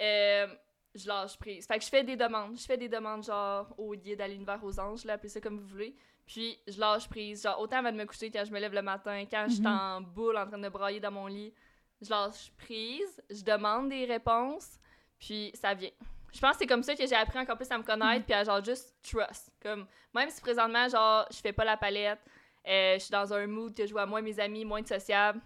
euh, 0.00 0.48
je 0.96 1.06
lâche 1.06 1.38
prise. 1.38 1.64
Fait 1.68 1.78
que 1.78 1.84
je 1.84 1.88
fais 1.90 2.02
des 2.02 2.16
demandes. 2.16 2.58
Je 2.58 2.64
fais 2.64 2.76
des 2.76 2.88
demandes 2.88 3.22
genre 3.22 3.72
au 3.78 3.94
guide 3.94 4.20
à 4.20 4.26
l'univers 4.26 4.58
aux 4.64 4.80
anges, 4.80 5.04
là, 5.04 5.12
appelez 5.12 5.28
ça 5.28 5.40
comme 5.40 5.60
vous 5.60 5.68
voulez. 5.68 5.94
Puis 6.32 6.56
je 6.68 6.78
lâche 6.78 7.08
prise. 7.08 7.42
Genre 7.42 7.58
autant 7.60 7.78
avant 7.78 7.90
de 7.90 7.96
me 7.96 8.04
coucher 8.06 8.30
quand 8.30 8.44
je 8.44 8.52
me 8.52 8.60
lève 8.60 8.72
le 8.72 8.82
matin, 8.82 9.24
quand 9.28 9.46
je 9.48 9.54
suis 9.54 9.62
Mhm. 9.62 9.66
en 9.66 10.00
boule 10.00 10.36
en 10.36 10.46
train 10.46 10.58
de 10.58 10.68
brailler 10.68 11.00
dans 11.00 11.10
mon 11.10 11.26
lit, 11.26 11.52
je 12.00 12.08
lâche 12.08 12.52
prise, 12.56 13.20
je 13.28 13.42
demande 13.42 13.88
des 13.88 14.04
réponses, 14.04 14.78
puis 15.18 15.50
ça 15.54 15.74
vient. 15.74 15.90
Je 16.32 16.38
pense 16.38 16.52
que 16.52 16.58
c'est 16.58 16.66
comme 16.68 16.84
ça 16.84 16.94
que 16.94 17.04
j'ai 17.04 17.16
appris 17.16 17.40
encore 17.40 17.56
plus 17.56 17.68
à 17.72 17.76
me 17.78 17.82
connaître, 17.82 18.24
puis 18.24 18.34
à 18.34 18.44
genre 18.44 18.64
juste 18.64 18.94
trust. 19.02 19.50
Comme, 19.60 19.86
même 20.14 20.30
si 20.30 20.40
présentement, 20.40 20.88
genre, 20.88 21.26
je 21.32 21.38
fais 21.38 21.52
pas 21.52 21.64
la 21.64 21.76
palette, 21.76 22.20
euh, 22.68 22.94
je 22.94 22.98
suis 23.00 23.10
dans 23.10 23.32
un 23.34 23.48
mood 23.48 23.74
que 23.74 23.84
je 23.84 23.90
vois 23.90 24.06
moins 24.06 24.22
mes 24.22 24.38
amis, 24.38 24.64
moins 24.64 24.82
de 24.82 24.86
sociable, 24.86 25.40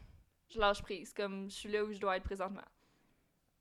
je 0.50 0.58
lâche 0.60 0.82
prise. 0.82 1.14
Comme, 1.14 1.48
je 1.48 1.54
suis 1.54 1.70
là 1.70 1.82
où 1.82 1.90
je 1.94 1.98
dois 1.98 2.18
être 2.18 2.24
présentement. 2.24 2.60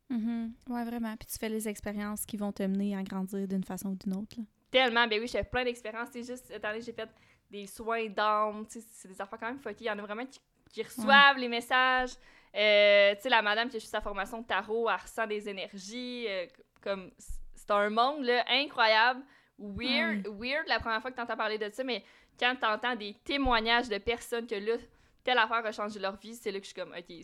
Mhm. 0.09 0.53
Ouais, 0.69 0.83
vraiment. 0.83 1.15
Puis 1.15 1.27
tu 1.27 1.37
fais 1.39 1.49
les 1.49 1.67
expériences 1.69 2.25
qui 2.25 2.35
vont 2.35 2.51
te 2.51 2.63
mener 2.63 2.95
à 2.97 3.03
grandir 3.03 3.47
d'une 3.47 3.63
façon 3.63 3.91
ou 3.91 3.95
d'une 3.95 4.13
autre. 4.15 4.35
là. 4.37 4.43
Tellement, 4.73 5.07
ben 5.07 5.21
oui, 5.21 5.27
j'ai 5.27 5.43
plein 5.43 5.63
d'expériences. 5.63 6.09
C'est 6.11 6.23
juste, 6.23 6.47
cette 6.47 6.65
année, 6.65 6.81
j'ai 6.81 6.93
fait 6.93 7.07
des 7.51 7.67
soins 7.67 8.07
d'âme. 8.09 8.65
tu 8.65 8.81
sais, 8.81 8.87
C'est 8.91 9.07
des 9.07 9.21
affaires 9.21 9.37
quand 9.39 9.45
même 9.45 9.59
fuckées. 9.59 9.83
Il 9.83 9.87
y 9.87 9.91
en 9.91 9.99
a 9.99 10.01
vraiment 10.01 10.25
qui, 10.25 10.39
qui 10.71 10.81
reçoivent 10.81 11.37
les 11.37 11.47
messages. 11.47 12.13
Euh, 12.55 13.13
tu 13.15 13.21
sais, 13.21 13.29
la 13.29 13.43
madame 13.43 13.69
qui 13.69 13.77
a 13.77 13.79
fait 13.79 13.85
sa 13.85 14.01
formation 14.01 14.41
de 14.41 14.47
tarot, 14.47 14.89
elle 14.89 14.95
ressent 14.95 15.27
des 15.27 15.47
énergies. 15.47 16.25
euh, 16.27 16.47
comme, 16.81 17.11
c'est 17.55 17.69
un 17.69 17.91
monde, 17.91 18.23
là, 18.23 18.43
incroyable. 18.49 19.21
Weird, 19.59 20.27
weird 20.27 20.67
la 20.67 20.79
première 20.79 21.01
fois 21.01 21.11
que 21.11 21.15
t'entends 21.15 21.37
parler 21.37 21.59
de 21.59 21.69
ça, 21.69 21.83
mais 21.83 22.03
quand 22.39 22.55
t'entends 22.59 22.95
des 22.95 23.13
témoignages 23.23 23.89
de 23.89 23.99
personnes 23.99 24.47
que 24.47 24.55
là, 24.55 24.73
telle 25.23 25.37
affaire 25.37 25.63
a 25.63 25.71
changé 25.71 25.99
leur 25.99 26.15
vie, 26.17 26.33
c'est 26.35 26.51
là 26.51 26.57
que 26.59 26.65
je 26.65 26.71
suis 26.71 26.81
comme, 26.81 26.91
OK, 26.97 27.15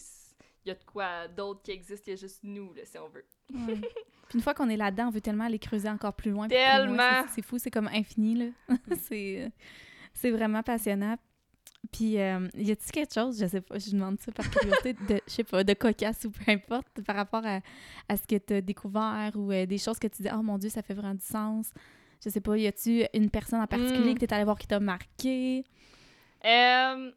il 0.65 0.69
y 0.69 0.71
a 0.71 0.75
de 0.75 0.83
quoi 0.83 1.27
d'autre 1.27 1.61
qui 1.63 1.71
existe, 1.71 2.05
il 2.07 2.11
y 2.11 2.13
a 2.13 2.15
juste 2.15 2.39
nous, 2.43 2.73
là, 2.73 2.81
si 2.85 2.97
on 2.97 3.07
veut. 3.09 3.25
Ouais. 3.53 3.75
Puis 4.29 4.37
une 4.37 4.41
fois 4.41 4.53
qu'on 4.53 4.69
est 4.69 4.77
là-dedans, 4.77 5.07
on 5.07 5.11
veut 5.11 5.21
tellement 5.21 5.45
aller 5.45 5.57
creuser 5.59 5.89
encore 5.89 6.13
plus 6.13 6.31
loin. 6.31 6.47
Tellement. 6.47 7.25
C'est- 7.33 7.41
fou, 7.41 7.57
c'est 7.57 7.71
comme 7.71 7.87
infini, 7.87 8.35
là. 8.35 8.45
c'est, 9.03 9.43
euh, 9.45 9.49
c'est 10.13 10.31
vraiment 10.31 10.61
passionnant. 10.61 11.15
Puis, 11.93 12.19
euh, 12.19 12.47
y 12.55 12.71
a-t-il 12.71 12.91
quelque 12.91 13.13
chose, 13.13 13.39
je 13.39 13.47
sais 13.47 13.61
pas, 13.61 13.79
je 13.79 13.91
demande 13.91 14.19
ça 14.19 14.31
par 14.33 14.49
curiosité, 14.51 14.93
de, 14.93 15.21
je 15.25 15.31
sais 15.31 15.43
pas, 15.45 15.63
de 15.63 15.73
cocasse 15.73 16.25
ou 16.25 16.29
peu 16.31 16.51
importe, 16.51 17.01
par 17.05 17.15
rapport 17.15 17.43
à, 17.45 17.61
à 18.09 18.17
ce 18.17 18.27
que 18.27 18.35
tu 18.35 18.53
as 18.55 18.61
découvert 18.61 19.31
ou 19.35 19.51
euh, 19.51 19.65
des 19.65 19.77
choses 19.77 19.97
que 19.97 20.07
tu 20.07 20.21
dis, 20.23 20.29
oh 20.33 20.41
mon 20.43 20.57
Dieu, 20.57 20.69
ça 20.69 20.81
fait 20.81 20.93
vraiment 20.93 21.15
du 21.15 21.25
sens. 21.25 21.71
Je 22.23 22.29
sais 22.29 22.41
pas, 22.41 22.57
y 22.57 22.67
a-tu 22.67 23.05
une 23.13 23.29
personne 23.29 23.61
en 23.61 23.65
particulier 23.67 24.11
Mm. 24.11 24.15
que 24.15 24.19
tu 24.19 24.25
es 24.25 24.33
allé 24.33 24.43
voir 24.43 24.59
qui 24.59 24.67
t'a 24.67 24.81
marqué? 24.81 25.63
Euh, 26.45 27.11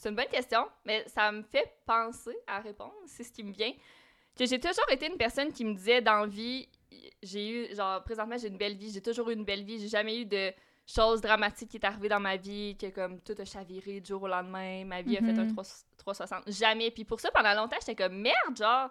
c'est 0.00 0.08
une 0.08 0.16
bonne 0.16 0.28
question, 0.28 0.66
mais 0.84 1.04
ça 1.08 1.30
me 1.30 1.42
fait 1.42 1.70
penser 1.86 2.36
à 2.46 2.60
répondre, 2.60 2.94
c'est 3.06 3.22
ce 3.24 3.32
qui 3.32 3.42
me 3.44 3.52
vient. 3.52 3.72
Que 4.38 4.46
j'ai 4.46 4.58
toujours 4.58 4.88
été 4.90 5.06
une 5.06 5.16
personne 5.18 5.52
qui 5.52 5.64
me 5.64 5.74
disait 5.74 6.00
dans 6.00 6.20
la 6.20 6.26
vie, 6.26 6.68
j'ai 7.22 7.48
eu, 7.50 7.74
genre, 7.74 8.02
présentement, 8.02 8.36
j'ai 8.38 8.48
une 8.48 8.56
belle 8.56 8.76
vie, 8.76 8.90
j'ai 8.92 9.02
toujours 9.02 9.28
eu 9.30 9.34
une 9.34 9.44
belle 9.44 9.64
vie, 9.64 9.78
j'ai 9.78 9.88
jamais 9.88 10.20
eu 10.20 10.24
de 10.24 10.52
choses 10.86 11.20
dramatiques 11.20 11.70
qui 11.70 11.76
est 11.76 11.84
arrivée 11.84 12.08
dans 12.08 12.18
ma 12.20 12.36
vie, 12.36 12.76
que 12.76 12.86
comme 12.86 13.20
tout 13.20 13.34
a 13.38 13.44
chaviré 13.44 14.00
du 14.00 14.08
jour 14.08 14.22
au 14.22 14.28
lendemain, 14.28 14.84
ma 14.84 15.02
vie 15.02 15.16
a 15.18 15.20
fait 15.20 15.38
un 15.38 15.44
Mhm. 15.44 15.52
3 15.52 15.64
360. 15.98 16.50
Jamais. 16.50 16.90
Puis 16.90 17.04
pour 17.04 17.20
ça, 17.20 17.30
pendant 17.30 17.52
longtemps, 17.54 17.76
j'étais 17.80 17.94
comme 17.94 18.16
merde, 18.16 18.56
genre. 18.56 18.88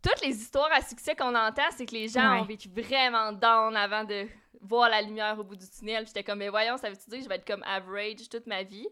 Toutes 0.00 0.20
les 0.24 0.34
histoires 0.40 0.70
à 0.72 0.80
succès 0.80 1.16
qu'on 1.16 1.34
entend, 1.34 1.68
c'est 1.76 1.84
que 1.84 1.94
les 1.94 2.06
gens 2.08 2.34
Ouais. 2.34 2.40
ont 2.40 2.44
vécu 2.44 2.68
vraiment 2.68 3.32
down 3.32 3.76
avant 3.76 4.04
de 4.04 4.26
voir 4.60 4.88
la 4.88 5.02
lumière 5.02 5.36
au 5.38 5.42
bout 5.44 5.56
du 5.56 5.68
tunnel. 5.68 6.06
J'étais 6.06 6.22
comme, 6.22 6.38
mais 6.38 6.48
voyons, 6.48 6.76
ça 6.76 6.88
veut-tu 6.88 7.10
dire 7.10 7.18
que 7.18 7.24
je 7.24 7.28
vais 7.28 7.34
être 7.34 7.46
comme 7.46 7.64
average 7.64 8.28
toute 8.30 8.46
ma 8.46 8.62
vie? 8.62 8.86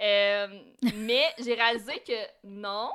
Euh, 0.00 0.62
mais 0.96 1.24
j'ai 1.38 1.54
réalisé 1.54 2.00
que 2.00 2.46
non. 2.46 2.90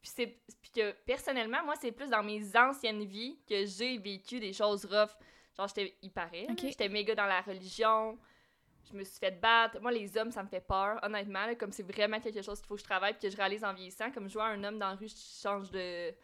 Puis, 0.00 0.12
c'est, 0.14 0.38
puis 0.62 0.70
que 0.74 0.92
personnellement, 1.04 1.62
moi, 1.64 1.74
c'est 1.80 1.92
plus 1.92 2.08
dans 2.08 2.22
mes 2.22 2.56
anciennes 2.56 3.04
vies 3.04 3.38
que 3.48 3.66
j'ai 3.66 3.98
vécu 3.98 4.40
des 4.40 4.52
choses 4.52 4.84
rough. 4.84 5.10
Genre, 5.56 5.68
j'étais, 5.68 5.96
il 6.02 6.12
paraît, 6.12 6.46
j'étais 6.56 6.88
méga 6.88 7.14
dans 7.14 7.26
la 7.26 7.40
religion. 7.40 8.18
Je 8.90 8.96
me 8.96 9.04
suis 9.04 9.18
fait 9.18 9.38
battre. 9.38 9.80
Moi, 9.80 9.92
les 9.92 10.16
hommes, 10.16 10.30
ça 10.30 10.42
me 10.42 10.48
fait 10.48 10.60
peur, 10.60 10.98
honnêtement. 11.02 11.44
là, 11.44 11.54
comme 11.56 11.72
c'est 11.72 11.82
vraiment 11.82 12.20
quelque 12.20 12.40
chose 12.40 12.58
qu'il 12.60 12.68
faut 12.68 12.76
que 12.76 12.80
je 12.80 12.86
travaille 12.86 13.12
puis 13.14 13.28
que 13.28 13.30
je 13.30 13.36
réalise 13.36 13.64
en 13.64 13.74
vieillissant. 13.74 14.10
Comme 14.10 14.28
je 14.28 14.34
vois 14.34 14.46
un 14.46 14.64
homme 14.64 14.78
dans 14.78 14.88
la 14.88 14.94
rue, 14.94 15.08
je 15.08 15.42
change 15.42 15.70
de, 15.70 16.14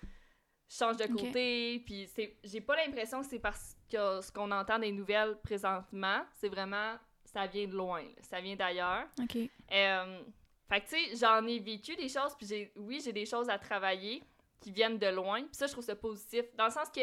je 0.68 0.76
change 0.76 0.96
de 0.96 1.06
côté. 1.06 1.82
Puis 1.84 2.08
c'est, 2.14 2.38
j'ai 2.42 2.60
pas 2.60 2.76
l'impression 2.76 3.20
que 3.20 3.26
c'est 3.26 3.38
parce 3.38 3.76
que 3.90 4.20
ce 4.22 4.32
qu'on 4.32 4.50
entend 4.50 4.78
des 4.78 4.92
nouvelles 4.92 5.36
présentement, 5.42 6.24
c'est 6.36 6.48
vraiment, 6.48 6.94
ça 7.34 7.46
vient 7.46 7.66
de 7.66 7.74
loin. 7.74 8.00
là. 8.02 8.22
Ça 8.22 8.40
vient 8.40 8.56
d'ailleurs. 8.56 9.06
OK. 9.20 9.36
Euh, 9.72 10.22
fait 10.68 10.80
que, 10.80 10.88
tu 10.88 10.96
sais, 10.96 11.16
j'en 11.16 11.46
ai 11.46 11.58
vécu 11.58 11.94
des 11.96 12.08
choses, 12.08 12.34
puis 12.38 12.46
j'ai, 12.46 12.72
oui, 12.76 13.00
j'ai 13.04 13.12
des 13.12 13.26
choses 13.26 13.50
à 13.50 13.58
travailler 13.58 14.22
qui 14.60 14.70
viennent 14.72 14.98
de 14.98 15.08
loin. 15.08 15.42
Puis 15.42 15.50
ça, 15.54 15.66
je 15.66 15.72
trouve 15.72 15.84
ça 15.84 15.94
positif. 15.96 16.44
Dans 16.56 16.64
le 16.64 16.70
sens 16.70 16.88
que 16.90 17.02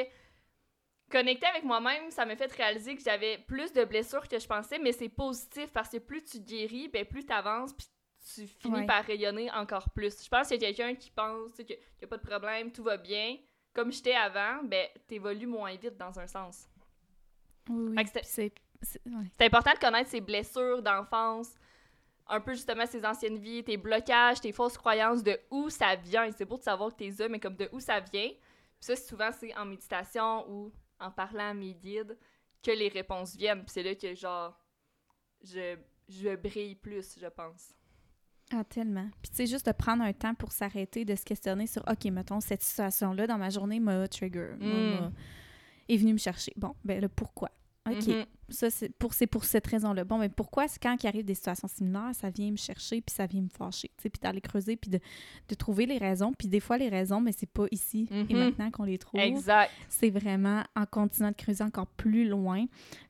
connecter 1.09 1.45
avec 1.47 1.63
moi-même, 1.63 2.09
ça 2.09 2.25
m'a 2.25 2.36
fait 2.36 2.51
réaliser 2.53 2.95
que 2.95 3.03
j'avais 3.03 3.38
plus 3.39 3.71
de 3.73 3.84
blessures 3.84 4.27
que 4.27 4.39
je 4.39 4.47
pensais, 4.47 4.79
mais 4.79 4.93
c'est 4.93 5.09
positif 5.09 5.69
parce 5.73 5.89
que 5.89 5.97
plus 5.97 6.23
tu 6.23 6.39
guéris, 6.39 6.88
ben 6.88 7.05
plus 7.05 7.25
tu 7.25 7.34
avances, 7.34 7.73
puis 7.73 7.86
tu 8.34 8.47
finis 8.47 8.75
Ouais. 8.82 8.86
par 8.86 9.03
rayonner 9.03 9.51
encore 9.51 9.89
plus. 9.91 10.23
Je 10.23 10.29
pense 10.29 10.47
qu'il 10.47 10.61
y 10.61 10.65
a 10.65 10.73
quelqu'un 10.73 10.95
qui 10.95 11.11
pense 11.11 11.51
qu'il 11.53 11.65
n'y 11.67 12.03
a 12.05 12.07
pas 12.07 12.17
de 12.17 12.25
problème, 12.25 12.71
tout 12.71 12.84
va 12.84 12.97
bien. 12.97 13.38
Comme 13.73 13.91
j'étais 13.91 14.13
avant, 14.13 14.63
ben, 14.63 14.88
t'évolues 15.07 15.47
moins 15.47 15.75
vite 15.75 15.97
dans 15.97 16.17
un 16.19 16.27
sens. 16.27 16.67
Oui, 17.69 17.95
c'est- 18.23 18.53
c'est- 18.82 19.01
ouais. 19.05 19.45
Important 19.45 19.73
de 19.73 19.79
connaître 19.79 20.09
ses 20.09 20.21
blessures 20.21 20.82
d'enfance, 20.82 21.49
un 22.27 22.39
peu 22.39 22.53
justement 22.53 22.86
ses 22.86 23.05
anciennes 23.05 23.38
vies, 23.38 23.63
tes 23.63 23.77
blocages, 23.77 24.39
tes 24.41 24.51
fausses 24.51 24.77
croyances, 24.77 25.21
de 25.23 25.38
où 25.49 25.69
ça 25.69 25.95
vient. 25.95 26.29
C'est 26.32 26.45
beau 26.45 26.57
de 26.57 26.63
savoir 26.63 26.95
que 26.95 27.03
t'es 27.03 27.27
mais 27.29 27.39
comme 27.39 27.55
de 27.55 27.67
où 27.71 27.79
ça 27.79 27.99
vient. 27.99 28.29
Puis 28.29 28.38
ça, 28.79 28.95
souvent, 28.95 29.29
c'est 29.32 29.55
en 29.57 29.65
méditation 29.65 30.49
ou 30.49 30.71
en 30.99 31.11
parlant 31.11 31.49
à 31.49 31.53
mes 31.53 31.73
guides 31.73 32.17
que 32.63 32.71
les 32.71 32.88
réponses 32.88 33.36
viennent. 33.36 33.61
Puis 33.63 33.71
c'est 33.73 33.84
là 33.84 33.95
que, 33.95 34.15
genre, 34.15 34.57
je, 35.43 35.75
je 36.07 36.36
brille 36.36 36.75
plus, 36.75 37.17
je 37.19 37.27
pense. 37.27 37.73
Ah, 38.53 38.63
tellement. 38.65 39.09
Puis, 39.21 39.29
tu 39.32 39.36
sais, 39.38 39.45
juste 39.47 39.65
de 39.65 39.71
prendre 39.71 40.03
un 40.03 40.13
temps 40.13 40.36
pour 40.36 40.51
s'arrêter, 40.51 41.05
de 41.05 41.15
se 41.15 41.23
questionner 41.23 41.67
sur, 41.67 41.84
OK, 41.89 42.05
mettons, 42.05 42.39
cette 42.41 42.61
situation-là 42.61 43.25
dans 43.27 43.38
ma 43.38 43.49
journée 43.49 43.79
m'a 43.79 44.07
trigger, 44.07 44.55
Mm. 44.59 45.11
est 45.89 45.97
venue 45.97 46.13
me 46.13 46.17
chercher. 46.17 46.53
Bon, 46.57 46.75
ben 46.84 46.99
le 47.01 47.07
pourquoi? 47.07 47.49
OK, 47.91 48.07
Mhm. 48.07 48.25
ça, 48.49 48.69
c'est 48.69 48.89
pour, 48.89 49.11
pour 49.31 49.43
cette 49.45 49.65
raison-là. 49.67 50.03
Bon, 50.03 50.17
mais 50.17 50.29
pourquoi, 50.29 50.67
c'est 50.67 50.81
quand 50.81 50.95
il 51.03 51.07
arrive 51.07 51.23
des 51.25 51.35
situations 51.35 51.67
similaires, 51.67 52.11
ça 52.13 52.29
vient 52.29 52.51
me 52.51 52.57
chercher, 52.57 53.01
puis 53.01 53.13
ça 53.15 53.25
vient 53.25 53.41
me 53.41 53.49
fâcher, 53.49 53.89
tu 53.97 54.03
sais, 54.03 54.09
puis 54.09 54.19
d'aller 54.21 54.41
creuser, 54.41 54.75
puis 54.75 54.89
de, 54.91 54.99
de 55.47 55.55
trouver 55.55 55.85
les 55.85 55.97
raisons. 55.97 56.33
Puis 56.37 56.47
des 56.47 56.59
fois, 56.59 56.77
les 56.77 56.89
raisons, 56.89 57.21
mais 57.21 57.31
c'est 57.31 57.49
pas 57.49 57.65
ici 57.71 58.07
et 58.11 58.33
Mhm. 58.33 58.37
maintenant 58.39 58.71
qu'on 58.71 58.83
les 58.83 58.97
trouve. 58.97 59.19
Exact. 59.21 59.71
C'est 59.89 60.09
vraiment 60.09 60.63
en 60.75 60.85
continuant 60.85 61.29
de 61.31 61.35
creuser 61.35 61.63
encore 61.63 61.87
plus 61.87 62.27
loin. 62.27 62.65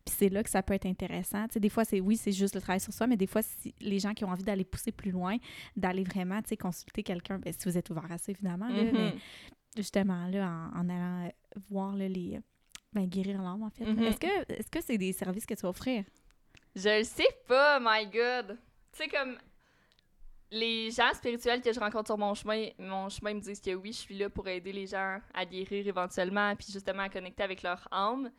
Puis 0.06 0.16
c'est 0.18 0.30
là 0.30 0.44
que 0.44 0.50
ça 0.50 0.62
peut 0.64 0.74
être 0.74 0.86
intéressant. 0.86 1.48
Tu 1.48 1.54
sais, 1.54 1.60
des 1.60 1.70
fois, 1.70 1.86
c'est 1.86 2.00
oui, 2.00 2.18
c'est 2.18 2.32
juste 2.32 2.56
le 2.56 2.62
travail 2.62 2.80
sur 2.80 2.94
soi, 2.94 3.08
mais 3.08 3.18
des 3.18 3.28
fois, 3.28 3.42
si 3.42 3.74
les 3.82 4.00
gens 4.00 4.14
qui 4.14 4.26
ont 4.26 4.30
envie 4.30 4.44
d'aller 4.44 4.64
pousser 4.66 4.92
plus 4.92 5.12
loin, 5.12 5.38
d'aller 5.76 6.04
vraiment, 6.04 6.42
tu 6.42 6.50
sais, 6.50 6.58
consulter 6.58 7.04
quelqu'un, 7.04 7.40
ben, 7.40 7.52
si 7.52 7.70
vous 7.70 7.78
êtes 7.78 7.90
ouvert 7.90 8.12
à 8.12 8.18
ça, 8.18 8.32
évidemment, 8.32 8.68
là, 8.70 8.84
Mhm. 8.84 8.92
mais 8.94 9.14
justement, 9.78 10.28
là, 10.28 10.50
en, 10.76 10.80
en 10.82 10.90
allant 10.90 11.32
voir 11.70 11.96
là, 11.96 12.08
les... 12.08 12.40
Ben, 12.94 13.08
guérir 13.08 13.42
l'âme, 13.42 13.64
en 13.64 13.70
fait. 13.70 13.86
Mhm. 13.86 14.04
Est-ce 14.04 14.20
que 14.20 14.52
est-ce 14.54 14.70
que 14.70 14.82
c'est 14.82 14.98
des 14.98 15.14
services 15.14 15.46
que 15.46 15.54
tu 15.54 15.62
vas 15.62 15.70
offrir? 15.70 16.04
Je 16.76 17.00
le 17.00 17.04
sais 17.04 17.28
pas, 17.48 17.80
my 17.82 18.06
god. 18.08 18.58
Tu 18.94 19.04
sais, 19.04 19.08
comme 19.08 19.38
les 20.52 20.92
gens 20.92 21.14
spirituels 21.14 21.62
que 21.62 21.72
je 21.72 21.80
rencontre 21.80 22.08
sur 22.08 22.18
mon 22.18 22.34
chemin, 22.34 22.68
mon 22.78 23.08
chemin 23.08 23.34
me 23.34 23.40
disent 23.40 23.62
que 23.62 23.74
oui, 23.74 23.94
je 23.94 24.00
suis 24.00 24.18
là 24.18 24.30
pour 24.30 24.48
aider 24.48 24.74
les 24.74 24.88
gens 24.88 25.20
à 25.34 25.46
guérir 25.46 25.88
éventuellement, 25.88 26.54
puis 26.56 26.68
justement 26.72 27.04
à 27.04 27.10
connecter 27.10 27.44
avec 27.44 27.64
leur 27.64 27.88
âme. 27.92 28.30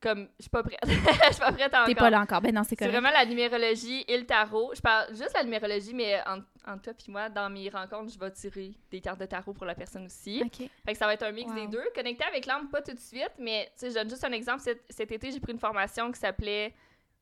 Comme, 0.00 0.28
je 0.38 0.42
suis 0.42 0.50
pas 0.50 0.62
prête. 0.62 0.78
Je 0.84 0.90
suis 1.32 1.40
pas 1.40 1.52
prête 1.52 1.72
encore. 1.72 1.86
T'es 1.86 1.94
pas 1.94 2.10
là 2.10 2.20
encore. 2.20 2.40
Ben 2.42 2.54
non, 2.54 2.62
c'est 2.62 2.70
C'est 2.70 2.76
correct. 2.76 2.92
vraiment 2.92 3.10
la 3.10 3.24
numérologie 3.24 4.04
et 4.06 4.18
le 4.18 4.26
tarot. 4.26 4.72
Je 4.74 4.80
parle 4.82 5.08
juste 5.10 5.32
la 5.34 5.42
numérologie, 5.44 5.94
mais 5.94 6.20
en, 6.28 6.40
en 6.66 6.78
toi 6.78 6.94
puis 6.94 7.10
moi, 7.12 7.28
dans 7.28 7.50
mes 7.50 7.68
rencontres, 7.68 8.12
je 8.12 8.18
vais 8.18 8.30
tirer 8.30 8.72
des 8.90 9.00
cartes 9.00 9.20
de 9.20 9.26
tarot 9.26 9.52
pour 9.52 9.66
la 9.66 9.74
personne 9.74 10.06
aussi. 10.06 10.42
Fait 10.84 10.92
que 10.92 10.98
ça 10.98 11.06
va 11.06 11.14
être 11.14 11.22
un 11.24 11.32
mix 11.32 11.48
Wow. 11.50 11.54
des 11.56 11.66
deux. 11.68 11.84
Connecter 11.94 12.24
avec 12.24 12.46
l'âme, 12.46 12.68
pas 12.70 12.82
tout 12.82 12.92
de 12.94 12.98
suite, 12.98 13.32
mais 13.38 13.66
tu 13.78 13.80
sais, 13.80 13.90
je 13.90 13.94
donne 13.94 14.08
juste 14.10 14.24
un 14.24 14.32
exemple. 14.32 14.60
Cet, 14.62 14.82
cet 14.90 15.10
été, 15.12 15.30
j'ai 15.30 15.40
pris 15.40 15.52
une 15.52 15.58
formation 15.58 16.10
qui 16.12 16.18
s'appelait 16.20 16.74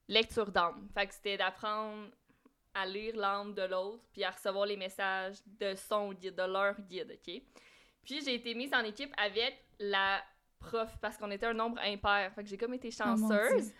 lecture 0.08 0.50
d'âme. 0.50 0.88
Fait 0.94 1.06
que 1.06 1.14
c'était 1.14 1.36
d'apprendre 1.36 2.08
à 2.74 2.86
lire 2.86 3.14
l'âme 3.16 3.52
de 3.54 3.62
l'autre, 3.62 4.02
puis 4.12 4.24
à 4.24 4.30
recevoir 4.30 4.64
les 4.66 4.76
messages 4.76 5.36
de 5.46 5.74
son 5.74 6.12
guide, 6.12 6.34
de 6.34 6.42
leur 6.42 6.80
guide, 6.80 7.10
OK? 7.12 7.42
Puis 8.04 8.20
j'ai 8.24 8.34
été 8.34 8.54
mise 8.54 8.72
en 8.72 8.80
équipe 8.84 9.12
avec 9.16 9.62
la 9.78 10.22
prof, 10.58 10.90
parce 11.00 11.16
qu'on 11.18 11.30
était 11.30 11.46
un 11.46 11.54
nombre 11.54 11.78
impair. 11.82 12.32
Fait 12.34 12.42
que 12.42 12.48
j'ai 12.48 12.56
comme 12.56 12.74
été 12.74 12.88
Oh, 12.92 12.96
chanceuse. 13.04 13.72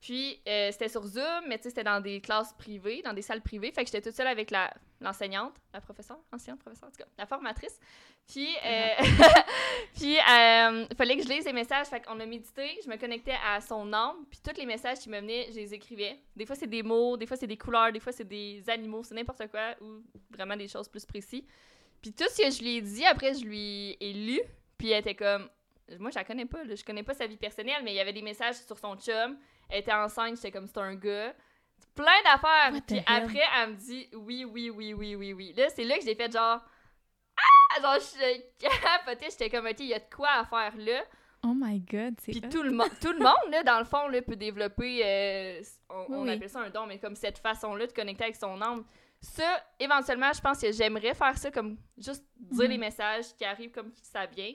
Puis 0.00 0.40
euh, 0.46 0.70
c'était 0.70 0.88
sur 0.88 1.04
Zoom, 1.06 1.44
mais 1.48 1.56
tu 1.58 1.64
sais, 1.64 1.68
c'était 1.70 1.84
dans 1.84 2.00
des 2.00 2.20
classes 2.20 2.52
privées, 2.52 3.02
dans 3.02 3.12
des 3.12 3.22
salles 3.22 3.42
privées. 3.42 3.72
Fait 3.72 3.82
que 3.84 3.90
j'étais 3.90 4.02
toute 4.02 4.16
seule 4.16 4.28
avec 4.28 4.50
la 4.50 4.72
l'enseignante, 5.00 5.54
la 5.72 5.80
professeure, 5.80 6.18
enseignante, 6.32 6.60
professeure, 6.60 6.88
en 6.88 6.90
tout 6.90 6.98
cas, 6.98 7.08
la 7.16 7.26
formatrice. 7.26 7.78
Puis, 8.26 8.48
euh, 8.64 8.88
puis 9.94 10.16
euh, 10.18 10.86
fallait 10.96 11.16
que 11.16 11.22
je 11.22 11.28
lise 11.28 11.44
les 11.44 11.52
messages. 11.52 11.86
Fait 11.86 12.00
qu'on 12.00 12.18
a 12.20 12.26
médité, 12.26 12.78
je 12.84 12.88
me 12.90 12.96
connectais 12.96 13.36
à 13.46 13.60
son 13.60 13.92
âme, 13.92 14.24
puis 14.30 14.40
tous 14.42 14.58
les 14.58 14.66
messages 14.66 14.98
qui 14.98 15.08
me 15.08 15.20
venaient, 15.20 15.46
je 15.50 15.56
les 15.56 15.74
écrivais. 15.74 16.18
Des 16.34 16.46
fois, 16.46 16.56
c'est 16.56 16.66
des 16.66 16.82
mots, 16.82 17.16
des 17.16 17.26
fois, 17.26 17.36
c'est 17.36 17.46
des 17.46 17.56
couleurs, 17.56 17.92
des 17.92 18.00
fois, 18.00 18.12
c'est 18.12 18.26
des 18.26 18.68
animaux, 18.68 19.02
c'est 19.04 19.14
n'importe 19.14 19.46
quoi, 19.48 19.74
ou 19.80 20.02
vraiment 20.30 20.56
des 20.56 20.68
choses 20.68 20.88
plus 20.88 21.04
précises. 21.06 21.44
Puis 22.02 22.12
tout 22.12 22.24
ce 22.28 22.42
que 22.42 22.50
je 22.50 22.60
lui 22.62 22.76
ai 22.76 22.80
dit, 22.80 23.04
après, 23.04 23.34
je 23.34 23.44
lui 23.44 23.96
ai 24.00 24.12
lu, 24.12 24.40
puis 24.76 24.90
elle 24.90 25.00
était 25.00 25.14
comme... 25.14 25.48
Moi, 25.98 26.10
je 26.10 26.16
la 26.16 26.24
connais 26.24 26.44
pas, 26.44 26.62
là, 26.64 26.74
je 26.74 26.84
connais 26.84 27.02
pas 27.02 27.14
sa 27.14 27.26
vie 27.26 27.38
personnelle, 27.38 27.82
mais 27.82 27.92
il 27.92 27.96
y 27.96 28.00
avait 28.00 28.12
des 28.12 28.20
messages 28.20 28.56
sur 28.56 28.78
son 28.78 28.94
chum. 28.96 29.38
Elle 29.68 29.80
était 29.80 29.92
enceinte, 29.92 30.36
j'étais 30.36 30.50
comme, 30.50 30.66
c'est 30.66 30.78
un 30.78 30.94
gars. 30.94 31.34
Plein 31.94 32.22
d'affaires. 32.24 32.72
Puis 32.86 33.00
après, 33.06 33.42
elle 33.60 33.70
me 33.70 33.74
dit, 33.76 34.08
oui, 34.14 34.44
oui, 34.44 34.70
oui, 34.70 34.92
oui, 34.94 35.14
oui, 35.14 35.32
oui. 35.32 35.52
Là, 35.56 35.68
c'est 35.68 35.84
là 35.84 35.98
que 35.98 36.04
j'ai 36.04 36.14
fait 36.14 36.30
genre... 36.32 36.60
Ah! 37.36 37.80
Genre, 37.82 37.98
je 38.00 39.20
j'étais 39.30 39.50
comme, 39.50 39.66
OK, 39.66 39.76
il 39.80 39.86
y 39.86 39.94
a 39.94 39.98
de 39.98 40.14
quoi 40.14 40.30
à 40.30 40.44
faire 40.44 40.76
là. 40.76 41.02
Oh 41.44 41.52
my 41.54 41.78
God, 41.80 42.14
c'est 42.20 42.32
Puis 42.32 42.40
tout 42.40 42.62
le, 42.62 42.72
mo- 42.72 42.88
tout 43.00 43.12
le 43.12 43.18
monde, 43.20 43.50
là, 43.50 43.62
dans 43.62 43.78
le 43.78 43.84
fond, 43.84 44.08
là, 44.08 44.20
peut 44.22 44.34
développer, 44.36 45.02
euh, 45.04 45.62
on, 45.88 46.26
appelle 46.26 46.50
ça 46.50 46.60
un 46.60 46.70
don, 46.70 46.86
mais 46.86 46.98
comme 46.98 47.14
cette 47.14 47.38
façon-là 47.38 47.86
de 47.86 47.92
connecter 47.92 48.24
avec 48.24 48.36
son 48.36 48.60
âme. 48.60 48.84
Ça, 49.20 49.64
éventuellement, 49.78 50.32
je 50.32 50.40
pense 50.40 50.60
que 50.60 50.72
j'aimerais 50.72 51.14
faire 51.14 51.36
ça 51.38 51.50
comme 51.50 51.76
juste 51.96 52.24
dire 52.38 52.64
Mhm. 52.64 52.70
les 52.70 52.78
messages 52.78 53.34
qui 53.36 53.44
arrivent 53.44 53.70
comme 53.72 53.92
ça 54.02 54.26
vient, 54.26 54.52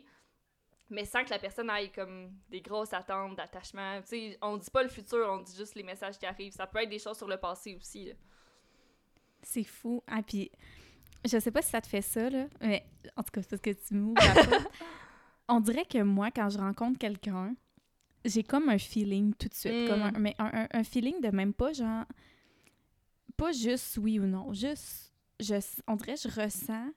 mais 0.93 1.05
sans 1.05 1.23
que 1.23 1.29
la 1.31 1.39
personne 1.39 1.69
ait 1.71 1.89
comme 1.91 2.31
des 2.49 2.61
grosses 2.61 2.93
attentes 2.93 3.35
d'attachement. 3.35 4.01
Tu 4.01 4.07
sais, 4.07 4.37
on 4.41 4.57
dit 4.57 4.69
pas 4.71 4.83
le 4.83 4.89
futur, 4.89 5.27
on 5.29 5.39
dit 5.41 5.55
juste 5.55 5.75
les 5.75 5.83
messages 5.83 6.17
qui 6.17 6.25
arrivent. 6.25 6.53
Ça 6.53 6.67
peut 6.67 6.79
être 6.81 6.89
des 6.89 6.99
choses 6.99 7.17
sur 7.17 7.27
le 7.27 7.37
passé 7.37 7.75
aussi. 7.75 8.11
C'est 9.41 9.63
fou. 9.63 10.01
Ah, 10.07 10.21
puis 10.21 10.51
je 11.25 11.37
sais 11.39 11.51
pas 11.51 11.61
si 11.61 11.69
ça 11.71 11.81
te 11.81 11.87
fait 11.87 12.01
ça, 12.01 12.29
là, 12.29 12.45
mais 12.61 12.85
en 13.17 13.23
tout 13.23 13.31
cas, 13.31 13.41
c'est 13.41 13.49
parce 13.49 13.61
que 13.61 13.71
tu 13.71 13.93
m'ouvres. 13.95 14.21
On 15.49 15.59
dirait 15.59 15.85
que 15.85 16.01
moi, 16.01 16.31
quand 16.31 16.49
je 16.49 16.57
rencontre 16.57 16.97
quelqu'un, 16.97 17.55
j'ai 18.23 18.43
comme 18.43 18.69
un 18.69 18.77
feeling 18.77 19.33
tout 19.33 19.49
de 19.49 19.53
suite. 19.53 19.73
Mm. 19.73 19.87
Comme 19.87 20.01
un, 20.01 20.11
mais 20.19 20.35
un, 20.39 20.51
un- 20.63 20.67
un 20.71 20.83
feeling 20.83 21.19
de 21.21 21.29
même 21.29 21.53
pas 21.53 21.73
genre. 21.73 22.05
Pas 23.35 23.51
juste 23.51 23.97
oui 23.97 24.19
ou 24.19 24.25
non. 24.25 24.53
Juste. 24.53 25.11
Je, 25.39 25.55
on 25.87 25.95
dirait 25.95 26.13
que 26.13 26.21
je 26.29 26.41
ressens 26.41 26.87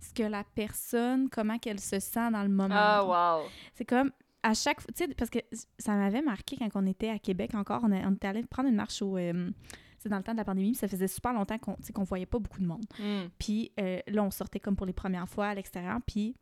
ce 0.00 0.12
que 0.14 0.22
la 0.22 0.44
personne, 0.44 1.28
comment 1.28 1.58
qu'elle 1.58 1.80
se 1.80 1.98
sent 2.00 2.30
dans 2.30 2.42
le 2.42 2.48
moment. 2.48 2.74
Ah, 2.76 3.38
wow! 3.40 3.48
C'est 3.74 3.84
comme 3.84 4.10
à 4.42 4.54
chaque 4.54 4.80
fois, 4.80 4.90
tu 4.96 5.04
sais, 5.04 5.14
parce 5.14 5.30
que 5.30 5.40
ça 5.78 5.94
m'avait 5.94 6.22
marqué 6.22 6.56
quand 6.56 6.68
on 6.76 6.86
était 6.86 7.10
à 7.10 7.18
Québec 7.18 7.54
encore, 7.54 7.80
on, 7.84 7.90
a- 7.92 8.06
on 8.06 8.12
était 8.14 8.28
allé 8.28 8.42
prendre 8.44 8.68
une 8.68 8.76
marche 8.76 9.02
au. 9.02 9.16
euh, 9.16 9.50
c'est 9.98 10.08
dans 10.08 10.16
le 10.18 10.22
temps 10.22 10.32
de 10.32 10.36
la 10.38 10.44
pandémie, 10.44 10.70
puis 10.70 10.78
ça 10.78 10.86
faisait 10.86 11.08
super 11.08 11.32
longtemps 11.32 11.58
qu'on 11.58 11.76
qu'on 11.92 12.04
voyait 12.04 12.24
pas 12.26 12.38
beaucoup 12.38 12.60
de 12.60 12.66
monde. 12.66 12.84
Mm. 13.00 13.28
Puis 13.38 13.72
euh, 13.80 13.98
là, 14.06 14.22
on 14.22 14.30
sortait 14.30 14.60
comme 14.60 14.76
pour 14.76 14.86
les 14.86 14.92
premières 14.92 15.28
fois 15.28 15.48
à 15.48 15.54
l'extérieur, 15.54 15.98
puis 16.06 16.36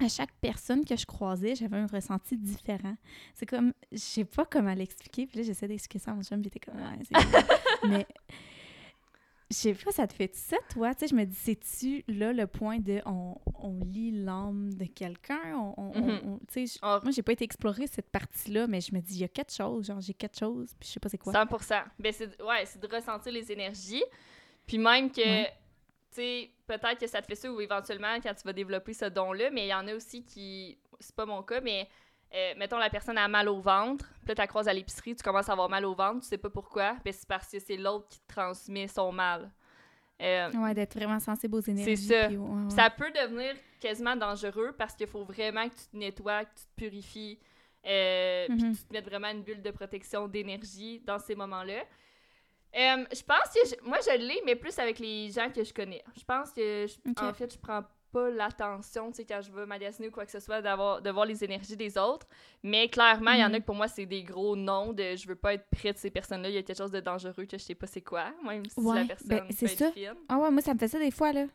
à 0.00 0.08
chaque 0.08 0.32
personne 0.40 0.84
que 0.84 0.96
je 0.96 1.06
croisais, 1.06 1.54
j'avais 1.54 1.76
un 1.76 1.86
ressenti 1.86 2.36
différent. 2.36 2.96
C'est 3.32 3.46
comme, 3.46 3.72
je 3.92 3.98
sais 3.98 4.24
pas 4.24 4.44
comment 4.44 4.74
l'expliquer, 4.74 5.28
puis 5.28 5.38
là, 5.38 5.44
j'essaie 5.44 5.68
d'expliquer 5.68 6.00
ça 6.04 6.10
à 6.10 6.14
mon 6.14 6.22
chum, 6.24 6.40
puis 6.40 6.48
était 6.48 6.58
comme, 6.58 6.80
ouais. 6.80 6.98
Mais 7.88 8.06
je 9.50 9.56
sais 9.56 9.74
pas, 9.74 9.92
ça 9.92 10.06
te 10.06 10.12
fait 10.14 10.34
ça, 10.34 10.56
toi? 10.70 10.94
Tu 10.94 11.00
sais, 11.00 11.08
je 11.08 11.14
me 11.14 11.24
dis, 11.24 11.34
c'est-tu 11.36 12.02
là 12.08 12.32
le 12.32 12.46
point 12.46 12.78
de 12.78 13.00
on, 13.06 13.36
on 13.60 13.84
lit 13.84 14.10
l'âme 14.10 14.72
de 14.74 14.84
quelqu'un? 14.86 15.40
On, 15.54 15.74
on- 15.76 16.00
Mhm. 16.00 16.20
on- 16.24 16.38
tu 16.50 16.66
sais, 16.66 16.78
je- 16.78 16.80
moi, 17.02 17.10
j'ai 17.10 17.22
pas 17.22 17.32
été 17.32 17.44
explorer 17.44 17.86
cette 17.86 18.10
partie-là, 18.10 18.66
mais 18.66 18.80
je 18.80 18.94
me 18.94 19.00
dis, 19.00 19.14
il 19.14 19.20
y 19.20 19.24
a 19.24 19.28
quelque 19.28 19.52
chose, 19.52 19.86
genre, 19.86 20.00
j'ai 20.00 20.14
quelque 20.14 20.38
chose, 20.38 20.74
puis 20.80 20.88
je 20.88 20.92
sais 20.94 21.00
pas 21.00 21.08
c'est 21.08 21.18
quoi. 21.18 21.32
100%. 21.32 21.82
Ben, 21.98 22.12
c'est, 22.12 22.40
ouais, 22.42 22.64
c'est 22.66 22.80
de 22.80 22.88
ressentir 22.94 23.32
les 23.32 23.50
énergies. 23.52 24.04
Puis 24.66 24.78
même 24.78 25.10
que, 25.10 25.20
Ouais. 25.20 25.52
tu 26.10 26.16
sais, 26.16 26.50
peut-être 26.66 26.98
que 26.98 27.06
ça 27.06 27.20
te 27.20 27.26
fait 27.26 27.34
ça 27.34 27.52
ou 27.52 27.60
éventuellement 27.60 28.16
quand 28.22 28.34
tu 28.34 28.42
vas 28.44 28.52
développer 28.52 28.94
ce 28.94 29.04
don-là, 29.06 29.50
mais 29.50 29.66
il 29.66 29.70
y 29.70 29.74
en 29.74 29.86
a 29.88 29.94
aussi 29.94 30.24
qui, 30.24 30.78
c'est 31.00 31.14
pas 31.14 31.26
mon 31.26 31.42
cas, 31.42 31.60
mais 31.60 31.86
euh, 32.34 32.54
mettons 32.56 32.78
la 32.78 32.90
personne 32.90 33.16
a 33.18 33.28
mal 33.28 33.48
au 33.48 33.60
ventre, 33.60 34.06
puis 34.20 34.28
là, 34.28 34.34
tu 34.34 34.40
la 34.40 34.46
croises 34.46 34.68
à 34.68 34.72
l'épicerie, 34.72 35.14
tu 35.14 35.22
commences 35.22 35.48
à 35.48 35.52
avoir 35.52 35.68
mal 35.68 35.84
au 35.84 35.94
ventre, 35.94 36.20
tu 36.22 36.26
sais 36.28 36.38
pas 36.38 36.50
pourquoi, 36.50 36.96
ben 37.04 37.12
c'est 37.12 37.28
parce 37.28 37.48
que 37.50 37.58
c'est 37.60 37.76
l'autre 37.76 38.08
qui 38.08 38.18
te 38.20 38.34
transmet 38.34 38.88
son 38.88 39.12
mal. 39.12 39.50
Euh, 40.22 40.50
Ouais, 40.52 40.74
d'être 40.74 40.94
vraiment 40.94 41.18
sensible 41.20 41.56
aux 41.56 41.60
énergies. 41.60 41.96
ça. 41.96 42.28
puis 42.28 42.36
ouais, 42.36 42.48
ouais. 42.64 42.70
ça 42.70 42.88
peut 42.90 43.10
devenir 43.10 43.54
quasiment 43.80 44.14
dangereux 44.16 44.72
parce 44.78 44.94
qu'il 44.94 45.06
faut 45.08 45.24
vraiment 45.24 45.68
que 45.68 45.74
tu 45.74 45.86
te 45.90 45.96
nettoies, 45.96 46.44
que 46.44 46.54
tu 46.54 46.64
te 46.66 46.74
purifies, 46.76 47.38
euh, 47.86 48.46
puis 48.48 48.62
Mhm. 48.64 48.72
que 48.72 48.78
tu 48.78 48.84
te 48.84 48.92
mettes 48.92 49.04
vraiment 49.08 49.28
une 49.30 49.42
bulle 49.42 49.60
de 49.62 49.70
protection 49.72 50.26
d'énergie 50.28 51.00
dans 51.04 51.18
ces 51.18 51.34
moments-là. 51.34 51.82
Euh, 52.76 53.04
je 53.12 53.22
pense 53.22 53.50
que 53.54 53.68
je- 53.68 53.88
moi 53.88 53.98
je 54.04 54.16
l'ai, 54.18 54.40
mais 54.44 54.56
plus 54.56 54.76
avec 54.80 54.98
les 54.98 55.30
gens 55.30 55.48
que 55.50 55.62
je 55.62 55.72
connais. 55.72 56.02
Je 56.16 56.24
pense 56.24 56.50
que 56.52 56.86
je- 56.88 57.24
en 57.24 57.32
fait 57.32 57.52
je 57.52 57.58
prends 57.58 57.82
pas 58.14 58.30
l'attention, 58.30 59.10
tu 59.10 59.16
sais, 59.16 59.24
quand 59.26 59.40
je 59.42 59.50
veux 59.50 59.66
magasiner 59.66 60.08
ou 60.08 60.10
quoi 60.10 60.24
que 60.24 60.30
ce 60.30 60.40
soit, 60.40 60.62
d'avoir 60.62 61.02
de 61.02 61.10
voir 61.10 61.26
les 61.26 61.42
énergies 61.44 61.76
des 61.76 61.98
autres. 61.98 62.26
Mais 62.62 62.88
clairement, 62.88 63.32
il 63.32 63.40
y 63.40 63.44
en 63.44 63.48
a 63.48 63.56
Mhm. 63.56 63.60
que 63.60 63.66
pour 63.66 63.74
moi 63.74 63.88
c'est 63.88 64.06
des 64.06 64.22
gros 64.22 64.56
noms 64.56 64.92
de 64.92 65.16
je 65.16 65.26
veux 65.28 65.36
pas 65.36 65.54
être 65.54 65.66
près 65.70 65.92
de 65.92 65.98
ces 65.98 66.10
personnes-là. 66.10 66.48
Il 66.48 66.54
y 66.54 66.58
a 66.58 66.62
quelque 66.62 66.78
chose 66.78 66.90
de 66.92 67.00
dangereux 67.00 67.44
que 67.44 67.58
je 67.58 67.62
sais 67.62 67.74
pas 67.74 67.86
c'est 67.86 68.00
quoi, 68.02 68.32
même 68.44 68.64
si 68.66 68.80
Ouais, 68.80 69.00
la 69.00 69.04
personne 69.04 69.28
ben, 69.28 69.44
c'est 69.50 69.66
ça. 69.68 69.90
fine. 69.92 70.14
Ah 70.28 70.38
ouais, 70.38 70.50
moi, 70.50 70.62
ça 70.62 70.72
me 70.72 70.78
fait 70.78 70.88
ça 70.88 70.98
des 70.98 71.10
fois, 71.10 71.32
là. 71.32 71.46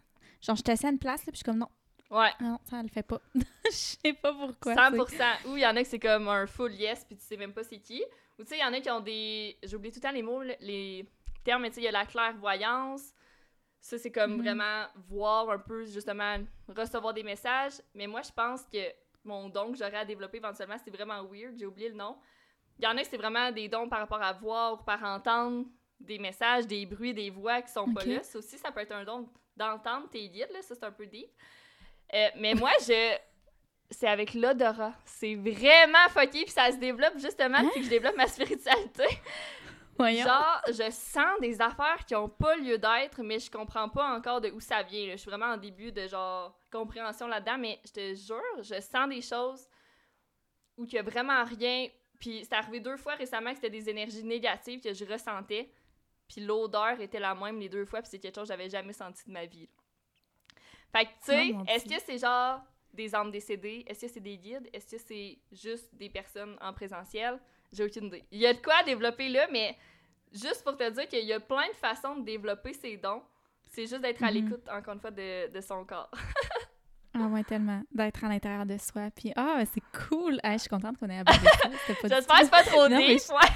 Genre, 0.42 0.56
je 0.56 0.62
suis 0.64 0.72
assise 0.72 0.86
à 0.86 0.90
une 0.90 1.00
place, 1.00 1.22
là, 1.26 1.32
puis 1.32 1.34
je 1.34 1.38
suis 1.38 1.44
comme, 1.46 1.58
non, 1.58 1.70
Ouais. 2.12 2.32
non, 2.42 2.58
ça, 2.70 2.82
le 2.84 2.88
fait 2.90 3.04
pas. 3.04 3.20
Je 3.66 3.72
sais 3.72 4.14
pas 4.14 4.34
pourquoi. 4.34 4.74
100%. 4.74 5.48
Ou 5.48 5.58
il 5.58 5.62
y 5.64 5.66
en 5.68 5.76
a 5.76 5.82
que 5.84 5.88
c'est 5.88 6.00
comme 6.00 6.28
un 6.28 6.48
full 6.48 6.74
yes, 6.74 7.06
puis 7.06 7.16
tu 7.18 7.24
sais 7.26 7.38
même 7.38 7.54
pas 7.54 7.64
c'est 7.64 7.78
qui. 7.80 8.04
Ou 8.40 8.44
tu 8.44 8.50
sais, 8.50 8.58
il 8.58 8.62
y 8.62 8.64
en 8.66 8.74
a 8.74 8.80
qui 8.82 8.90
ont 8.90 9.00
des. 9.02 9.58
J'oublie 9.64 9.92
tout 9.92 9.98
le 9.98 10.02
temps 10.02 10.12
les 10.12 10.24
mots, 10.24 10.42
les 10.62 11.06
termes, 11.44 11.62
mais 11.62 11.70
tu 11.70 11.76
sais, 11.76 11.82
il 11.82 11.86
y 11.86 11.88
a 11.88 11.92
la 11.92 12.06
clairvoyance. 12.06 13.14
Ça, 13.82 13.98
c'est 13.98 14.12
comme 14.12 14.34
Mhm. 14.36 14.42
vraiment 14.42 14.86
voir 15.10 15.50
un 15.50 15.60
peu, 15.60 15.86
justement, 15.86 16.38
recevoir 16.68 17.14
des 17.14 17.24
messages. 17.24 17.74
Mais 17.94 18.08
moi, 18.08 18.22
je 18.22 18.32
pense 18.32 18.64
que 18.72 18.80
mon 19.24 19.50
don 19.50 19.72
que 19.72 19.78
j'aurais 19.78 19.98
à 19.98 20.06
développer 20.06 20.38
éventuellement, 20.38 20.78
c'est 20.84 20.92
vraiment 20.92 21.24
weird, 21.24 21.58
j'ai 21.58 21.66
oublié 21.66 21.90
le 21.90 21.96
nom. 21.96 22.18
Il 22.78 22.86
y 22.86 22.88
en 22.88 22.98
a 22.98 23.02
que 23.02 23.08
c'est 23.08 23.18
vraiment 23.18 23.52
des 23.52 23.68
dons 23.68 23.88
par 23.90 24.00
rapport 24.00 24.22
à 24.22 24.32
voir 24.34 24.74
ou 24.74 24.84
par 24.84 25.04
entendre 25.04 25.66
des 26.00 26.18
messages, 26.18 26.66
des 26.66 26.86
bruits, 26.86 27.14
des 27.14 27.30
voix 27.30 27.62
qui 27.62 27.72
sont 27.72 27.94
pas 27.94 28.04
là. 28.06 28.24
Ça 28.24 28.40
aussi, 28.40 28.58
ça 28.58 28.72
peut 28.72 28.80
être 28.82 28.94
un 28.94 29.04
don 29.04 29.30
d'entendre 29.58 30.10
tes 30.10 30.30
guides, 30.30 30.50
là. 30.54 30.62
Ça, 30.62 30.76
c'est 30.76 30.86
un 30.86 30.92
peu 30.92 31.06
deep. 31.06 31.30
Euh, 32.14 32.28
mais 32.38 32.54
moi, 32.54 32.72
je... 32.82 33.18
C'est 33.92 34.08
avec 34.08 34.34
l'odorat. 34.36 34.94
C'est 35.04 35.36
vraiment 35.36 36.08
fucké, 36.10 36.44
puis 36.44 36.52
ça 36.52 36.72
se 36.72 36.78
développe 36.78 37.18
justement 37.18 37.62
depuis 37.64 37.80
que 37.80 37.86
je 37.86 37.90
développe 37.90 38.16
ma 38.16 38.28
spiritualité. 38.28 39.04
Voyons. 40.00 40.24
Genre, 40.26 40.62
je 40.68 40.90
sens 40.92 41.40
des 41.42 41.62
affaires 41.62 42.06
qui 42.08 42.16
ont 42.16 42.30
pas 42.30 42.56
lieu 42.56 42.78
d'être, 42.78 43.22
mais 43.22 43.38
je 43.38 43.52
comprends 43.52 43.90
pas 43.90 44.16
encore 44.16 44.40
de 44.40 44.50
où 44.50 44.62
ça 44.62 44.82
vient. 44.82 45.08
là. 45.08 45.12
Je 45.12 45.18
suis 45.18 45.30
vraiment 45.30 45.48
en 45.54 45.58
début 45.58 45.92
de 45.92 46.08
genre 46.08 46.58
compréhension 46.72 47.28
là-dedans, 47.28 47.58
mais 47.58 47.80
je 47.86 47.92
te 47.92 48.14
jure, 48.16 48.64
je 48.64 48.80
sens 48.80 49.10
des 49.10 49.22
choses 49.22 49.68
où 50.78 50.86
il 50.86 50.94
y 50.94 50.98
a 50.98 51.02
vraiment 51.04 51.44
rien. 51.44 51.90
Puis 52.18 52.46
c'est 52.46 52.56
arrivé 52.56 52.80
deux 52.80 52.96
fois 52.96 53.16
récemment 53.16 53.50
que 53.50 53.58
c'était 53.58 53.70
des 53.70 53.90
énergies 53.90 54.24
négatives 54.24 54.82
que 54.82 54.94
je 54.94 55.04
ressentais. 55.04 55.70
Puis 56.30 56.42
l'odeur 56.46 57.00
était 57.02 57.20
la 57.20 57.36
même 57.36 57.60
les 57.60 57.68
deux 57.70 57.86
fois, 57.86 58.02
puis 58.02 58.10
c'est 58.10 58.20
quelque 58.20 58.36
chose 58.36 58.48
que 58.48 58.54
j'avais 58.54 58.70
jamais 58.70 58.94
senti 58.94 59.26
de 59.28 59.32
ma 59.34 59.46
vie. 59.46 59.68
là. 59.68 59.68
Fait 60.92 61.06
que, 61.06 61.10
tu 61.12 61.16
sais, 61.26 61.52
Oh, 61.58 61.64
est-ce 61.68 61.86
que 61.86 62.00
c'est 62.02 62.18
genre 62.18 62.62
des 62.94 63.14
âmes 63.14 63.32
décédées? 63.32 63.84
Est-ce 63.86 64.02
que 64.06 64.08
c'est 64.08 64.20
des 64.20 64.38
guides? 64.38 64.70
Est-ce 64.74 64.96
que 64.96 64.98
c'est 65.02 65.40
juste 65.52 65.94
des 65.94 66.10
personnes 66.10 66.58
en 66.62 66.74
présentiel? 66.74 67.40
J'ai 67.72 67.84
aucune 67.86 68.06
idée. 68.06 68.24
Il 68.32 68.40
y 68.40 68.48
a 68.48 68.54
de 68.54 68.60
quoi 68.62 68.76
à 68.80 68.84
développer 68.84 69.30
là, 69.30 69.48
mais 69.52 69.78
juste 70.34 70.64
pour 70.64 70.76
te 70.78 70.90
dire 70.90 71.08
qu'il 71.08 71.26
y 71.26 71.34
a 71.34 71.40
plein 71.40 71.68
de 71.68 71.76
façons 71.76 72.16
de 72.16 72.26
développer 72.26 72.74
ses 72.74 72.98
dons. 72.98 73.22
C'est 73.72 73.84
juste 73.88 74.02
d'être 74.02 74.24
à 74.24 74.28
Mhm. 74.28 74.34
l'écoute, 74.34 74.68
encore 74.70 74.94
une 74.96 75.00
fois, 75.00 75.12
de, 75.12 75.52
de 75.52 75.62
son 75.62 75.86
corps. 75.86 76.10
Ah 77.14 77.28
ouais, 77.28 77.44
tellement. 77.48 77.84
D'être 77.92 78.24
à 78.24 78.30
l'intérieur 78.30 78.66
de 78.66 78.78
soi. 78.78 79.10
Puis, 79.16 79.32
ah, 79.36 79.62
c'est 79.72 79.84
cool. 80.08 80.40
Ah, 80.44 80.54
je 80.54 80.58
suis 80.60 80.70
contente 80.70 80.98
qu'on 80.98 81.10
ait 81.10 81.20
abordé 81.20 81.46
ça. 81.46 81.70
J'espère 81.88 82.20
que 82.40 82.44
c'est 82.46 82.50
pas 82.52 82.64
trop 82.64 82.88
Non, 82.90 82.98
mais 82.98 83.16
deep, 83.16 83.22
je- 83.28 83.34
ouais. 83.34 83.50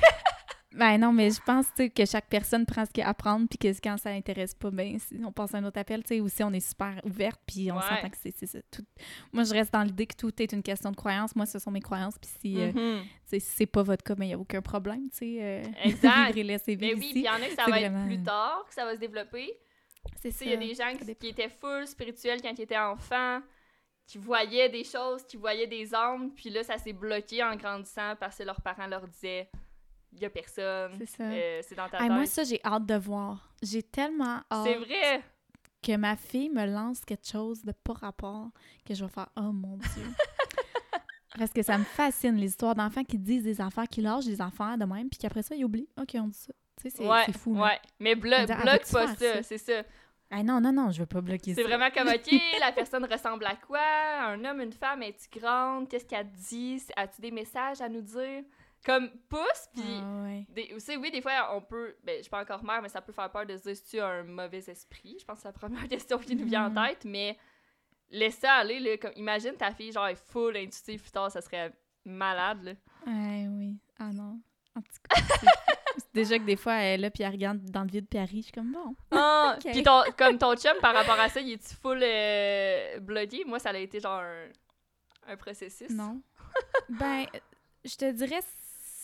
Ben 0.76 0.98
non, 0.98 1.14
mais 1.14 1.30
je 1.30 1.40
pense 1.42 1.68
que 1.72 2.06
chaque 2.06 2.28
personne 2.30 2.66
prend 2.66 2.84
ce 2.86 2.92
qu'il 2.92 3.02
y 3.04 3.06
a 3.06 3.10
à 3.10 3.14
prendre, 3.14 3.48
puis 3.48 3.58
que 3.60 3.68
quand 3.82 3.96
ça 3.98 4.10
l'intéresse 4.12 4.56
pas, 4.56 4.72
ben 4.72 4.98
si 5.00 5.22
on 5.24 5.32
passe 5.32 5.54
à 5.54 5.60
un 5.60 5.64
autre 5.66 5.80
appel, 5.80 6.02
tu 6.04 6.10
sais, 6.16 6.20
aussi 6.20 6.44
on 6.44 6.52
est 6.52 6.68
super 6.68 7.00
ouverte, 7.06 7.40
puis 7.46 7.72
on 7.72 7.76
Ouais. 7.76 7.82
s'entend 7.84 8.10
que 8.10 8.18
c'est 8.18 8.46
ça. 8.46 8.60
Tout... 8.72 8.84
Moi, 9.32 9.44
je 9.44 9.54
reste 9.54 9.72
dans 9.72 9.84
l'idée 9.84 10.08
que 10.08 10.16
tout 10.16 10.32
est 10.42 10.52
une 10.52 10.64
question 10.64 10.90
de 10.92 10.96
croyance. 10.96 11.36
Moi, 11.36 11.46
ce 11.46 11.60
sont 11.60 11.70
mes 11.72 11.80
croyances, 11.82 12.18
puis 12.18 12.32
si, 12.42 12.60
euh, 12.60 12.72
Mhm. 12.74 13.04
sais, 13.26 13.40
si 13.40 13.52
c'est 13.56 13.66
pas 13.68 13.84
votre 13.84 14.04
cas, 14.04 14.16
ben 14.16 14.26
il 14.26 14.30
n'y 14.30 14.34
a 14.34 14.40
aucun 14.40 14.62
problème, 14.62 15.10
tu 15.12 15.18
sais. 15.18 15.38
euh, 15.42 15.64
Exact. 15.84 16.28
vivre 16.28 16.38
et 16.40 16.44
laisser 16.44 16.76
Mais 16.78 16.88
vivre 16.94 17.00
oui, 17.00 17.10
puis 17.12 17.20
il 17.22 17.26
y 17.26 17.30
en 17.30 17.34
a 17.34 17.40
que 17.48 17.56
ça 17.56 17.66
va 17.66 17.70
vraiment- 17.72 18.00
être 18.02 18.08
plus 18.08 18.24
tard, 18.24 18.66
que 18.68 18.74
ça 18.74 18.84
va 18.86 18.96
se 18.96 19.00
développer. 19.00 19.54
C'est 20.22 20.32
ça. 20.32 20.44
il 20.44 20.52
y 20.52 20.54
a 20.54 20.58
des 20.58 20.74
gens 20.74 20.92
qui 20.98 21.28
étaient 21.30 21.50
full 21.50 21.88
spirituels 21.88 22.42
quand 22.42 22.52
ils 22.58 22.62
étaient 22.64 22.78
enfants, 22.78 23.40
qui 24.06 24.18
voyaient 24.18 24.68
des 24.70 24.84
choses, 24.84 25.24
qui 25.24 25.38
voyaient 25.38 25.68
des 25.68 25.94
âmes, 25.96 26.32
puis 26.36 26.50
là, 26.50 26.62
ça 26.64 26.78
s'est 26.78 26.92
bloqué 26.94 27.42
en 27.44 27.56
grandissant 27.56 28.16
parce 28.20 28.38
que 28.38 28.44
leurs 28.44 28.60
parents 28.62 28.88
leur 28.88 29.08
disaient 29.08 29.50
il 30.16 30.22
y 30.22 30.26
a 30.26 30.30
personne, 30.30 30.94
C'est 31.00 31.06
ça. 31.08 31.24
euh, 31.24 31.62
c'est 31.68 31.76
dans 31.76 31.90
ta 31.90 31.98
Hey, 31.98 32.08
tête. 32.08 32.12
moi, 32.12 32.26
ça, 32.26 32.44
j'ai 32.44 32.60
hâte 32.64 32.86
de 32.86 32.96
voir. 32.96 33.50
J'ai 33.62 33.84
tellement 33.84 34.42
hâte 34.52 34.64
c'est 34.66 34.76
vrai! 34.78 35.24
que 35.82 35.96
ma 35.98 36.16
fille 36.16 36.50
me 36.50 36.66
lance 36.66 37.04
quelque 37.04 37.28
chose 37.28 37.62
de 37.64 37.72
pas 37.74 37.94
rapport 37.94 38.50
que 38.86 38.94
je 38.94 39.04
vais 39.04 39.12
faire 39.12 39.28
«Oh 39.38 39.52
mon 39.52 39.78
Dieu!» 39.78 40.04
Parce 41.38 41.52
que 41.52 41.64
ça 41.64 41.78
me 41.78 41.84
fascine, 41.84 42.36
les 42.36 42.48
histoires 42.48 42.76
d'enfants 42.76 43.04
qui 43.04 43.18
disent 43.18 43.44
des 43.44 43.60
affaires, 43.60 43.88
qui 43.88 44.02
lâchent 44.02 44.26
des 44.26 44.40
affaires 44.40 44.78
de 44.78 44.86
même, 44.86 45.10
puis 45.10 45.18
qu'après 45.18 45.42
ça, 45.42 45.56
ils 45.56 45.66
oublient. 45.66 45.90
OK, 46.00 46.12
on 46.16 46.28
dit 46.28 46.38
ça. 46.38 46.54
Tu 46.82 46.90
sais, 46.90 46.98
c'est 46.98 47.08
ouais, 47.08 47.26
fou. 47.38 47.58
ouais. 47.60 47.80
Mais 48.00 48.14
On 48.16 48.20
dirait, 48.20 48.46
bloque 48.46 48.92
pas 48.92 49.16
ça? 49.16 49.42
c'est 49.44 49.58
ça. 49.58 49.84
Ah 50.30 50.42
non, 50.44 50.62
non, 50.62 50.72
non, 50.72 50.90
je 50.92 51.00
veux 51.00 51.06
pas 51.06 51.22
bloquer 51.22 51.54
ça. 51.54 51.62
C'est 51.62 51.68
vraiment 51.68 51.90
comme, 51.92 52.08
OK, 52.08 52.32
la 52.60 52.72
personne 52.72 53.06
ressemble 53.06 53.46
à 53.46 53.56
quoi? 53.56 53.80
Un 54.28 54.44
homme, 54.46 54.62
une 54.62 54.74
femme, 54.74 55.02
es-tu 55.04 55.40
grande? 55.40 55.88
Qu'est-ce 55.90 56.06
qu'elle 56.06 56.30
dit? 56.32 56.82
As-tu 56.96 57.20
des 57.22 57.32
messages 57.32 57.82
à 57.82 57.90
nous 57.90 58.02
dire? 58.02 58.44
Comme, 58.86 59.10
pousse, 59.30 59.70
puis... 59.74 59.84
Ah 60.02 60.24
ouais. 60.24 60.80
Sais, 60.80 60.98
oui, 60.98 61.10
des 61.10 61.22
fois, 61.22 61.56
on 61.56 61.62
peut. 61.62 61.96
Ben, 62.04 62.18
je 62.18 62.24
suis 62.24 62.30
pas 62.30 62.42
encore 62.42 62.64
mère, 62.64 62.82
mais 62.82 62.90
ça 62.90 63.02
peut 63.02 63.14
faire 63.14 63.32
peur 63.32 63.46
de 63.46 63.56
se 63.56 63.64
dire 63.64 63.76
si 63.78 63.84
tu 63.86 64.00
as 64.00 64.08
un 64.08 64.24
mauvais 64.24 64.58
esprit? 64.68 65.16
Je 65.20 65.26
pense 65.26 65.38
que 65.38 65.42
c'est 65.44 65.48
la 65.48 65.54
première 65.54 65.88
question 65.90 66.18
qui 66.18 66.36
nous 66.36 66.46
vient 66.46 66.68
Mhm. 66.70 66.78
en 66.78 66.88
tête, 66.88 67.06
mais 67.06 67.38
laisse 68.10 68.38
ça 68.40 68.54
aller. 68.56 68.80
Là, 68.80 68.98
comme, 68.98 69.14
imagine 69.16 69.54
ta 69.56 69.72
fille, 69.72 69.92
genre, 69.94 70.08
est 70.08 70.16
full 70.32 70.58
intuitive 70.58 71.02
plus 71.02 71.12
tard, 71.12 71.32
ça 71.32 71.42
serait 71.42 71.72
malade. 72.06 72.64
Là. 72.64 72.72
Ah 73.08 73.48
oui. 73.50 73.78
Ah 74.00 74.12
non. 74.12 74.40
En 74.76 74.82
tout 74.82 74.90
cas, 75.08 75.22
déjà 76.14 76.40
que 76.40 76.44
des 76.44 76.56
fois, 76.56 76.74
elle 76.74 77.00
est 77.00 77.04
là, 77.04 77.12
puis 77.12 77.24
elle 77.24 77.32
regarde 77.32 77.60
dans 77.70 77.84
le 77.84 77.90
vide, 77.90 78.08
puis 78.10 78.20
elle 78.20 78.26
rit. 78.28 78.38
Je 78.40 78.42
suis 78.46 78.52
comme, 78.52 78.72
bon. 78.72 78.96
Ah, 79.12 79.56
Ok. 79.64 79.72
Puis 79.72 79.84
ton, 79.84 80.02
comme 80.18 80.38
ton 80.38 80.56
chum, 80.56 80.74
par 80.82 80.94
rapport 80.94 81.20
à 81.20 81.30
ça, 81.30 81.40
il 81.40 81.54
est-tu 81.54 81.76
full 81.76 82.00
euh, 82.02 83.00
bloqué? 83.00 83.44
Moi, 83.46 83.60
ça 83.60 83.70
a 83.70 83.78
été 83.78 84.00
genre 84.00 84.20
un, 84.20 84.48
un 85.28 85.38
processus. 85.38 85.90
Non. 85.92 86.22
ben, 86.90 87.26
je 87.86 87.96
te 87.96 88.12
dirais 88.12 88.42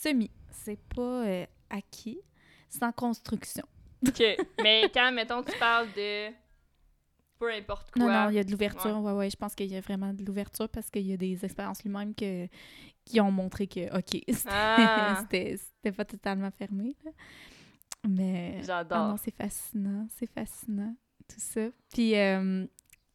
semi. 0.01 0.31
C'est 0.51 0.79
pas 0.95 1.25
euh, 1.25 1.45
acquis. 1.69 2.19
C'est 2.69 2.83
en 2.83 2.91
construction. 2.91 3.63
OK. 4.07 4.23
Mais 4.63 4.89
quand, 4.93 5.11
mettons, 5.11 5.43
tu 5.43 5.57
parles 5.57 5.87
de 5.95 6.29
peu 7.39 7.51
importe 7.53 7.91
quoi. 7.91 8.03
Non, 8.03 8.09
non, 8.25 8.29
il 8.29 8.35
y 8.35 8.39
a 8.39 8.43
de 8.43 8.51
l'ouverture. 8.51 8.99
Ouais, 9.01 9.13
ouais, 9.13 9.29
je 9.29 9.37
pense 9.37 9.55
qu'il 9.55 9.67
y 9.71 9.75
a 9.77 9.81
vraiment 9.81 10.13
de 10.13 10.23
l'ouverture 10.25 10.67
parce 10.69 10.89
qu'il 10.89 11.07
y 11.07 11.13
a 11.13 11.17
des 11.17 11.43
expériences 11.45 11.81
lui-même 11.83 12.13
que, 12.13 12.47
qui 13.05 13.21
ont 13.21 13.31
montré 13.31 13.65
que, 13.67 13.95
OK, 13.97 14.21
c'était 14.27 14.49
Ah. 14.49 15.21
c'était- 15.31 15.91
pas 15.93 16.05
totalement 16.05 16.51
fermé. 16.51 16.95
là. 17.05 17.11
Mais. 18.07 18.57
Ah 18.59 18.63
J'adore. 18.63 19.07
non, 19.09 19.17
c'est 19.17 19.33
fascinant. 19.35 20.07
C'est 20.17 20.29
fascinant, 20.31 20.95
tout 21.27 21.39
ça. 21.39 21.67
Puis, 21.93 22.15
euh, 22.17 22.65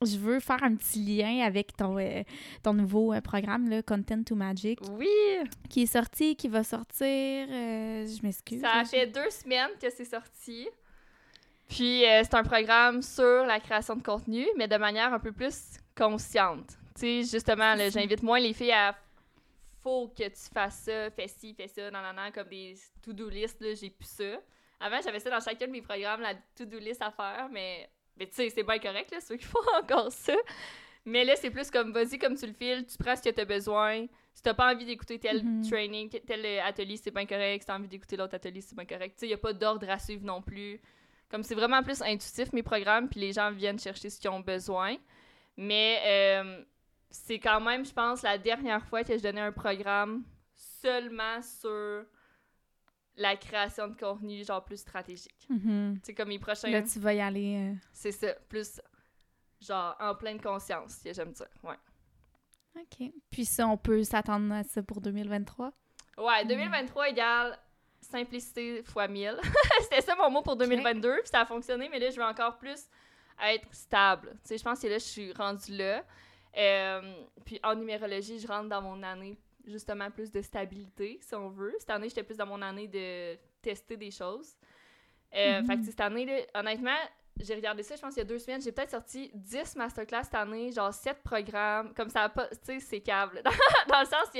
je 0.05 0.19
veux 0.19 0.41
faire 0.41 0.63
un 0.63 0.75
petit 0.75 0.99
lien 1.01 1.45
avec 1.45 1.77
ton, 1.77 1.99
euh, 1.99 2.23
ton 2.63 2.75
nouveau 2.75 3.13
euh, 3.13 3.21
programme, 3.21 3.69
là, 3.69 3.83
Content 3.83 4.23
to 4.23 4.35
Magic, 4.35 4.79
oui! 4.93 5.09
qui 5.69 5.83
est 5.83 5.87
sorti, 5.87 6.37
qui 6.37 6.49
va 6.49 6.63
sortir. 6.65 7.07
euh, 7.07 8.07
je 8.07 8.23
m'excuse. 8.23 8.61
Ça 8.61 8.73
a 8.73 8.85
fait 8.85 9.07
deux 9.07 9.31
semaines 9.31 9.71
que 9.81 9.91
c'est 9.91 10.05
sorti. 10.05 10.69
Puis 11.69 12.03
c'est 12.05 12.35
un 12.35 12.45
programme 12.45 13.01
sur 13.01 13.47
la 13.47 13.59
création 13.59 13.97
de 13.97 14.03
contenu, 14.03 14.47
mais 14.57 14.69
de 14.69 14.77
manière 14.77 15.13
un 15.15 15.19
peu 15.19 15.33
plus 15.33 15.79
consciente. 15.97 16.77
Tu 16.95 17.01
sais, 17.01 17.23
justement, 17.25 17.75
j'invite 17.91 18.23
moins 18.23 18.39
les 18.39 18.53
filles 18.53 18.73
à 18.73 18.95
faut 19.85 20.09
que 20.09 20.25
tu 20.25 20.51
fasses 20.53 20.85
ça, 20.85 21.11
fais 21.11 21.29
ci, 21.29 21.53
fais 21.55 21.69
ça, 21.69 21.91
nan, 21.91 22.03
nan, 22.03 22.17
nan, 22.17 22.33
comme 22.33 22.49
des 22.49 22.75
to-do 23.03 23.29
list, 23.29 23.61
là, 23.61 23.75
j'ai 23.75 23.91
plus 23.91 24.09
ça. 24.09 24.41
Avant, 24.81 25.01
j'avais 25.03 25.21
ça 25.21 25.29
dans 25.29 25.41
chacun 25.41 25.67
de 25.67 25.73
mes 25.73 25.83
programmes, 25.83 26.23
la 26.23 26.35
to-do 26.57 26.79
list 26.79 27.03
à 27.03 27.11
faire, 27.11 27.49
mais, 27.53 27.91
mais 28.19 28.27
tu 28.27 28.35
sais, 28.35 28.51
c'est 28.51 28.63
bien 28.63 28.79
correct, 28.79 29.11
là, 29.13 29.21
ceux 29.21 29.37
qui 29.37 29.45
font 29.45 29.59
encore 29.83 30.11
ça. 30.13 30.35
Mais 31.05 31.25
là, 31.25 31.37
c'est 31.37 31.51
plus 31.51 31.71
comme, 31.71 31.93
vas-y 31.93 32.19
comme 32.19 32.35
tu 32.37 32.47
le 32.47 32.53
files, 32.55 32.87
tu 32.87 32.97
prends 32.97 33.15
ce 33.15 33.23
que 33.23 33.29
tu 33.31 33.41
as 33.41 33.45
besoin. 33.45 34.07
Si 34.33 34.43
t'as 34.43 34.55
pas 34.55 34.73
envie 34.73 34.85
d'écouter 34.87 35.19
tel 35.19 35.45
Mhm. 35.45 35.69
training, 35.69 36.09
tel 36.27 36.45
euh, 36.45 36.63
atelier, 36.65 36.97
c'est 36.97 37.11
bien 37.11 37.27
correct. 37.27 37.63
Si 37.63 37.67
t'as 37.67 37.77
envie 37.77 37.89
d'écouter 37.89 38.17
l'autre 38.17 38.35
atelier, 38.35 38.61
c'est 38.63 38.75
bien 38.75 38.87
correct. 38.87 39.15
Tu 39.17 39.21
sais, 39.21 39.29
il 39.29 39.35
a 39.35 39.39
pas 39.39 39.53
d'ordre 39.53 39.89
à 39.91 39.99
suivre 39.99 40.25
non 40.25 40.41
plus. 40.43 40.81
Comme 41.31 41.43
c'est 41.43 41.55
vraiment 41.55 41.83
plus 41.83 42.01
intuitif, 42.03 42.53
mes 42.53 42.63
programmes, 42.63 43.09
puis 43.09 43.21
les 43.21 43.33
gens 43.33 43.51
viennent 43.51 43.79
chercher 43.79 44.09
ce 44.11 44.19
qu'ils 44.21 44.31
ont 44.31 44.41
besoin. 44.41 44.97
Mais 45.57 46.01
euh, 46.07 46.63
c'est 47.11 47.39
quand 47.39 47.61
même, 47.61 47.85
je 47.85 47.93
pense, 47.93 48.23
la 48.23 48.39
dernière 48.39 48.85
fois 48.87 49.05
que 49.05 49.17
je 49.17 49.23
donnais 49.23 49.41
un 49.41 49.53
programme 49.53 50.25
seulement 50.55 51.41
sur 51.43 52.05
la 53.17 53.37
création 53.37 53.89
de 53.89 53.95
contenu, 53.97 54.45
genre 54.45 54.65
plus 54.65 54.79
stratégique. 54.79 55.49
C'est 56.03 56.15
comme 56.15 56.29
mes 56.29 56.39
prochains. 56.39 56.69
Là, 56.71 56.83
tu 56.83 56.99
vas 56.99 57.15
y 57.15 57.21
aller. 57.21 57.71
euh, 57.73 57.75
C'est 57.93 58.13
ça, 58.13 58.35
plus 58.49 58.81
genre 59.61 59.97
en 60.01 60.15
pleine 60.15 60.41
conscience, 60.41 61.01
j'aime 61.05 61.35
ça. 61.35 61.47
Ouais. 61.63 61.77
OK. 62.77 63.13
Puis 63.31 63.45
ça, 63.45 63.69
on 63.69 63.77
peut 63.77 64.03
s'attendre 64.03 64.53
à 64.53 64.63
ça 64.65 64.83
pour 64.83 65.01
2023. 65.01 65.73
Ouais, 66.19 66.45
2023 66.45 67.09
égale 67.11 67.59
simplicité 68.01 68.83
fois 68.83 69.09
1000. 69.09 69.39
C'était 69.83 70.01
ça 70.03 70.15
mon 70.17 70.31
mot 70.31 70.43
pour 70.43 70.57
2022, 70.57 71.21
puis 71.21 71.29
ça 71.31 71.41
a 71.41 71.47
fonctionné, 71.47 71.89
mais 71.89 71.99
là, 71.99 72.11
je 72.11 72.17
veux 72.17 72.25
encore 72.27 72.59
plus 72.59 72.89
être 73.43 73.67
stable. 73.73 74.31
Tu 74.43 74.49
sais, 74.49 74.59
je 74.59 74.63
pense 74.65 74.81
que 74.81 74.87
là, 74.89 74.99
je 74.99 75.05
suis 75.05 75.33
rendue 75.33 75.77
là. 75.77 76.05
Euh, 76.57 77.25
puis 77.45 77.59
en 77.65 77.75
numérologie, 77.75 78.39
je 78.39 78.47
rentre 78.47 78.69
dans 78.69 78.83
mon 78.83 79.03
année, 79.03 79.39
justement, 79.67 80.11
plus 80.11 80.31
de 80.31 80.41
stabilité, 80.43 81.19
si 81.21 81.35
on 81.35 81.49
veut. 81.49 81.75
Cette 81.79 81.91
année, 81.91 82.09
j'étais 82.09 82.23
plus 82.23 82.37
dans 82.37 82.47
mon 82.47 82.61
année 82.63 82.89
de 82.89 83.37
tester 83.63 83.97
des 83.97 84.11
choses. 84.11 84.57
Euh, 85.35 85.61
Mhm. 85.61 85.67
Fait 85.67 85.75
que 85.75 85.79
tu 85.81 85.85
sais, 85.87 85.91
cette 85.91 86.01
année, 86.01 86.27
là, 86.27 86.61
honnêtement, 86.61 86.97
j'ai 87.41 87.55
regardé 87.57 87.83
ça, 87.83 87.97
je 87.97 88.01
pense, 88.01 88.15
il 88.15 88.19
y 88.19 88.23
a 88.23 88.25
deux 88.25 88.39
semaines. 88.39 88.63
J'ai 88.63 88.71
peut-être 88.71 88.91
sorti 88.91 89.31
10 89.35 89.75
masterclass 89.77 90.25
cette 90.25 90.35
année, 90.35 90.71
genre 90.71 90.95
7 90.95 91.23
programmes. 91.25 91.93
Comme 91.95 92.09
ça, 92.09 92.29
pas, 92.29 92.47
tu 92.49 92.57
sais, 92.63 92.81
c'est 92.81 93.01
câble. 93.01 93.43
Dans, 93.43 93.51
dans 93.89 94.01
le 94.01 94.07
sens 94.07 94.31
que 94.33 94.39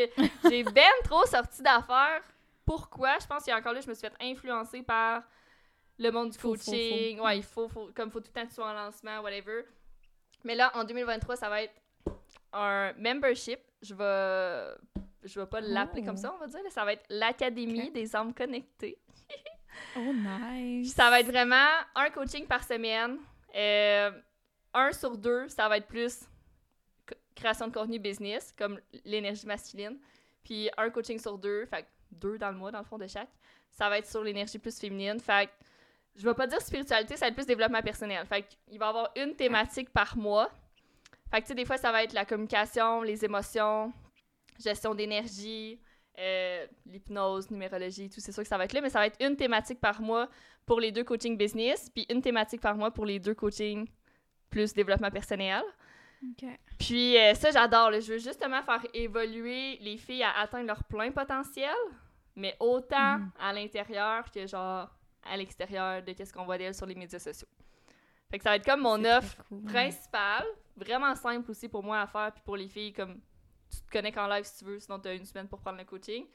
j'ai 0.49 0.63
ben 0.73 0.93
trop 1.05 1.27
sorti 1.27 1.63
d'affaires. 1.63 2.23
Pourquoi? 2.65 3.19
Je 3.21 3.27
pense 3.27 3.43
qu'il 3.43 3.51
y 3.51 3.55
a 3.55 3.59
encore 3.59 3.73
là, 3.73 3.81
je 3.81 3.89
me 3.89 3.95
suis 3.95 4.07
fait 4.09 4.15
influencer 4.21 4.83
par 4.83 5.23
le 5.99 6.11
monde 6.11 6.31
du 6.31 6.39
faut, 6.39 6.51
coaching. 6.55 7.19
faut. 7.19 7.25
Ouais, 7.25 7.39
il 7.39 7.43
faut, 7.43 7.69
faut, 7.69 7.91
comme 7.95 8.11
faut 8.11 8.21
tout 8.21 8.29
le 8.29 8.33
temps 8.33 8.43
que 8.45 8.49
tu 8.51 8.55
sois 8.55 8.69
en 8.71 8.75
lancement, 8.75 9.21
whatever. 9.21 9.65
Mais 10.45 10.55
là, 10.55 10.71
en 10.77 10.85
2023, 10.85 11.37
ça 11.37 11.49
va 11.49 11.63
être 11.63 11.75
un 12.53 12.93
membership. 12.95 13.59
Je 13.83 13.95
vais, 13.95 14.77
je 15.25 15.41
vais 15.41 15.47
pas 15.47 15.61
l'appeler 15.61 16.03
Oh. 16.03 16.07
comme 16.07 16.17
ça, 16.17 16.35
on 16.35 16.39
va 16.39 16.47
dire. 16.47 16.61
Ça 16.71 16.85
va 16.85 16.93
être 16.93 17.05
l'Académie 17.09 17.91
des 17.91 18.15
âmes 18.17 18.35
connectées. 18.35 18.99
Oh, 19.97 20.01
Puis 20.13 20.13
nice! 20.21 20.95
ça 20.95 21.11
va 21.11 21.19
être 21.19 21.27
vraiment 21.27 21.67
un 21.97 22.09
coaching 22.11 22.47
par 22.47 22.63
semaine. 22.63 23.19
Euh, 23.57 24.11
un 24.73 24.93
sur 24.93 25.17
deux, 25.19 25.49
ça 25.49 25.69
va 25.69 25.79
être 25.79 25.89
plus 25.89 26.21
création 27.35 27.67
de 27.67 27.73
contenu 27.73 27.99
business, 27.99 28.55
comme 28.57 28.81
l'énergie 29.05 29.47
masculine. 29.47 29.99
Puis 30.45 30.71
un 30.77 30.91
coaching 30.91 31.19
sur 31.19 31.39
deux, 31.39 31.67
fait 31.67 31.87
deux 32.13 32.39
dans 32.39 32.51
le 32.53 32.57
mois, 32.57 32.71
dans 32.71 32.79
le 32.79 32.85
fond, 32.85 32.99
de 32.99 33.07
chaque. 33.09 33.31
Ça 33.71 33.89
va 33.89 33.99
être 33.99 34.07
sur 34.07 34.23
l'énergie 34.23 34.59
plus 34.61 34.79
féminine. 34.79 35.19
Fait 35.19 35.51
je 36.15 36.25
vais 36.25 36.35
pas 36.35 36.47
dire 36.47 36.61
spiritualité, 36.61 37.17
ça 37.17 37.27
va 37.27 37.29
être 37.31 37.35
plus 37.35 37.47
développement 37.47 37.83
personnel. 37.83 38.25
Fait 38.27 38.47
il 38.69 38.79
va 38.79 38.87
y 38.87 38.89
avoir 38.91 39.11
une 39.17 39.35
thématique 39.35 39.91
par 39.91 40.17
mois. 40.17 40.51
Fait 41.33 41.39
que, 41.41 41.47
tu 41.47 41.49
sais, 41.49 41.55
des 41.57 41.65
fois, 41.65 41.79
ça 41.79 41.91
va 41.91 42.05
être 42.05 42.13
la 42.13 42.25
communication, 42.25 43.03
les 43.03 43.25
émotions, 43.25 43.93
gestion 44.59 44.95
d'énergie, 44.95 45.81
euh, 46.19 46.67
l'hypnose, 46.87 47.51
numérologie, 47.51 48.09
tout. 48.09 48.21
C'est 48.21 48.33
sûr 48.33 48.43
que 48.43 48.49
ça 48.49 48.57
va 48.57 48.65
être 48.65 48.73
là, 48.73 48.81
mais 48.81 48.91
ça 48.91 49.01
va 49.01 49.07
être 49.07 49.21
une 49.21 49.37
thématique 49.37 49.81
par 49.81 50.01
mois 50.01 50.29
pour 50.65 50.81
les 50.81 50.93
deux 50.93 51.05
coachings 51.05 51.37
business, 51.37 51.91
puis 51.91 52.07
une 52.09 52.23
thématique 52.23 52.61
par 52.61 52.77
mois 52.77 52.91
pour 52.91 53.05
les 53.05 53.19
deux 53.19 53.35
coachings 53.35 53.89
plus 54.49 54.73
développement 54.73 55.11
personnel. 55.11 55.63
Puis 56.79 57.19
euh, 57.19 57.35
ça, 57.35 57.51
j'adore. 57.51 57.93
Je 57.93 58.13
veux 58.13 58.19
justement 58.19 58.63
faire 58.63 58.85
évoluer 58.95 59.77
les 59.81 59.97
filles 59.97 60.23
à 60.23 60.39
atteindre 60.41 60.67
leur 60.69 60.85
plein 60.85 61.11
potentiel, 61.11 61.75
mais 62.37 62.57
autant 62.61 63.19
mm. 63.19 63.33
à 63.41 63.53
l'intérieur 63.53 64.31
que 64.31 64.47
genre 64.47 64.89
à 65.25 65.37
l'extérieur 65.37 66.03
de 66.03 66.15
ce 66.25 66.33
qu'on 66.33 66.45
voit 66.45 66.59
d'elles 66.59 66.75
sur 66.75 66.87
les 66.87 66.95
médias 66.95 67.19
sociaux. 67.19 67.49
Fait 68.31 68.39
que 68.39 68.45
ça 68.45 68.51
va 68.51 68.57
être 68.57 68.65
comme 68.65 68.81
mon 68.81 69.03
offre 69.05 69.43
principale, 69.67 70.47
vraiment 70.77 71.15
simple 71.15 71.51
aussi 71.51 71.69
pour 71.69 71.83
moi 71.83 72.01
à 72.01 72.07
faire, 72.07 72.33
puis 72.33 72.43
pour 72.45 72.57
les 72.57 72.69
filles, 72.69 72.93
comme 72.93 73.21
tu 73.81 73.87
te 73.87 73.91
connectes 73.91 74.19
en 74.19 74.29
live 74.29 74.45
si 74.45 74.59
tu 74.59 74.65
veux, 74.65 74.79
sinon 74.79 74.99
tu 74.99 75.09
as 75.09 75.15
une 75.15 75.25
semaine 75.25 75.49
pour 75.49 75.61
prendre 75.61 75.79
le 75.79 75.85
coaching. 75.85 76.27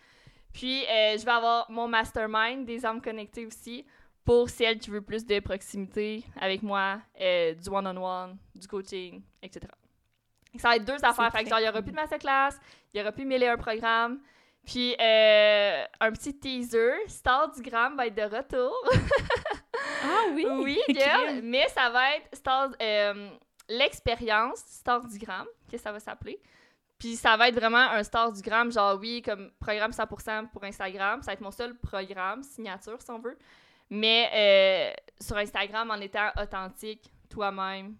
Puis 0.53 0.83
euh, 0.83 1.17
je 1.17 1.25
vais 1.25 1.31
avoir 1.31 1.69
mon 1.69 1.87
mastermind 1.87 2.65
des 2.65 2.85
âmes 2.85 3.01
connectées 3.01 3.45
aussi, 3.45 3.85
pour 4.25 4.49
celles 4.49 4.77
qui 4.77 4.89
veulent 4.89 5.03
plus 5.03 5.25
de 5.25 5.39
proximité 5.39 6.23
avec 6.39 6.61
moi, 6.61 6.99
euh, 7.19 7.53
du 7.53 7.69
one-on-one, 7.69 8.37
du 8.55 8.67
coaching, 8.67 9.21
etc. 9.41 9.67
Ça 10.57 10.69
va 10.69 10.75
être 10.75 10.85
deux 10.85 11.03
affaires. 11.03 11.31
Fait 11.31 11.43
que 11.43 11.49
genre, 11.49 11.59
il 11.59 11.63
n'y 11.63 11.69
aura 11.69 11.81
plus 11.81 11.91
de 11.91 11.95
masterclass, 11.95 12.55
il 12.93 12.97
n'y 12.97 13.01
aura 13.01 13.11
plus 13.11 13.25
mille 13.25 13.43
et 13.43 13.47
un 13.47 13.57
programmes. 13.57 14.19
Puis, 14.65 14.95
euh, 14.99 15.83
un 15.99 16.11
petit 16.11 16.37
teaser, 16.37 17.07
Star 17.07 17.49
du 17.51 17.61
Gram 17.61 17.95
va 17.95 18.07
être 18.07 18.15
de 18.15 18.35
retour. 18.35 18.75
ah 20.03 20.25
oui? 20.33 20.45
Oui, 20.63 20.79
girl, 20.89 21.41
mais 21.43 21.67
ça 21.69 21.89
va 21.89 22.15
être 22.15 22.35
Star, 22.35 22.71
l'expérience 23.67 24.59
Star 24.59 25.07
du 25.07 25.17
Gram, 25.17 25.47
que 25.71 25.77
ça 25.77 25.91
va 25.91 25.99
s'appeler. 25.99 26.39
Puis 26.99 27.15
ça 27.15 27.37
va 27.37 27.47
être 27.47 27.55
vraiment 27.55 27.77
un 27.77 28.03
Star 28.03 28.31
du 28.31 28.41
Gram, 28.41 28.69
genre 28.71 28.99
oui, 28.99 29.21
comme 29.21 29.51
programme 29.59 29.91
100% 29.91 30.49
pour 30.49 30.63
Instagram. 30.65 31.21
Ça 31.21 31.27
va 31.27 31.33
être 31.33 31.41
mon 31.41 31.51
seul 31.51 31.77
programme, 31.77 32.43
signature 32.43 33.01
si 33.01 33.09
on 33.09 33.19
veut. 33.19 33.37
Mais 33.89 34.29
euh, 34.33 34.93
sur 35.19 35.37
Instagram, 35.37 35.89
en 35.89 35.95
étant 35.95 36.29
authentique, 36.37 37.11
toi-même, 37.29 37.95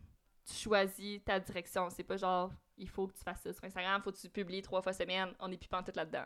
tu 0.46 0.54
choisis 0.54 1.24
ta 1.24 1.40
direction. 1.40 1.90
C'est 1.90 2.04
pas 2.04 2.18
genre, 2.18 2.52
il 2.78 2.90
faut 2.90 3.08
que 3.08 3.14
tu 3.14 3.24
fasses 3.24 3.42
ça 3.42 3.54
sur 3.54 3.64
Instagram, 3.64 4.02
faut 4.04 4.12
que 4.12 4.18
tu 4.18 4.30
publies 4.30 4.62
trois 4.62 4.82
fois 4.82 4.92
semaine. 4.92 5.34
On 5.40 5.50
est 5.52 5.58
plus 5.58 5.70
tout 5.70 5.92
là-dedans. 5.96 6.26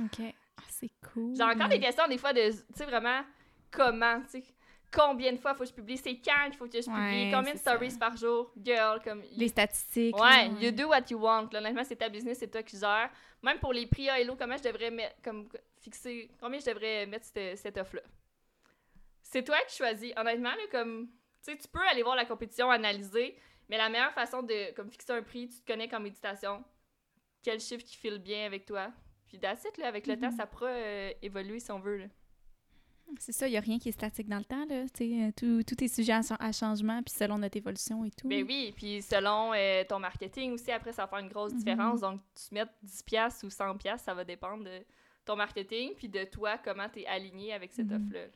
OK. 0.00 0.34
Ah, 0.56 0.62
c'est 0.68 0.90
cool. 1.12 1.36
J'ai 1.36 1.42
encore 1.42 1.68
des 1.68 1.80
questions, 1.80 2.08
des 2.08 2.18
fois, 2.18 2.32
de, 2.32 2.50
tu 2.50 2.64
sais, 2.74 2.86
vraiment, 2.86 3.22
comment, 3.70 4.20
tu 4.22 4.40
sais, 4.40 4.44
combien 4.92 5.32
de 5.32 5.38
fois 5.38 5.54
faut 5.54 5.64
que 5.64 5.68
je 5.68 5.74
publie, 5.74 5.96
c'est 5.96 6.16
quand 6.16 6.46
qu'il 6.46 6.56
faut 6.56 6.66
que 6.66 6.80
je 6.80 6.84
publie, 6.84 7.30
combien 7.32 7.54
de 7.54 7.58
stories 7.58 7.96
par 7.98 8.16
jour, 8.16 8.52
girl, 8.62 9.00
comme... 9.02 9.22
Les 9.32 9.48
statistiques. 9.48 10.16
Ouais, 10.16 10.48
you 10.60 10.70
do 10.70 10.88
what 10.88 11.02
you 11.10 11.18
want. 11.18 11.48
Là, 11.52 11.60
honnêtement, 11.60 11.84
c'est 11.84 11.96
ta 11.96 12.08
business, 12.08 12.38
c'est 12.38 12.50
toi 12.50 12.62
qui 12.62 12.78
gères. 12.78 13.10
Même 13.42 13.58
pour 13.58 13.72
les 13.72 13.86
prix 13.86 14.08
Hello, 14.08 14.34
comment 14.36 14.56
je 14.56 14.62
devrais 14.62 14.90
mettre, 14.90 15.16
comme, 15.22 15.48
fixer, 15.80 16.30
combien 16.40 16.58
je 16.58 16.66
devrais 16.66 17.06
mettre 17.06 17.26
cette, 17.26 17.58
cette 17.58 17.78
offre-là? 17.78 18.02
C'est 19.22 19.44
toi 19.44 19.58
qui 19.68 19.76
choisis. 19.76 20.12
Honnêtement, 20.16 20.50
là, 20.50 20.62
comme 20.70 21.08
tu 21.44 21.52
sais, 21.52 21.58
tu 21.58 21.68
peux 21.68 21.86
aller 21.90 22.02
voir 22.02 22.16
la 22.16 22.24
compétition, 22.24 22.70
analyser, 22.70 23.36
mais 23.68 23.76
la 23.76 23.88
meilleure 23.88 24.12
façon 24.12 24.42
de 24.42 24.74
comme, 24.74 24.90
fixer 24.90 25.12
un 25.12 25.22
prix, 25.22 25.48
tu 25.48 25.60
te 25.60 25.66
connais 25.70 25.88
qu'en 25.88 26.00
méditation. 26.00 26.64
Quel 27.42 27.60
chiffre 27.60 27.84
qui 27.84 27.96
file 27.96 28.18
bien 28.18 28.46
avec 28.46 28.66
toi? 28.66 28.90
Puis 29.26 29.38
d'acide, 29.38 29.76
là, 29.76 29.88
avec 29.88 30.06
le 30.06 30.18
temps, 30.18 30.30
mhm. 30.30 30.36
ça 30.36 30.46
pourra 30.46 30.68
euh, 30.68 31.12
évoluer 31.22 31.60
si 31.60 31.70
on 31.70 31.78
veut. 31.78 31.98
Là. 31.98 32.06
C'est 33.18 33.32
ça, 33.32 33.48
il 33.48 33.52
n'y 33.52 33.56
a 33.56 33.60
rien 33.60 33.78
qui 33.78 33.88
est 33.88 33.92
statique 33.92 34.28
dans 34.28 34.38
le 34.38 34.44
temps. 34.44 34.64
Là. 34.66 34.84
Euh, 35.00 35.30
tout, 35.36 35.62
tout 35.62 35.84
est 35.84 35.88
sujet 35.88 36.12
à, 36.12 36.52
changement, 36.52 37.02
puis 37.02 37.14
selon 37.14 37.38
notre 37.38 37.56
évolution 37.56 38.04
et 38.04 38.10
tout. 38.10 38.28
Ben 38.28 38.44
oui, 38.46 38.72
puis 38.76 39.02
selon 39.02 39.52
euh, 39.54 39.84
ton 39.88 39.98
marketing 39.98 40.52
aussi, 40.52 40.70
après, 40.70 40.92
ça 40.92 41.02
va 41.02 41.08
faire 41.08 41.18
une 41.20 41.28
grosse 41.28 41.52
mhm. 41.52 41.58
différence. 41.58 42.00
Donc, 42.00 42.20
tu 42.34 42.54
mets 42.54 42.64
10$ 42.84 43.44
ou 43.44 43.48
100$, 43.48 43.98
ça 43.98 44.14
va 44.14 44.24
dépendre 44.24 44.64
de 44.64 44.84
ton 45.24 45.36
marketing, 45.36 45.94
puis 45.96 46.08
de 46.08 46.24
toi, 46.24 46.58
comment 46.58 46.88
tu 46.88 47.00
es 47.00 47.06
aligné 47.06 47.52
avec 47.52 47.72
cette 47.72 47.90
mhm. 47.90 48.06
offre-là. 48.06 48.26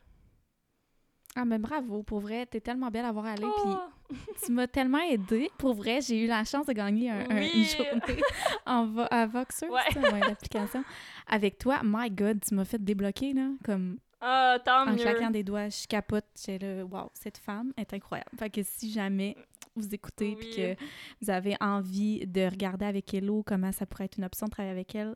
Ah, 1.35 1.45
mais 1.45 1.57
bravo, 1.57 2.03
pour 2.03 2.19
vrai, 2.19 2.45
t'es 2.45 2.61
tellement 2.61 2.89
belle 2.89 3.05
à 3.05 3.11
voir 3.11 3.25
aller. 3.25 3.41
Puis 3.41 3.65
oh! 3.65 4.15
tu 4.45 4.51
m'as 4.51 4.67
tellement 4.67 5.01
aidée. 5.01 5.49
Pour 5.57 5.73
vrai, 5.73 5.99
j'ai 6.01 6.23
eu 6.23 6.27
la 6.27 6.43
chance 6.43 6.67
de 6.67 6.73
gagner 6.73 7.09
un, 7.09 7.21
une 7.21 7.65
journée 7.65 8.21
en 8.67 8.95
à 9.09 9.25
Voxer, 9.25 9.67
ouais. 9.67 10.19
l'application. 10.19 10.83
Avec 11.27 11.57
toi, 11.57 11.81
my 11.83 12.11
God, 12.11 12.39
tu 12.47 12.53
m'as 12.53 12.65
fait 12.65 12.83
débloquer, 12.83 13.33
là, 13.33 13.49
comme... 13.63 13.97
Ah, 14.25 14.57
tant 14.63 14.87
en 14.87 14.95
claquant 14.95 15.29
des 15.29 15.43
doigts, 15.43 15.67
je 15.67 15.85
capote. 15.85 16.25
J'ai 16.45 16.57
le 16.57 16.83
wow, 16.83 17.11
cette 17.13 17.37
femme 17.37 17.73
est 17.75 17.93
incroyable. 17.93 18.31
Fait 18.39 18.49
que 18.49 18.61
si 18.63 18.89
jamais 18.89 19.35
vous 19.75 19.93
écoutez 19.93 20.35
puis 20.35 20.55
que 20.55 20.75
vous 21.21 21.29
avez 21.29 21.57
envie 21.59 22.25
de 22.25 22.45
regarder 22.45 22.85
avec 22.85 23.13
Hello 23.13 23.43
comment 23.45 23.71
ça 23.71 23.85
pourrait 23.85 24.05
être 24.05 24.17
une 24.17 24.23
option 24.23 24.45
de 24.45 24.51
travailler 24.51 24.71
avec 24.71 24.95
elle, 24.95 25.15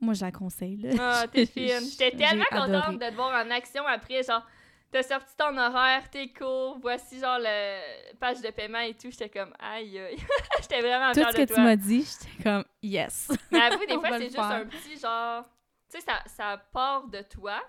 moi, 0.00 0.14
je 0.14 0.24
la 0.24 0.32
conseille. 0.32 0.76
Là. 0.76 0.90
Ah, 0.98 1.26
t'es 1.26 1.46
fine. 1.46 1.80
J'étais 1.90 2.16
tellement 2.16 2.44
contente 2.50 2.98
de 2.98 3.08
te 3.08 3.14
voir 3.14 3.44
en 3.44 3.50
action 3.50 3.86
après, 3.86 4.22
genre 4.22 4.46
t'as 4.90 5.02
sorti 5.02 5.34
ton 5.36 5.56
horaire, 5.56 6.08
tes 6.10 6.32
cours, 6.32 6.78
voici 6.80 7.18
genre 7.18 7.38
le 7.38 8.14
page 8.18 8.40
de 8.40 8.50
paiement 8.50 8.78
et 8.78 8.94
tout. 8.94 9.10
J'étais 9.10 9.28
comme, 9.28 9.52
aïe, 9.58 9.98
aïe. 9.98 10.16
j'étais 10.60 10.80
vraiment 10.80 11.12
fière 11.12 11.28
de 11.28 11.32
toi. 11.32 11.32
Tout 11.32 11.36
ce 11.36 11.54
que 11.54 11.54
tu 11.54 11.60
m'as 11.60 11.76
dit, 11.76 12.04
j'étais 12.04 12.42
comme, 12.42 12.64
yes. 12.82 13.30
Mais 13.50 13.60
avoue, 13.60 13.86
des 13.86 13.94
fois, 13.98 14.18
c'est 14.18 14.24
juste 14.24 14.38
un 14.38 14.66
petit 14.66 14.98
genre, 14.98 15.44
tu 15.90 15.98
sais, 15.98 16.04
ça, 16.04 16.22
ça 16.26 16.62
part 16.72 17.08
de 17.08 17.22
toi. 17.22 17.62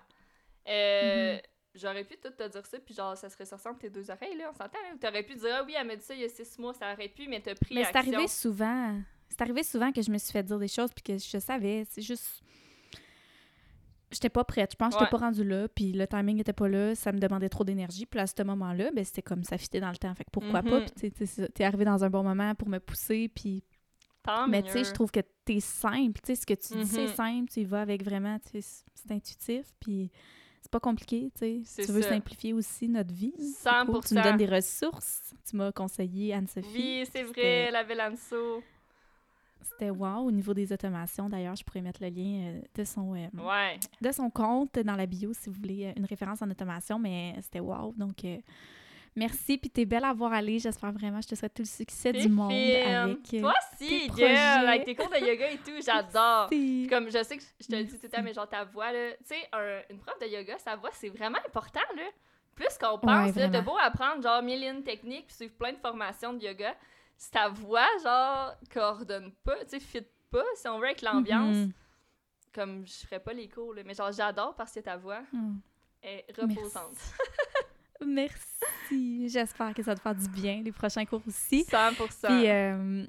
Euh, 0.67 1.37
mm-hmm. 1.37 1.41
J'aurais 1.75 2.03
pu 2.03 2.17
tout 2.17 2.31
te 2.31 2.47
dire 2.47 2.65
ça, 2.65 2.79
puis 2.79 2.95
genre, 2.95 3.15
ça 3.15 3.29
serait 3.29 3.45
sorti 3.45 3.67
entre 3.67 3.79
tes 3.79 3.89
deux 3.89 4.09
oreilles, 4.09 4.35
là, 4.35 4.49
on 4.49 4.53
s'entend. 4.53 4.79
T'aurais 4.99 5.23
pu 5.23 5.35
dire, 5.35 5.57
ah 5.59 5.63
oui, 5.63 5.75
elle 5.79 5.85
m'a 5.85 5.95
dit 5.95 6.03
ça 6.03 6.15
il 6.15 6.21
y 6.21 6.23
a 6.23 6.29
six 6.29 6.57
mois, 6.57 6.73
ça 6.73 6.91
aurait 6.93 7.09
pu, 7.09 7.27
mais 7.27 7.39
t'as 7.39 7.53
pris 7.55 7.75
Mais 7.75 7.83
c'est 7.83 7.95
arrivé 7.95 8.27
souvent. 8.27 8.99
C'est 9.29 9.41
arrivé 9.41 9.61
souvent 9.63 9.91
que 9.91 10.01
je 10.01 10.09
me 10.09 10.17
suis 10.17 10.31
fait 10.31 10.43
dire 10.43 10.57
des 10.57 10.67
choses, 10.67 10.89
puis 10.91 11.03
que 11.03 11.17
je 11.23 11.37
savais. 11.39 11.85
C'est 11.89 12.01
juste 12.01 12.41
j'étais 14.11 14.29
pas 14.29 14.43
prête. 14.43 14.71
Je 14.71 14.75
pense 14.75 14.93
que 14.93 14.99
j'étais 14.99 15.11
pas 15.11 15.17
rendue 15.17 15.43
là, 15.43 15.67
puis 15.67 15.91
le 15.91 16.07
timing 16.07 16.39
était 16.39 16.53
pas 16.53 16.67
là, 16.67 16.95
ça 16.95 17.11
me 17.11 17.19
demandait 17.19 17.49
trop 17.49 17.63
d'énergie. 17.63 18.05
Puis 18.05 18.19
à 18.19 18.27
ce 18.27 18.41
moment-là, 18.43 18.91
ben, 18.91 19.03
c'était 19.03 19.21
comme 19.21 19.43
ça 19.43 19.57
fitait 19.57 19.79
dans 19.79 19.91
le 19.91 19.97
temps. 19.97 20.13
Fait 20.15 20.23
que 20.23 20.31
pourquoi 20.31 20.63
pas? 20.63 20.79
Mm-hmm. 20.79 21.11
Puis 21.11 21.49
t'es 21.53 21.63
arrivé 21.63 21.85
dans 21.85 22.03
un 22.03 22.09
bon 22.09 22.23
moment 22.23 22.55
pour 22.55 22.69
me 22.69 22.79
pousser, 22.79 23.29
puis... 23.33 23.63
Mais 24.49 24.61
tu 24.61 24.71
sais, 24.71 24.83
je 24.83 24.91
trouve 24.91 25.09
que 25.09 25.21
t'es 25.45 25.61
simple. 25.61 26.19
Tu 26.21 26.35
sais, 26.35 26.35
ce 26.35 26.45
que 26.45 26.53
tu 26.53 26.73
dis, 26.73 26.85
c'est 26.85 27.05
mm-hmm. 27.05 27.15
simple. 27.15 27.49
Tu 27.49 27.61
y 27.61 27.65
vas 27.65 27.81
avec 27.81 28.03
vraiment, 28.03 28.37
c'est 28.43 29.11
intuitif, 29.11 29.73
puis 29.79 30.11
c'est 30.67 30.71
pas 30.71 30.79
compliqué, 30.81 31.31
tu 31.33 31.63
sais. 31.65 31.85
Tu 31.85 31.91
veux 31.93 32.01
simplifier 32.01 32.51
aussi 32.51 32.89
notre 32.89 33.13
vie. 33.13 33.33
100%. 33.63 34.05
Tu 34.05 34.15
nous 34.15 34.21
donnes 34.21 34.35
des 34.35 34.45
ressources. 34.45 35.33
Tu 35.49 35.55
m'as 35.55 35.71
conseillé 35.71 36.33
Anne-Sophie. 36.33 36.67
Oui, 36.73 37.07
c'est 37.09 37.23
vrai, 37.23 37.71
la 37.71 37.85
belle 37.85 38.01
Anso. 38.01 38.61
C'était 39.61 39.89
wow 39.89 40.25
au 40.25 40.31
niveau 40.31 40.53
des 40.53 40.73
automations. 40.73 41.29
D'ailleurs, 41.29 41.55
je 41.55 41.63
pourrais 41.63 41.81
mettre 41.81 42.03
le 42.03 42.09
lien 42.09 42.47
euh, 42.47 42.61
de 42.75 42.83
son 42.83 43.15
euh, 43.15 43.27
de 44.01 44.11
son 44.11 44.29
compte 44.29 44.77
dans 44.79 44.95
la 44.95 45.05
bio 45.05 45.31
si 45.33 45.49
vous 45.49 45.55
voulez 45.55 45.85
euh, 45.85 45.93
une 45.95 46.05
référence 46.05 46.41
en 46.41 46.49
automation, 46.49 46.99
mais 46.99 47.35
c'était 47.41 47.61
wow. 47.61 47.93
Donc 47.97 48.25
merci, 49.17 49.57
puis 49.57 49.69
t'es 49.69 49.85
belle 49.85 50.05
à 50.05 50.13
voir 50.13 50.31
aller. 50.31 50.59
J'espère 50.59 50.91
vraiment, 50.91 51.19
je 51.21 51.27
te 51.27 51.35
souhaite 51.35 51.53
tout 51.53 51.63
le 51.63 51.67
succès 51.67 52.13
du 52.13 52.29
monde 52.29 52.51
avec 52.51 53.23
Toi 53.23 53.53
aussi, 53.73 54.09
girl, 54.15 54.67
avec 54.67 54.85
tes 54.85 54.95
cours 54.95 55.09
de 55.09 55.17
yoga 55.17 55.51
et 55.51 55.57
tout, 55.57 55.79
j'adore. 55.85 56.49
Comme 56.89 57.09
je 57.09 57.23
sais 57.23 57.37
que 57.37 57.43
je 57.59 57.67
te 57.67 57.75
le 57.75 57.83
dis 57.83 57.93
tout 57.93 57.99
le 58.03 58.09
temps, 58.09 58.23
mais 58.23 58.33
genre 58.33 58.47
ta 58.47 58.63
voix 58.63 58.91
là, 58.91 59.11
tu 59.27 59.35
sais, 59.35 59.49
une 59.89 59.99
prof 59.99 60.17
de 60.21 60.27
yoga, 60.27 60.57
sa 60.59 60.75
voix 60.75 60.91
c'est 60.93 61.09
vraiment 61.09 61.39
important 61.45 61.79
là. 61.95 62.03
Plus 62.55 62.75
qu'on 62.79 62.97
pense, 62.97 63.35
ouais, 63.35 63.49
de 63.49 63.61
beau 63.61 63.77
apprendre 63.79 64.23
genre 64.23 64.41
mille 64.41 64.61
lignes 64.61 64.81
techniques, 64.81 65.27
puis 65.27 65.35
suivre 65.35 65.53
plein 65.53 65.73
de 65.73 65.77
formations 65.77 66.33
de 66.33 66.43
yoga 66.43 66.75
si 67.17 67.31
ta 67.31 67.49
voix, 67.49 67.87
genre, 68.03 68.55
coordonne 68.71 69.31
pas, 69.43 69.57
tu 69.65 69.71
sais, 69.71 69.79
fit 69.79 70.07
pas, 70.29 70.45
si 70.55 70.67
on 70.67 70.77
veut, 70.79 70.85
avec 70.85 71.01
l'ambiance, 71.01 71.69
comme 72.53 72.85
je 72.85 73.05
ferais 73.05 73.19
pas 73.19 73.33
les 73.33 73.49
cours, 73.49 73.73
là, 73.73 73.81
mais 73.83 73.93
genre, 73.93 74.11
j'adore 74.11 74.55
parce 74.55 74.71
que 74.71 74.79
ta 74.79 74.97
voix 74.97 75.21
mm. 75.33 75.57
est 76.03 76.25
reposante. 76.37 76.97
Merci. 78.05 79.29
J'espère 79.29 79.73
que 79.73 79.83
ça 79.83 79.91
va 79.91 79.95
te 79.95 80.01
faire 80.01 80.15
du 80.15 80.27
bien, 80.29 80.61
les 80.63 80.71
prochains 80.71 81.05
cours 81.05 81.21
aussi. 81.27 81.65
100 81.69 81.77
Puis, 82.23 82.49
euh, 82.49 83.05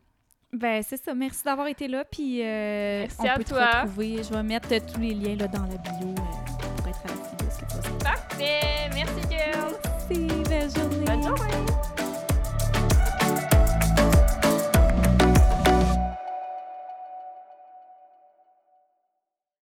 ben, 0.53 0.83
c'est 0.83 1.03
ça. 1.03 1.15
Merci 1.15 1.45
d'avoir 1.45 1.67
été 1.69 1.89
là. 1.89 2.05
Puis, 2.05 2.43
euh, 2.43 3.01
Merci 3.03 3.17
on 3.21 3.25
à 3.25 3.37
peut 3.37 3.45
toi. 3.45 3.67
te 3.67 3.77
retrouver. 3.83 4.23
Je 4.23 4.33
vais 4.35 4.43
mettre 4.43 4.69
tous 4.93 5.01
les 5.01 5.15
liens 5.15 5.37
là, 5.37 5.49
dans 5.49 5.63
la 5.63 5.77
bio 5.77 6.09
euh, 6.09 6.77
pour 6.77 6.89
être 6.89 7.05
à 7.05 7.09
la 7.09 7.99
Parfait. 8.05 8.91
Merci, 8.95 9.21
girl. 9.31 9.59
Merci. 9.61 9.68